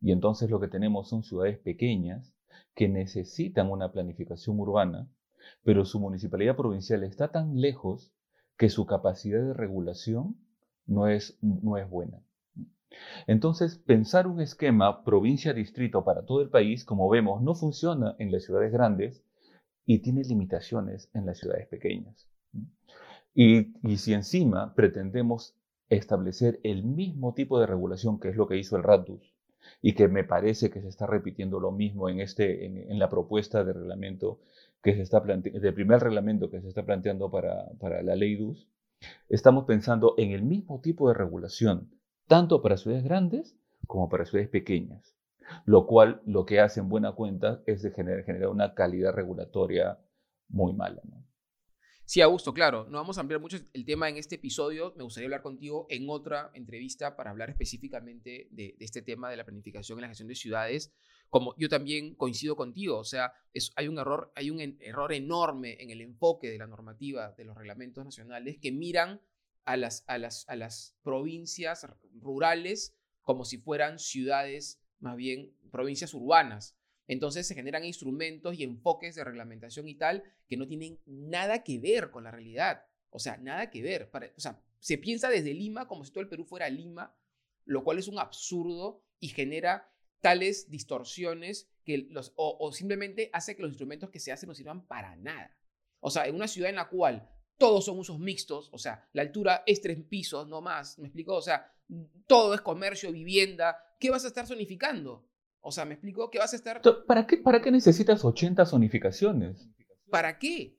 Y 0.00 0.12
entonces 0.12 0.50
lo 0.50 0.60
que 0.60 0.68
tenemos 0.68 1.08
son 1.08 1.22
ciudades 1.22 1.58
pequeñas 1.58 2.32
que 2.74 2.88
necesitan 2.88 3.70
una 3.70 3.92
planificación 3.92 4.58
urbana, 4.60 5.08
pero 5.62 5.84
su 5.84 6.00
municipalidad 6.00 6.56
provincial 6.56 7.04
está 7.04 7.28
tan 7.28 7.60
lejos 7.60 8.12
que 8.56 8.68
su 8.68 8.86
capacidad 8.86 9.40
de 9.40 9.54
regulación 9.54 10.36
no 10.86 11.08
es, 11.08 11.38
no 11.40 11.76
es 11.76 11.88
buena. 11.88 12.22
Entonces, 13.26 13.78
pensar 13.78 14.26
un 14.26 14.40
esquema 14.40 15.04
provincia-distrito 15.04 16.04
para 16.04 16.24
todo 16.24 16.40
el 16.40 16.48
país, 16.48 16.84
como 16.84 17.08
vemos, 17.08 17.42
no 17.42 17.54
funciona 17.54 18.14
en 18.18 18.32
las 18.32 18.44
ciudades 18.44 18.72
grandes 18.72 19.24
y 19.84 19.98
tiene 19.98 20.22
limitaciones 20.22 21.10
en 21.12 21.26
las 21.26 21.38
ciudades 21.38 21.66
pequeñas. 21.68 22.28
Y, 23.34 23.74
y 23.86 23.98
si 23.98 24.14
encima 24.14 24.74
pretendemos 24.74 25.54
establecer 25.88 26.58
el 26.62 26.84
mismo 26.84 27.34
tipo 27.34 27.60
de 27.60 27.66
regulación 27.66 28.18
que 28.18 28.30
es 28.30 28.36
lo 28.36 28.46
que 28.46 28.56
hizo 28.56 28.76
el 28.76 28.82
RATUS, 28.82 29.35
y 29.82 29.94
que 29.94 30.08
me 30.08 30.24
parece 30.24 30.70
que 30.70 30.80
se 30.80 30.88
está 30.88 31.06
repitiendo 31.06 31.60
lo 31.60 31.72
mismo 31.72 32.08
en, 32.08 32.20
este, 32.20 32.66
en, 32.66 32.98
la 32.98 33.08
propuesta 33.08 33.64
de 33.64 33.72
reglamento 33.72 34.40
que 34.82 34.94
se 34.94 35.02
está 35.02 35.20
de 35.20 35.72
primer 35.72 36.00
reglamento 36.00 36.50
que 36.50 36.60
se 36.60 36.68
está 36.68 36.84
planteando 36.84 37.30
para, 37.30 37.70
para 37.80 38.02
la 38.02 38.14
ley 38.14 38.36
DUS, 38.36 38.68
estamos 39.28 39.64
pensando 39.64 40.14
en 40.18 40.30
el 40.30 40.42
mismo 40.42 40.80
tipo 40.80 41.08
de 41.08 41.14
regulación, 41.14 41.90
tanto 42.26 42.62
para 42.62 42.76
ciudades 42.76 43.04
grandes 43.04 43.56
como 43.86 44.08
para 44.08 44.24
ciudades 44.24 44.50
pequeñas, 44.50 45.16
lo 45.64 45.86
cual 45.86 46.22
lo 46.24 46.44
que 46.46 46.60
hace 46.60 46.80
en 46.80 46.88
buena 46.88 47.12
cuenta 47.12 47.62
es 47.66 47.82
generar, 47.94 48.48
una 48.48 48.74
calidad 48.74 49.12
regulatoria 49.12 49.98
muy 50.48 50.72
mala. 50.72 51.02
Sí, 52.08 52.20
Augusto, 52.20 52.54
claro, 52.54 52.86
no 52.88 52.98
vamos 52.98 53.18
a 53.18 53.20
ampliar 53.20 53.40
mucho 53.40 53.58
el 53.72 53.84
tema 53.84 54.08
en 54.08 54.16
este 54.16 54.36
episodio. 54.36 54.94
Me 54.96 55.02
gustaría 55.02 55.26
hablar 55.26 55.42
contigo 55.42 55.88
en 55.90 56.08
otra 56.08 56.52
entrevista 56.54 57.16
para 57.16 57.30
hablar 57.30 57.50
específicamente 57.50 58.46
de, 58.52 58.76
este 58.78 59.02
tema 59.02 59.28
de 59.28 59.36
la 59.36 59.44
planificación 59.44 59.98
y 59.98 60.02
la 60.02 60.08
gestión 60.08 60.28
de 60.28 60.36
ciudades. 60.36 60.92
Como 61.30 61.56
yo 61.58 61.68
también 61.68 62.14
coincido 62.14 62.54
contigo, 62.54 62.96
o 62.96 63.04
sea, 63.04 63.32
hay 63.74 63.88
un 63.88 63.98
error, 63.98 64.30
hay 64.36 64.50
un 64.50 64.60
error 64.60 65.12
enorme 65.12 65.82
en 65.82 65.90
el 65.90 66.00
enfoque 66.00 66.48
de 66.48 66.58
la 66.58 66.68
normativa 66.68 67.32
de 67.32 67.44
los 67.44 67.56
reglamentos 67.56 68.04
nacionales 68.04 68.58
que 68.62 68.70
miran 68.70 69.20
a 69.64 69.76
las, 69.76 70.04
a 70.06 70.18
las, 70.18 70.48
a 70.48 70.54
las 70.54 70.96
provincias 71.02 71.88
rurales 72.20 72.94
como 73.22 73.44
si 73.44 73.58
fueran 73.58 73.98
ciudades, 73.98 74.80
más 75.00 75.16
bien 75.16 75.56
provincias 75.72 76.14
urbanas. 76.14 76.75
Entonces 77.08 77.46
se 77.46 77.54
generan 77.54 77.84
instrumentos 77.84 78.58
y 78.58 78.64
enfoques 78.64 79.14
de 79.14 79.24
reglamentación 79.24 79.88
y 79.88 79.94
tal 79.94 80.24
que 80.48 80.56
no 80.56 80.66
tienen 80.66 80.98
nada 81.06 81.62
que 81.62 81.78
ver 81.78 82.10
con 82.10 82.24
la 82.24 82.30
realidad. 82.30 82.84
O 83.10 83.18
sea, 83.18 83.36
nada 83.36 83.70
que 83.70 83.82
ver. 83.82 84.10
o 84.36 84.40
sea, 84.40 84.60
se 84.80 84.98
piensa 84.98 85.28
desde 85.28 85.54
Lima 85.54 85.88
como 85.88 86.04
si 86.04 86.12
todo 86.12 86.22
el 86.22 86.28
Perú 86.28 86.44
fuera 86.44 86.68
Lima, 86.68 87.16
lo 87.64 87.84
cual 87.84 87.98
es 87.98 88.08
un 88.08 88.18
absurdo 88.18 89.02
y 89.20 89.28
genera 89.28 89.92
tales 90.20 90.70
distorsiones 90.70 91.70
que 91.84 92.08
los, 92.10 92.32
o, 92.36 92.72
simplemente 92.72 93.30
hace 93.32 93.54
que 93.54 93.62
los 93.62 93.70
instrumentos 93.70 94.10
que 94.10 94.20
se 94.20 94.32
hacen 94.32 94.48
no 94.48 94.54
sirvan 94.54 94.86
para 94.86 95.14
nada. 95.16 95.56
O 96.00 96.10
sea, 96.10 96.26
en 96.26 96.34
una 96.34 96.48
ciudad 96.48 96.70
en 96.70 96.76
la 96.76 96.88
cual 96.88 97.28
todos 97.58 97.84
son 97.84 97.98
usos 97.98 98.18
mixtos, 98.18 98.68
o 98.72 98.78
sea, 98.78 99.08
la 99.12 99.22
altura 99.22 99.62
es 99.66 99.80
tres 99.80 100.02
pisos, 100.02 100.46
no 100.48 100.60
más, 100.60 100.98
¿me 100.98 101.06
explico? 101.06 101.34
O 101.36 101.42
sea, 101.42 101.72
todo 102.26 102.54
es 102.54 102.60
comercio, 102.60 103.12
vivienda, 103.12 103.78
¿qué 103.98 104.10
vas 104.10 104.24
a 104.24 104.28
estar 104.28 104.46
zonificando? 104.46 105.28
O 105.68 105.72
sea, 105.72 105.84
¿me 105.84 105.94
explico? 105.94 106.30
¿Qué 106.30 106.38
vas 106.38 106.52
a 106.52 106.56
estar... 106.56 106.80
¿Para 107.08 107.26
qué, 107.26 107.38
para 107.38 107.60
qué 107.60 107.72
necesitas 107.72 108.24
80 108.24 108.64
zonificaciones? 108.66 109.68
¿Para 110.08 110.38
qué? 110.38 110.78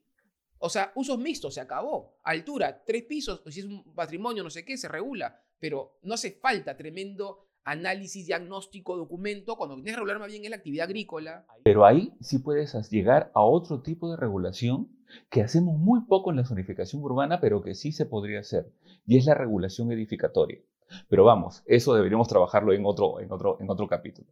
O 0.60 0.70
sea, 0.70 0.94
usos 0.96 1.20
mixtos, 1.20 1.56
se 1.56 1.60
acabó. 1.60 2.18
Altura, 2.24 2.86
tres 2.86 3.04
pisos, 3.04 3.44
si 3.48 3.60
es 3.60 3.66
un 3.66 3.84
patrimonio, 3.94 4.46
no 4.46 4.50
sé 4.50 4.64
qué, 4.64 4.78
se 4.78 4.88
regula. 4.88 5.42
Pero 5.60 6.00
no 6.04 6.14
hace 6.14 6.32
falta 6.32 6.78
tremendo 6.78 7.50
análisis, 7.66 8.28
diagnóstico, 8.28 8.96
documento, 8.96 9.58
cuando 9.58 9.76
tienes 9.76 9.92
que 9.92 9.98
regular 9.98 10.20
más 10.20 10.30
bien 10.30 10.46
es 10.46 10.52
la 10.52 10.56
actividad 10.56 10.86
agrícola. 10.86 11.46
Pero 11.66 11.86
ahí 11.86 12.14
sí 12.22 12.40
puedes 12.40 12.74
llegar 12.90 13.30
a 13.36 13.42
otro 13.42 13.82
tipo 13.82 14.10
de 14.10 14.16
regulación 14.16 14.90
que 15.30 15.42
hacemos 15.42 15.78
muy 15.78 16.06
poco 16.06 16.32
en 16.32 16.38
la 16.38 16.46
zonificación 16.46 17.04
urbana, 17.04 17.42
pero 17.42 17.62
que 17.62 17.76
sí 17.76 17.92
se 17.92 18.06
podría 18.06 18.40
hacer, 18.40 18.72
y 19.06 19.18
es 19.18 19.26
la 19.26 19.34
regulación 19.34 19.92
edificatoria. 19.92 20.62
Pero 21.10 21.26
vamos, 21.26 21.64
eso 21.66 21.94
deberíamos 21.94 22.30
trabajarlo 22.30 22.72
en 22.72 22.86
otro, 22.86 23.20
en 23.20 23.30
otro, 23.34 23.58
en 23.60 23.70
otro 23.70 23.86
capítulo. 23.90 24.30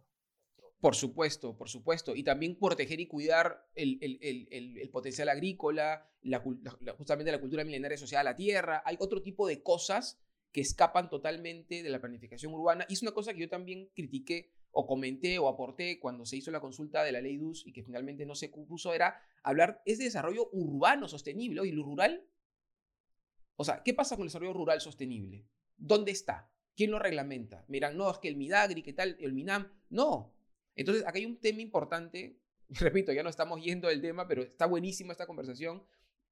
Por 0.80 0.96
supuesto, 0.96 1.58
por 1.58 1.70
supuesto. 1.70 2.16
Y 2.16 2.24
también 2.24 2.58
proteger 2.58 3.00
y 3.00 3.08
cuidar 3.08 3.68
el, 3.76 4.90
potencial 4.92 5.30
agrícola, 5.30 6.12
justamente 6.98 7.32
la 7.32 7.42
cultura 7.42 7.64
milenaria 7.64 7.96
asociada 7.96 8.22
a 8.22 8.32
la 8.32 8.36
tierra. 8.36 8.84
Hay 8.86 8.98
otro 9.00 9.22
tipo 9.22 9.48
de 9.48 9.64
cosas 9.64 10.22
que 10.52 10.62
escapan 10.62 11.10
totalmente 11.10 11.84
de 11.84 11.90
la 11.90 12.00
planificación 12.00 12.54
urbana. 12.54 12.86
Y 12.88 12.94
es 12.94 13.02
una 13.02 13.12
cosa 13.12 13.34
que 13.34 13.42
yo 13.42 13.50
también 13.50 13.90
critiqué 13.96 14.52
o 14.72 14.86
comenté 14.86 15.40
o 15.40 15.48
aporté 15.48 16.00
cuando 16.00 16.26
se 16.26 16.38
hizo 16.38 16.52
la 16.52 16.60
consulta 16.60 17.04
de 17.04 17.12
la 17.12 17.22
ley 17.22 17.38
DUS 17.38 17.66
y 17.66 17.74
que 17.74 17.84
finalmente 17.84 18.26
no 18.26 18.36
se 18.36 18.50
puso, 18.50 18.94
era 18.94 19.20
hablar, 19.44 19.82
es 19.86 19.98
de 19.98 20.06
desarrollo 20.06 20.50
urbano 20.52 21.08
sostenible. 21.08 21.66
¿Y 21.68 21.72
lo 21.72 21.84
rural? 21.84 22.28
O 23.56 23.64
sea, 23.64 23.82
¿qué 23.84 23.94
pasa 23.94 24.16
con 24.16 24.24
el 24.24 24.28
desarrollo 24.28 24.54
rural 24.54 24.82
sostenible? 24.82 25.48
¿Dónde 25.78 26.12
está? 26.12 26.52
¿Quién 26.76 26.92
lo 26.92 27.00
reglamenta? 27.00 27.66
Miran, 27.68 27.98
no, 27.98 28.12
es 28.12 28.18
que 28.20 28.28
el 28.28 28.36
Midagri, 28.36 28.84
¿qué 28.84 28.94
tal? 28.94 29.16
El 29.20 29.34
MINAM. 29.34 29.72
No, 29.90 30.35
entonces, 30.76 31.06
acá 31.06 31.18
hay 31.18 31.26
un 31.26 31.40
tema 31.40 31.62
importante. 31.62 32.40
Repito, 32.70 33.12
ya 33.12 33.24
no 33.24 33.30
estamos 33.30 33.62
yendo 33.62 33.88
del 33.88 34.02
tema, 34.02 34.28
pero 34.28 34.44
está 34.44 34.66
buenísima 34.66 35.12
esta 35.12 35.28
conversación. 35.28 35.84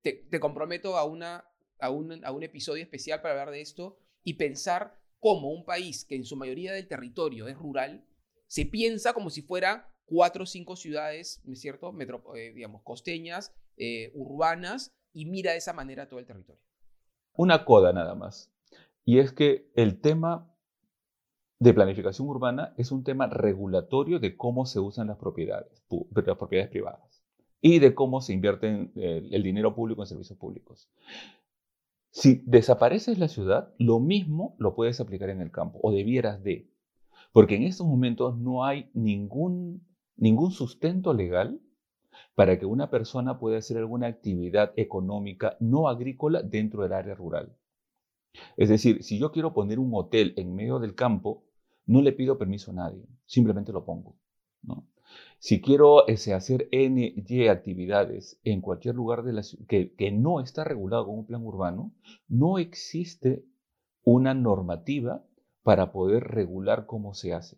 Te, 0.01 0.27
comprometo 0.39 0.97
a, 0.97 1.05
una, 1.05 1.45
a, 1.79 1.89
un, 1.89 2.25
a 2.25 2.31
un 2.31 2.43
episodio 2.43 2.83
especial 2.83 3.21
para 3.21 3.33
hablar 3.33 3.51
de 3.51 3.61
esto 3.61 3.97
y 4.23 4.33
pensar 4.33 4.99
cómo 5.19 5.49
un 5.51 5.63
país 5.63 6.03
que 6.03 6.15
en 6.15 6.25
su 6.25 6.35
mayoría 6.35 6.73
del 6.73 6.89
territorio 6.89 7.47
es 7.47 7.57
rural, 7.57 8.05
se 8.47 8.65
piensa 8.65 9.13
como 9.13 9.29
si 9.29 9.41
fuera 9.41 9.89
cuatro 10.05 10.43
o 10.43 10.45
cinco 10.45 10.75
ciudades, 10.75 11.41
¿no 11.45 11.53
es 11.53 11.61
cierto?, 11.61 11.93
eh, 12.35 12.51
digamos, 12.53 12.81
costeñas, 12.83 13.55
eh, 13.77 14.11
urbanas, 14.13 14.91
y 15.13 15.25
mira 15.25 15.51
de 15.51 15.59
esa 15.59 15.71
manera 15.71 16.09
todo 16.09 16.19
el 16.19 16.25
territorio. 16.25 16.61
Una 17.35 17.63
coda 17.63 17.93
nada 17.93 18.15
más. 18.15 18.51
Y 19.05 19.19
es 19.19 19.31
que 19.31 19.71
el 19.75 20.01
tema 20.01 20.52
de 21.63 21.73
planificación 21.73 22.27
urbana 22.27 22.73
es 22.77 22.91
un 22.91 23.05
tema 23.05 23.27
regulatorio 23.27 24.19
de 24.19 24.35
cómo 24.35 24.65
se 24.65 24.81
usan 24.81 25.07
las 25.07 25.17
propiedades, 25.17 25.81
las 25.89 26.37
propiedades 26.37 26.69
privadas 26.69 27.23
y 27.61 27.79
de 27.79 27.95
cómo 27.95 28.19
se 28.19 28.33
invierte 28.33 28.91
eh, 28.95 29.29
el, 29.31 29.43
dinero 29.43 29.73
público 29.73 30.01
en 30.01 30.07
servicios 30.07 30.37
públicos. 30.37 30.89
Si 32.11 32.43
desapareces 32.45 33.17
la 33.17 33.29
ciudad, 33.29 33.73
lo 33.77 34.01
mismo 34.01 34.55
lo 34.59 34.75
puedes 34.75 34.99
aplicar 34.99 35.29
en 35.29 35.39
el 35.39 35.51
campo, 35.51 35.79
o 35.81 35.93
debieras 35.93 36.43
de. 36.43 36.69
Porque 37.31 37.55
en 37.55 37.63
estos 37.63 37.87
momentos 37.87 38.37
no 38.37 38.65
hay 38.65 38.89
ningún, 38.93 39.87
ningún 40.17 40.51
sustento 40.51 41.13
legal 41.13 41.61
para 42.35 42.59
que 42.59 42.65
una 42.65 42.89
persona 42.89 43.39
pueda 43.39 43.57
hacer 43.57 43.77
alguna 43.77 44.07
actividad 44.07 44.73
económica 44.75 45.55
no 45.61 45.87
agrícola 45.87 46.43
dentro 46.43 46.83
del 46.83 46.91
área 46.91 47.15
rural. 47.15 47.55
Es 48.57 48.67
decir, 48.67 49.01
si 49.01 49.17
yo 49.17 49.31
quiero 49.31 49.53
poner 49.53 49.79
un 49.79 49.91
hotel 49.93 50.33
en 50.35 50.53
medio 50.55 50.79
del 50.79 50.95
campo, 50.95 51.45
no 51.85 52.01
le 52.01 52.11
pido 52.11 52.37
permiso 52.37 52.71
a 52.71 52.75
nadie, 52.75 53.05
simplemente 53.25 53.71
lo 53.71 53.85
pongo. 53.85 54.15
Si 55.39 55.61
quiero 55.61 56.07
hacer 56.07 56.69
N, 56.71 57.13
Y 57.15 57.47
actividades 57.47 58.39
en 58.43 58.61
cualquier 58.61 58.95
lugar 58.95 59.23
que, 59.67 60.11
no 60.11 60.39
está 60.39 60.63
regulado 60.63 61.05
con 61.05 61.19
un 61.19 61.25
plan 61.25 61.45
urbano, 61.45 61.91
no 62.27 62.57
existe 62.57 63.43
una 64.03 64.33
normativa 64.33 65.23
para 65.61 65.91
poder 65.91 66.23
regular 66.29 66.85
cómo 66.85 67.13
se 67.13 67.33
hace. 67.33 67.57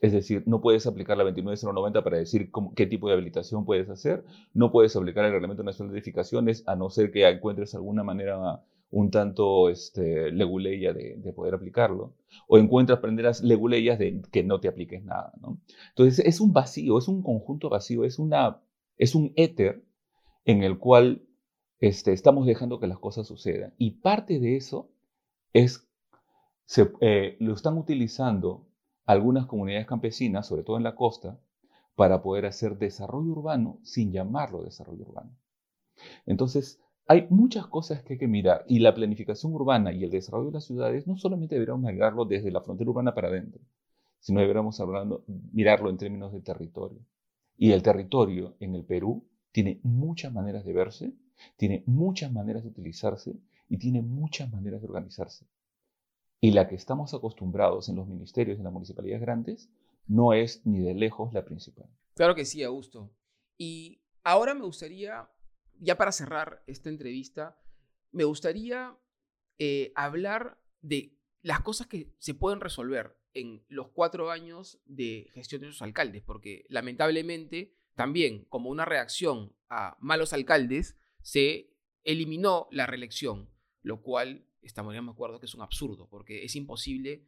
Es 0.00 0.12
decir, 0.12 0.42
no 0.46 0.60
puedes 0.60 0.86
aplicar 0.86 1.16
la 1.16 1.24
29090 1.24 2.04
para 2.04 2.18
decir 2.18 2.50
qué 2.76 2.86
tipo 2.86 3.08
de 3.08 3.14
habilitación 3.14 3.64
puedes 3.64 3.88
hacer, 3.88 4.24
no 4.52 4.70
puedes 4.70 4.94
aplicar 4.94 5.24
el 5.24 5.32
Reglamento 5.32 5.62
Nacional 5.62 5.92
de 5.92 5.98
Edificaciones 5.98 6.62
a 6.66 6.76
no 6.76 6.90
ser 6.90 7.10
que 7.10 7.26
encuentres 7.26 7.74
alguna 7.74 8.02
manera 8.02 8.62
un 8.94 9.10
tanto 9.10 9.70
este, 9.70 10.30
leguleya 10.30 10.92
de, 10.92 11.32
poder 11.34 11.54
aplicarlo, 11.54 12.14
o 12.46 12.58
encuentras 12.58 13.00
prenderas 13.00 13.42
leguleyas 13.42 13.98
de 13.98 14.22
que 14.30 14.44
no 14.44 14.60
te 14.60 14.68
apliques 14.68 15.02
nada. 15.02 15.32
¿no? 15.40 15.60
Entonces 15.88 16.24
es 16.24 16.40
un 16.40 16.52
vacío, 16.52 16.96
es 16.98 17.08
un 17.08 17.20
conjunto 17.20 17.68
vacío, 17.68 18.04
es, 18.04 18.20
una, 18.20 18.62
es 18.96 19.16
un 19.16 19.32
éter 19.34 19.84
en 20.44 20.62
el 20.62 20.78
cual 20.78 21.26
este, 21.80 22.12
estamos 22.12 22.46
dejando 22.46 22.78
que 22.78 22.86
las 22.86 23.00
cosas 23.00 23.26
sucedan. 23.26 23.74
Y 23.78 23.98
parte 23.98 24.38
de 24.38 24.56
eso 24.56 24.92
es, 25.52 25.88
eh, 27.00 27.36
lo 27.40 27.54
están 27.54 27.76
utilizando 27.76 28.68
algunas 29.06 29.46
comunidades 29.46 29.88
campesinas, 29.88 30.46
sobre 30.46 30.62
todo 30.62 30.76
en 30.76 30.84
la 30.84 30.94
costa, 30.94 31.40
para 31.96 32.22
poder 32.22 32.46
hacer 32.46 32.78
desarrollo 32.78 33.32
urbano 33.32 33.80
sin 33.82 34.12
llamarlo 34.12 34.62
desarrollo 34.62 35.02
urbano. 35.04 35.36
Entonces, 36.26 36.80
hay 37.06 37.26
muchas 37.30 37.66
cosas 37.66 38.02
que 38.02 38.14
hay 38.14 38.18
que 38.18 38.28
mirar 38.28 38.64
y 38.68 38.78
la 38.78 38.94
planificación 38.94 39.52
urbana 39.52 39.92
y 39.92 40.04
el 40.04 40.10
desarrollo 40.10 40.46
de 40.46 40.52
las 40.52 40.64
ciudades 40.64 41.06
no 41.06 41.16
solamente 41.16 41.54
deberíamos 41.54 41.82
mirarlo 41.92 42.24
desde 42.24 42.50
la 42.50 42.60
frontera 42.60 42.90
urbana 42.90 43.14
para 43.14 43.28
adentro, 43.28 43.60
sino 44.20 44.40
deberíamos 44.40 44.82
mirarlo 45.52 45.90
en 45.90 45.98
términos 45.98 46.32
de 46.32 46.40
territorio. 46.40 47.00
Y 47.56 47.72
el 47.72 47.82
territorio 47.82 48.56
en 48.58 48.74
el 48.74 48.84
Perú 48.84 49.28
tiene 49.52 49.80
muchas 49.82 50.32
maneras 50.32 50.64
de 50.64 50.72
verse, 50.72 51.12
tiene 51.56 51.84
muchas 51.86 52.32
maneras 52.32 52.62
de 52.62 52.70
utilizarse 52.70 53.36
y 53.68 53.78
tiene 53.78 54.02
muchas 54.02 54.50
maneras 54.50 54.80
de 54.80 54.88
organizarse. 54.88 55.46
Y 56.40 56.50
la 56.52 56.68
que 56.68 56.74
estamos 56.74 57.14
acostumbrados 57.14 57.88
en 57.88 57.96
los 57.96 58.08
ministerios 58.08 58.58
en 58.58 58.64
las 58.64 58.72
municipalidades 58.72 59.20
grandes 59.20 59.70
no 60.06 60.32
es 60.32 60.64
ni 60.66 60.80
de 60.80 60.94
lejos 60.94 61.32
la 61.32 61.44
principal. 61.44 61.88
Claro 62.14 62.34
que 62.34 62.44
sí, 62.44 62.62
Augusto. 62.62 63.10
Y 63.56 64.00
ahora 64.22 64.54
me 64.54 64.64
gustaría, 64.64 65.28
ya 65.84 65.96
para 65.96 66.12
cerrar 66.12 66.62
esta 66.66 66.88
entrevista, 66.88 67.58
me 68.10 68.24
gustaría 68.24 68.96
eh, 69.58 69.92
hablar 69.94 70.58
de 70.80 71.16
las 71.42 71.60
cosas 71.60 71.86
que 71.86 72.14
se 72.18 72.34
pueden 72.34 72.60
resolver 72.60 73.16
en 73.34 73.64
los 73.68 73.88
cuatro 73.88 74.30
años 74.30 74.80
de 74.86 75.28
gestión 75.34 75.60
de 75.60 75.68
los 75.68 75.82
alcaldes, 75.82 76.22
porque 76.22 76.64
lamentablemente 76.68 77.74
también 77.94 78.44
como 78.48 78.70
una 78.70 78.84
reacción 78.84 79.54
a 79.68 79.96
malos 80.00 80.32
alcaldes 80.32 80.96
se 81.22 81.74
eliminó 82.04 82.68
la 82.70 82.86
reelección, 82.86 83.50
lo 83.82 84.02
cual 84.02 84.46
estamos 84.62 84.94
de 84.94 84.98
acuerdo 84.98 85.40
que 85.40 85.46
es 85.46 85.54
un 85.54 85.62
absurdo, 85.62 86.08
porque 86.08 86.44
es 86.44 86.56
imposible, 86.56 87.26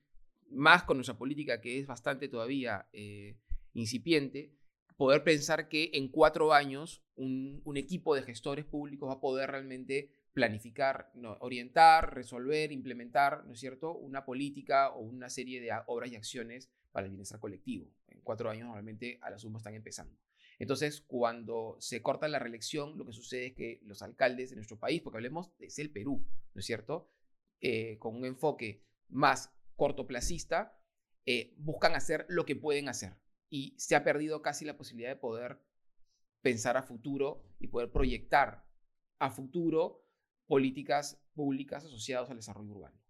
más 0.50 0.84
con 0.84 0.96
nuestra 0.96 1.18
política 1.18 1.60
que 1.60 1.78
es 1.78 1.86
bastante 1.86 2.28
todavía 2.28 2.88
eh, 2.92 3.36
incipiente, 3.74 4.52
poder 4.96 5.24
pensar 5.24 5.68
que 5.68 5.90
en 5.94 6.08
cuatro 6.08 6.52
años 6.52 7.02
un, 7.16 7.62
equipo 7.76 8.14
de 8.14 8.22
gestores 8.22 8.64
públicos 8.64 9.08
va 9.08 9.14
a 9.14 9.20
poder 9.20 9.50
realmente 9.50 10.10
planificar, 10.32 11.12
orientar, 11.40 12.14
resolver, 12.14 12.72
implementar, 12.72 13.44
¿no 13.46 13.52
es 13.52 13.60
cierto?, 13.60 13.94
una 13.94 14.24
política 14.24 14.90
o 14.90 15.00
una 15.00 15.30
serie 15.30 15.60
de 15.60 15.70
obras 15.86 16.10
y 16.10 16.16
acciones 16.16 16.70
para 16.92 17.06
el 17.06 17.12
bienestar 17.12 17.40
colectivo. 17.40 17.90
En 18.08 18.20
cuatro 18.22 18.50
años 18.50 18.66
normalmente 18.66 19.18
a 19.22 19.30
la 19.30 19.38
suma 19.38 19.58
están 19.58 19.74
empezando. 19.74 20.18
Entonces, 20.58 21.02
cuando 21.02 21.76
se 21.80 22.00
corta 22.02 22.28
la 22.28 22.38
reelección, 22.38 22.96
lo 22.96 23.04
que 23.04 23.12
sucede 23.12 23.46
es 23.48 23.54
que 23.54 23.80
los 23.84 24.02
alcaldes 24.02 24.50
de 24.50 24.56
nuestro 24.56 24.78
país, 24.78 25.02
porque 25.02 25.18
hablemos 25.18 25.56
de 25.58 25.68
el 25.76 25.90
Perú, 25.90 26.26
¿no 26.54 26.60
es 26.60 26.66
cierto? 26.66 27.10
Eh, 27.60 27.98
con 27.98 28.16
un 28.16 28.24
enfoque 28.24 28.82
más 29.08 29.52
cortoplacista, 29.76 30.78
eh, 31.26 31.54
buscan 31.58 31.94
hacer 31.94 32.24
lo 32.28 32.46
que 32.46 32.56
pueden 32.56 32.88
hacer. 32.88 33.14
Y 33.48 33.74
se 33.78 33.96
ha 33.96 34.04
perdido 34.04 34.42
casi 34.42 34.64
la 34.64 34.76
posibilidad 34.76 35.10
de 35.10 35.16
poder 35.16 35.60
pensar 36.42 36.76
a 36.76 36.82
futuro 36.82 37.44
y 37.58 37.68
poder 37.68 37.90
proyectar 37.90 38.64
a 39.18 39.30
futuro 39.30 40.06
políticas 40.46 41.20
públicas 41.34 41.84
asociadas 41.84 42.30
al 42.30 42.36
desarrollo 42.36 42.72
urbano. 42.72 43.00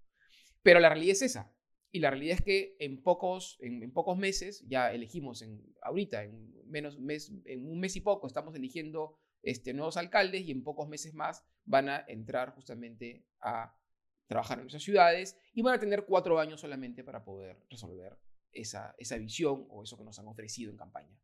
Pero 0.62 0.80
la 0.80 0.89
realidad 0.89 1.12
es 1.12 1.22
esa. 1.22 1.53
Y 1.93 2.01
la 2.01 2.11
realidad 2.11 2.39
es 2.39 2.45
que 2.45 2.76
en 2.80 3.03
pocos, 3.03 3.57
en, 3.61 3.93
pocos 3.93 4.18
meses, 4.18 4.64
ya 4.68 4.93
elegimos 4.93 5.43
en, 5.43 5.62
ahorita, 5.82 6.24
en, 6.24 6.53
menos 6.66 6.99
mes, 6.99 7.32
en 7.45 7.66
un 7.70 7.78
mes 7.78 7.97
y 7.97 8.01
poco, 8.01 8.26
estamos 8.26 8.55
eligiendo 8.55 9.18
este, 9.43 9.72
nuevos 9.72 9.97
alcaldes 9.97 10.43
y 10.43 10.51
en 10.51 10.64
pocos 10.64 10.89
meses 10.89 11.14
más 11.14 11.45
van 11.64 11.89
a 11.89 12.05
entrar 12.09 12.55
justamente 12.55 13.26
a 13.41 13.78
trabajar 14.26 14.59
en 14.59 14.66
esas 14.66 14.82
ciudades 14.82 15.39
y 15.55 15.62
van 15.62 15.74
a 15.74 15.80
tener 15.80 16.05
cuatro 16.05 16.39
años 16.39 16.61
solamente 16.61 17.05
para 17.05 17.24
poder 17.24 17.64
resolver 17.70 18.18
esa, 18.61 18.94
esa 18.98 19.16
visión 19.18 19.66
o 19.70 19.82
eso 19.82 19.96
que 19.96 20.04
nos 20.04 20.18
han 20.18 20.28
ofrecido 20.28 20.70
en 20.70 20.76
campaña. 20.76 21.18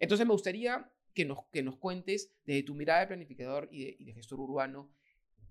Entonces 0.00 0.26
me 0.26 0.32
gustaría 0.32 0.90
que 1.14 1.24
nos, 1.24 1.38
que 1.50 1.62
nos 1.62 1.76
cuentes 1.76 2.32
desde 2.44 2.62
tu 2.62 2.74
mirada 2.74 3.00
de 3.00 3.06
planificador 3.08 3.68
y 3.70 3.84
de, 3.84 3.96
y 3.98 4.04
de 4.04 4.12
gestor 4.12 4.40
urbano, 4.40 4.92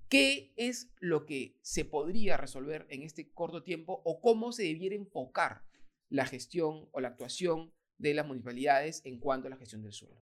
¿qué 0.10 0.54
es 0.56 0.94
lo 1.00 1.26
que 1.26 1.58
se 1.62 1.86
podría 1.86 2.38
resolver 2.38 2.88
en 2.90 3.04
este 3.04 3.32
corto 3.32 3.64
tiempo 3.64 4.02
o 4.06 4.22
cómo 4.22 4.52
se 4.52 4.64
debiera 4.64 4.96
enfocar 4.96 5.64
la 6.10 6.26
gestión 6.26 6.88
o 6.92 7.00
la 7.02 7.10
actuación 7.10 7.74
de 7.98 8.14
las 8.14 8.26
municipalidades 8.26 9.02
en 9.06 9.20
cuanto 9.20 9.48
a 9.48 9.50
la 9.50 9.58
gestión 9.58 9.82
del 9.82 9.94
suelo? 9.94 10.22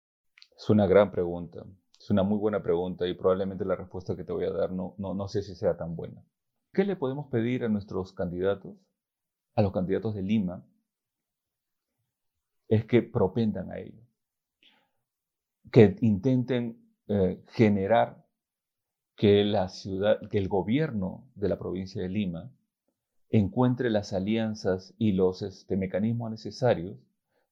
Es 0.56 0.70
una 0.70 0.86
gran 0.86 1.12
pregunta, 1.12 1.66
es 1.99 2.10
una 2.10 2.24
muy 2.24 2.38
buena 2.38 2.62
pregunta 2.62 3.08
y 3.08 3.16
probablemente 3.16 3.66
la 3.66 3.76
respuesta 3.76 4.16
que 4.16 4.24
te 4.24 4.34
voy 4.34 4.45
a 4.45 4.52
dar 4.52 4.72
no, 4.72 4.95
no, 4.97 5.14
no 5.14 5.28
sé 5.28 5.41
si 5.41 5.56
sea 5.56 5.76
tan 5.76 5.95
buena. 5.95 6.24
¿Qué 6.74 6.86
le 6.86 6.95
podemos 6.95 7.28
pedir 7.30 7.64
a 7.64 7.70
nuestros 7.70 8.14
candidatos, 8.14 8.78
a 9.56 9.62
los 9.62 9.74
candidatos 9.74 10.16
de 10.16 10.22
Lima? 10.22 10.66
Es 12.72 12.86
que 12.86 13.03
propendan 13.03 13.72
a 13.72 13.78
ello, 13.78 14.01
que 15.72 15.95
intenten 16.01 16.78
eh, 17.07 17.39
generar 17.49 18.26
que 19.15 19.43
la 19.45 19.69
ciudad, 19.69 20.28
que 20.30 20.39
el 20.39 20.47
gobierno 20.47 21.24
de 21.36 21.49
la 21.49 21.59
provincia 21.59 22.01
de 22.01 22.09
Lima 22.09 22.49
encuentre 23.30 23.91
las 23.91 24.11
alianzas 24.11 24.95
y 24.97 25.11
los 25.11 25.43
este, 25.43 25.78
mecanismos 25.78 26.32
necesarios 26.32 26.97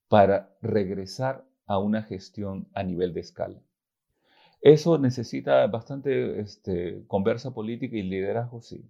para 0.08 0.56
regresar 0.64 1.46
a 1.68 1.78
una 1.78 2.02
gestión 2.02 2.68
a 2.74 2.82
nivel 2.82 3.14
de 3.14 3.20
escala. 3.20 3.62
Eso 4.62 4.98
necesita 4.98 5.68
bastante 5.68 6.40
este, 6.40 7.04
conversa 7.06 7.54
política 7.54 7.96
y 7.96 8.02
liderazgo, 8.02 8.62
sí 8.62 8.90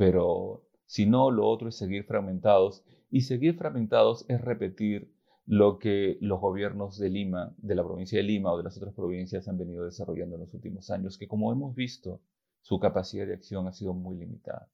pero 0.00 0.62
si 0.90 1.06
no, 1.06 1.30
lo 1.30 1.46
otro 1.46 1.68
es 1.68 1.76
seguir 1.76 2.02
fragmentados 2.02 2.82
y 3.12 3.20
seguir 3.20 3.54
fragmentados 3.54 4.24
es 4.28 4.40
repetir 4.40 5.14
lo 5.46 5.78
que 5.78 6.18
los 6.20 6.40
gobiernos 6.40 6.98
de 6.98 7.10
Lima, 7.10 7.54
de 7.58 7.76
la 7.76 7.84
provincia 7.84 8.18
de 8.18 8.24
Lima 8.24 8.52
o 8.52 8.56
de 8.58 8.64
las 8.64 8.76
otras 8.76 8.92
provincias 8.92 9.46
han 9.46 9.56
venido 9.56 9.84
desarrollando 9.84 10.34
en 10.34 10.40
los 10.40 10.52
últimos 10.52 10.90
años, 10.90 11.16
que 11.16 11.28
como 11.28 11.52
hemos 11.52 11.76
visto, 11.76 12.20
su 12.60 12.80
capacidad 12.80 13.24
de 13.24 13.34
acción 13.34 13.68
ha 13.68 13.72
sido 13.72 13.94
muy 13.94 14.16
limitada. 14.16 14.68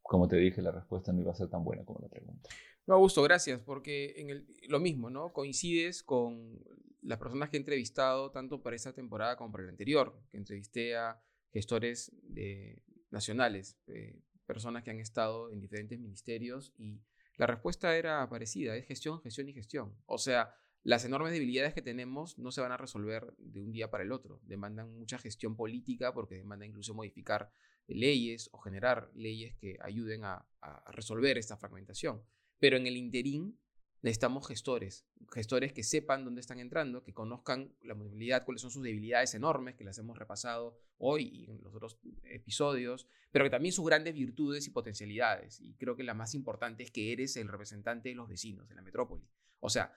Como 0.00 0.28
te 0.28 0.36
dije, 0.36 0.62
la 0.62 0.70
respuesta 0.70 1.12
no 1.12 1.22
iba 1.22 1.32
a 1.32 1.34
ser 1.34 1.48
tan 1.48 1.64
buena 1.64 1.84
como 1.84 1.98
la 1.98 2.08
pregunta. 2.08 2.48
No, 2.86 2.94
Augusto, 2.94 3.20
gracias, 3.24 3.60
porque 3.62 4.14
en 4.16 4.46
lo 4.68 4.78
mismo, 4.78 5.10
¿no? 5.10 5.32
Coincides 5.32 6.04
con 6.04 6.60
las 7.02 7.18
personas 7.18 7.50
que 7.50 7.56
he 7.56 7.60
entrevistado, 7.60 8.30
tanto 8.30 8.62
para 8.62 8.76
esta 8.76 8.92
temporada 8.92 9.34
como 9.34 9.50
para 9.50 9.64
la 9.64 9.70
anterior, 9.70 10.16
que 10.30 10.36
entrevisté 10.36 10.96
a 10.96 11.20
gestores 11.52 12.12
de, 12.22 12.84
nacionales, 13.10 13.76
eh, 13.88 14.22
personas 14.50 14.82
que 14.82 14.90
han 14.90 14.98
estado 14.98 15.52
en 15.52 15.60
diferentes 15.60 15.96
ministerios 15.96 16.74
y 16.76 17.00
la 17.36 17.46
respuesta 17.46 17.96
era 17.96 18.28
parecida, 18.28 18.74
es 18.74 18.84
gestión, 18.84 19.22
gestión 19.22 19.48
y 19.48 19.52
gestión. 19.52 19.94
O 20.06 20.18
sea, 20.18 20.52
las 20.82 21.04
enormes 21.04 21.32
debilidades 21.32 21.72
que 21.72 21.82
tenemos 21.82 22.36
no 22.36 22.50
se 22.50 22.60
van 22.60 22.72
a 22.72 22.76
resolver 22.76 23.32
de 23.38 23.60
un 23.60 23.70
día 23.70 23.90
para 23.90 24.02
el 24.02 24.10
otro. 24.10 24.40
Demandan 24.42 24.92
mucha 24.92 25.18
gestión 25.18 25.54
política 25.54 26.12
porque 26.12 26.34
demandan 26.34 26.70
incluso 26.70 26.94
modificar 26.94 27.52
leyes 27.86 28.50
o 28.52 28.58
generar 28.58 29.12
leyes 29.14 29.54
que 29.54 29.78
ayuden 29.80 30.24
a, 30.24 30.44
resolver 30.88 31.38
esta 31.38 31.56
fragmentación. 31.56 32.22
Pero 32.58 32.76
en 32.76 32.88
el 32.88 32.96
interín, 32.96 33.56
necesitamos 34.02 34.46
gestores, 34.46 35.06
gestores 35.32 35.72
que 35.72 35.82
sepan 35.82 36.24
dónde 36.24 36.40
están 36.40 36.58
entrando, 36.58 37.02
que 37.02 37.12
conozcan 37.12 37.74
la 37.82 37.94
movilidad, 37.94 38.44
cuáles 38.44 38.62
son 38.62 38.70
sus 38.70 38.82
debilidades 38.82 39.34
enormes, 39.34 39.76
que 39.76 39.84
las 39.84 39.98
hemos 39.98 40.18
repasado 40.18 40.78
hoy 40.98 41.30
y 41.32 41.50
en 41.50 41.62
los 41.62 41.74
otros 41.74 41.98
episodios, 42.24 43.06
pero 43.30 43.44
que 43.44 43.50
también 43.50 43.72
sus 43.72 43.84
grandes 43.84 44.14
virtudes 44.14 44.66
y 44.66 44.70
potencialidades. 44.70 45.60
Y 45.60 45.74
creo 45.74 45.96
que 45.96 46.02
la 46.02 46.14
más 46.14 46.34
importante 46.34 46.82
es 46.82 46.90
que 46.90 47.12
eres 47.12 47.36
el 47.36 47.48
representante 47.48 48.08
de 48.08 48.14
los 48.14 48.28
vecinos, 48.28 48.68
de 48.68 48.74
la 48.74 48.82
metrópoli. 48.82 49.26
O 49.60 49.68
sea, 49.68 49.92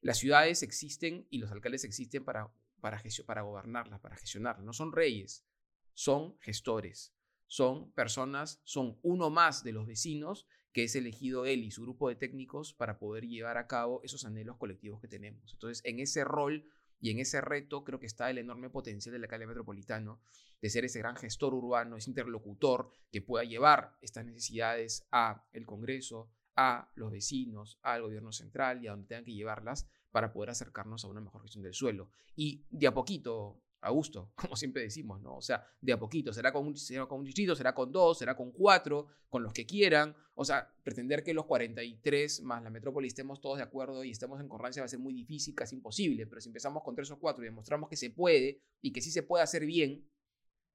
las 0.00 0.18
ciudades 0.18 0.62
existen 0.62 1.26
y 1.30 1.38
los 1.38 1.50
alcaldes 1.50 1.84
existen 1.84 2.24
para, 2.24 2.52
para, 2.80 3.02
para 3.26 3.42
gobernarlas, 3.42 4.00
para 4.00 4.16
gestionarlas. 4.16 4.64
No 4.64 4.72
son 4.72 4.92
reyes, 4.92 5.44
son 5.92 6.38
gestores, 6.40 7.12
son 7.46 7.90
personas, 7.92 8.60
son 8.64 8.98
uno 9.02 9.28
más 9.28 9.64
de 9.64 9.72
los 9.72 9.86
vecinos 9.86 10.46
que 10.72 10.84
es 10.84 10.94
elegido 10.94 11.46
él 11.46 11.64
y 11.64 11.70
su 11.70 11.82
grupo 11.82 12.08
de 12.08 12.16
técnicos 12.16 12.74
para 12.74 12.98
poder 12.98 13.26
llevar 13.26 13.58
a 13.58 13.66
cabo 13.66 14.00
esos 14.04 14.24
anhelos 14.24 14.56
colectivos 14.56 15.00
que 15.00 15.08
tenemos. 15.08 15.52
Entonces, 15.52 15.82
en 15.84 16.00
ese 16.00 16.24
rol 16.24 16.64
y 17.00 17.10
en 17.10 17.18
ese 17.18 17.40
reto 17.40 17.82
creo 17.82 17.98
que 17.98 18.06
está 18.06 18.30
el 18.30 18.38
enorme 18.38 18.70
potencial 18.70 19.12
del 19.12 19.24
alcalde 19.24 19.46
metropolitano 19.46 20.20
de 20.60 20.70
ser 20.70 20.84
ese 20.84 20.98
gran 20.98 21.16
gestor 21.16 21.54
urbano, 21.54 21.96
ese 21.96 22.10
interlocutor 22.10 22.90
que 23.10 23.22
pueda 23.22 23.44
llevar 23.44 23.96
estas 24.02 24.26
necesidades 24.26 25.06
a 25.10 25.44
el 25.52 25.64
Congreso, 25.64 26.30
a 26.56 26.90
los 26.94 27.10
vecinos, 27.10 27.78
al 27.82 28.02
gobierno 28.02 28.32
central 28.32 28.84
y 28.84 28.86
a 28.86 28.90
donde 28.90 29.06
tengan 29.06 29.24
que 29.24 29.32
llevarlas 29.32 29.88
para 30.10 30.32
poder 30.32 30.50
acercarnos 30.50 31.04
a 31.04 31.08
una 31.08 31.20
mejor 31.20 31.42
gestión 31.42 31.64
del 31.64 31.74
suelo. 31.74 32.10
Y 32.36 32.66
de 32.70 32.86
a 32.86 32.94
poquito, 32.94 33.62
a 33.82 33.90
gusto, 33.90 34.32
como 34.36 34.56
siempre 34.56 34.82
decimos, 34.82 35.20
¿no? 35.20 35.36
O 35.36 35.42
sea, 35.42 35.64
de 35.80 35.92
a 35.92 35.98
poquito, 35.98 36.32
será 36.32 36.52
con 36.52 36.66
un, 36.66 36.76
será 36.76 37.06
con 37.06 37.20
un 37.20 37.24
distrito, 37.24 37.54
será 37.54 37.74
con 37.74 37.90
dos, 37.90 38.18
será 38.18 38.36
con 38.36 38.52
cuatro, 38.52 39.06
con 39.28 39.42
los 39.42 39.52
que 39.52 39.66
quieran. 39.66 40.14
O 40.34 40.44
sea, 40.44 40.72
pretender 40.82 41.22
que 41.22 41.34
los 41.34 41.46
43 41.46 42.42
más 42.42 42.62
la 42.62 42.70
metrópoli 42.70 43.08
estemos 43.08 43.40
todos 43.40 43.58
de 43.58 43.64
acuerdo 43.64 44.04
y 44.04 44.10
estemos 44.10 44.40
en 44.40 44.48
concordancia 44.48 44.82
va 44.82 44.86
a 44.86 44.88
ser 44.88 44.98
muy 44.98 45.14
difícil, 45.14 45.54
casi 45.54 45.76
imposible. 45.76 46.26
Pero 46.26 46.40
si 46.40 46.48
empezamos 46.48 46.82
con 46.82 46.94
tres 46.94 47.10
o 47.10 47.18
cuatro 47.18 47.42
y 47.42 47.46
demostramos 47.46 47.88
que 47.88 47.96
se 47.96 48.10
puede 48.10 48.62
y 48.80 48.92
que 48.92 49.00
sí 49.00 49.10
se 49.10 49.22
puede 49.22 49.42
hacer 49.42 49.64
bien, 49.66 50.08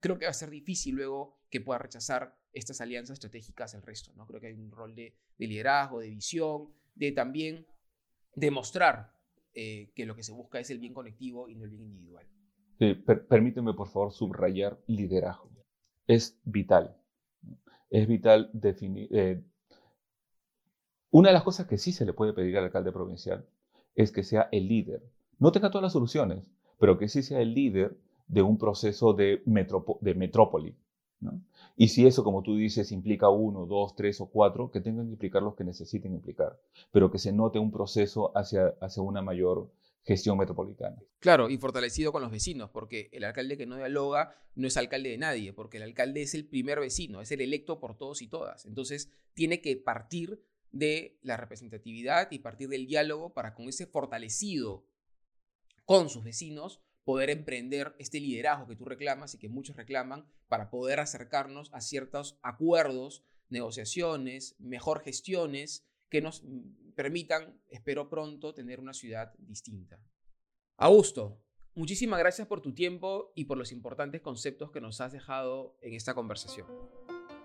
creo 0.00 0.18
que 0.18 0.26
va 0.26 0.30
a 0.30 0.34
ser 0.34 0.50
difícil 0.50 0.94
luego 0.94 1.40
que 1.50 1.60
pueda 1.60 1.78
rechazar 1.78 2.38
estas 2.52 2.80
alianzas 2.80 3.14
estratégicas 3.14 3.74
el 3.74 3.82
resto, 3.82 4.12
¿no? 4.14 4.26
Creo 4.26 4.40
que 4.40 4.48
hay 4.48 4.54
un 4.54 4.70
rol 4.70 4.94
de, 4.94 5.14
liderazgo, 5.38 6.00
de 6.00 6.08
visión, 6.08 6.72
de 6.94 7.12
también 7.12 7.66
demostrar 8.34 9.12
eh, 9.54 9.90
que 9.94 10.06
lo 10.06 10.14
que 10.14 10.22
se 10.22 10.32
busca 10.32 10.58
es 10.58 10.70
el 10.70 10.78
bien 10.78 10.94
colectivo 10.94 11.48
y 11.48 11.54
no 11.54 11.64
el 11.64 11.70
bien 11.70 11.82
individual. 11.82 12.26
Sí, 12.78 12.94
permíteme, 13.28 13.74
por 13.74 13.88
favor, 13.88 14.12
subrayar 14.12 14.78
liderazgo. 14.86 15.50
Es 16.06 16.38
vital. 16.44 16.96
Es 17.90 18.06
vital 18.06 18.50
definir. 18.52 19.08
Eh, 19.10 19.42
una 21.10 21.30
de 21.30 21.34
las 21.34 21.42
cosas 21.42 21.66
que 21.66 21.78
sí 21.78 21.90
se 21.90 22.04
le 22.04 22.12
puede 22.12 22.32
pedir 22.32 22.56
al 22.58 22.64
alcalde 22.64 22.92
provincial 22.92 23.44
es 23.96 24.12
que 24.12 24.22
sea 24.22 24.48
el 24.52 24.68
líder. 24.68 25.02
No 25.38 25.50
tenga 25.50 25.70
todas 25.70 25.82
las 25.82 25.92
soluciones, 25.92 26.50
pero 26.78 26.96
que 26.98 27.08
sí 27.08 27.22
sea 27.24 27.40
el 27.40 27.54
líder 27.54 27.96
de 28.28 28.42
un 28.42 28.56
proceso 28.58 29.12
de, 29.14 29.42
de 29.44 30.14
metrópoli. 30.14 30.76
Y 31.76 31.88
si 31.88 32.06
eso, 32.06 32.24
como 32.24 32.42
tú 32.42 32.56
dices, 32.56 32.92
implica 32.92 33.28
uno, 33.28 33.66
dos, 33.66 33.94
tres 33.96 34.20
o 34.20 34.26
cuatro, 34.26 34.70
que 34.70 34.80
tengan 34.80 35.06
que 35.06 35.12
implicar 35.12 35.42
los 35.42 35.54
que 35.54 35.64
necesiten 35.64 36.14
implicar, 36.14 36.58
pero 36.92 37.10
que 37.10 37.18
se 37.18 37.32
note 37.32 37.58
un 37.58 37.70
proceso 37.70 38.32
hacia, 38.36 38.74
hacia 38.80 39.02
una 39.02 39.22
mayor 39.22 39.70
gestión 40.06 40.38
metropolitana. 40.38 41.02
Claro, 41.18 41.50
y 41.50 41.58
fortalecido 41.58 42.12
con 42.12 42.22
los 42.22 42.30
vecinos, 42.30 42.70
porque 42.70 43.08
el 43.12 43.24
alcalde 43.24 43.58
que 43.58 43.66
no 43.66 43.76
dialoga 43.76 44.36
no 44.54 44.68
es 44.68 44.76
alcalde 44.76 45.10
de 45.10 45.18
nadie, 45.18 45.52
porque 45.52 45.78
el 45.78 45.82
alcalde 45.82 46.22
es 46.22 46.34
el 46.34 46.46
primer 46.46 46.78
vecino, 46.78 47.20
es 47.20 47.32
el 47.32 47.40
electo 47.40 47.80
por 47.80 47.98
todos 47.98 48.22
y 48.22 48.28
todas. 48.28 48.66
Entonces, 48.66 49.10
tiene 49.34 49.60
que 49.60 49.76
partir 49.76 50.40
de 50.70 51.18
la 51.22 51.36
representatividad 51.36 52.30
y 52.30 52.38
partir 52.38 52.68
del 52.68 52.86
diálogo 52.86 53.34
para 53.34 53.54
con 53.54 53.68
ese 53.68 53.86
fortalecido 53.86 54.86
con 55.84 56.08
sus 56.08 56.24
vecinos 56.24 56.80
poder 57.04 57.30
emprender 57.30 57.94
este 57.98 58.20
liderazgo 58.20 58.66
que 58.66 58.76
tú 58.76 58.84
reclamas 58.84 59.34
y 59.34 59.38
que 59.38 59.48
muchos 59.48 59.76
reclaman 59.76 60.26
para 60.48 60.70
poder 60.70 61.00
acercarnos 61.00 61.72
a 61.72 61.80
ciertos 61.80 62.38
acuerdos, 62.42 63.24
negociaciones, 63.48 64.56
mejor 64.58 65.02
gestiones 65.02 65.86
que 66.08 66.20
nos 66.20 66.42
permitan, 66.96 67.60
espero 67.68 68.08
pronto, 68.08 68.52
tener 68.52 68.80
una 68.80 68.92
ciudad 68.92 69.32
distinta. 69.38 70.02
Augusto, 70.78 71.40
muchísimas 71.74 72.18
gracias 72.18 72.48
por 72.48 72.60
tu 72.60 72.74
tiempo 72.74 73.32
y 73.36 73.44
por 73.44 73.58
los 73.58 73.70
importantes 73.70 74.22
conceptos 74.22 74.72
que 74.72 74.80
nos 74.80 75.00
has 75.00 75.12
dejado 75.12 75.78
en 75.82 75.94
esta 75.94 76.14
conversación. 76.14 76.66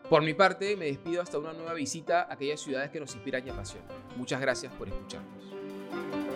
Por 0.09 0.23
mi 0.23 0.33
parte, 0.33 0.75
me 0.75 0.85
despido 0.85 1.21
hasta 1.21 1.37
una 1.37 1.53
nueva 1.53 1.73
visita 1.73 2.23
a 2.23 2.33
aquellas 2.33 2.61
ciudades 2.61 2.89
que 2.89 2.99
nos 2.99 3.13
inspiran 3.13 3.45
y 3.45 3.49
apasionan. 3.49 3.89
Muchas 4.17 4.41
gracias 4.41 4.73
por 4.73 4.87
escucharnos. 4.87 6.30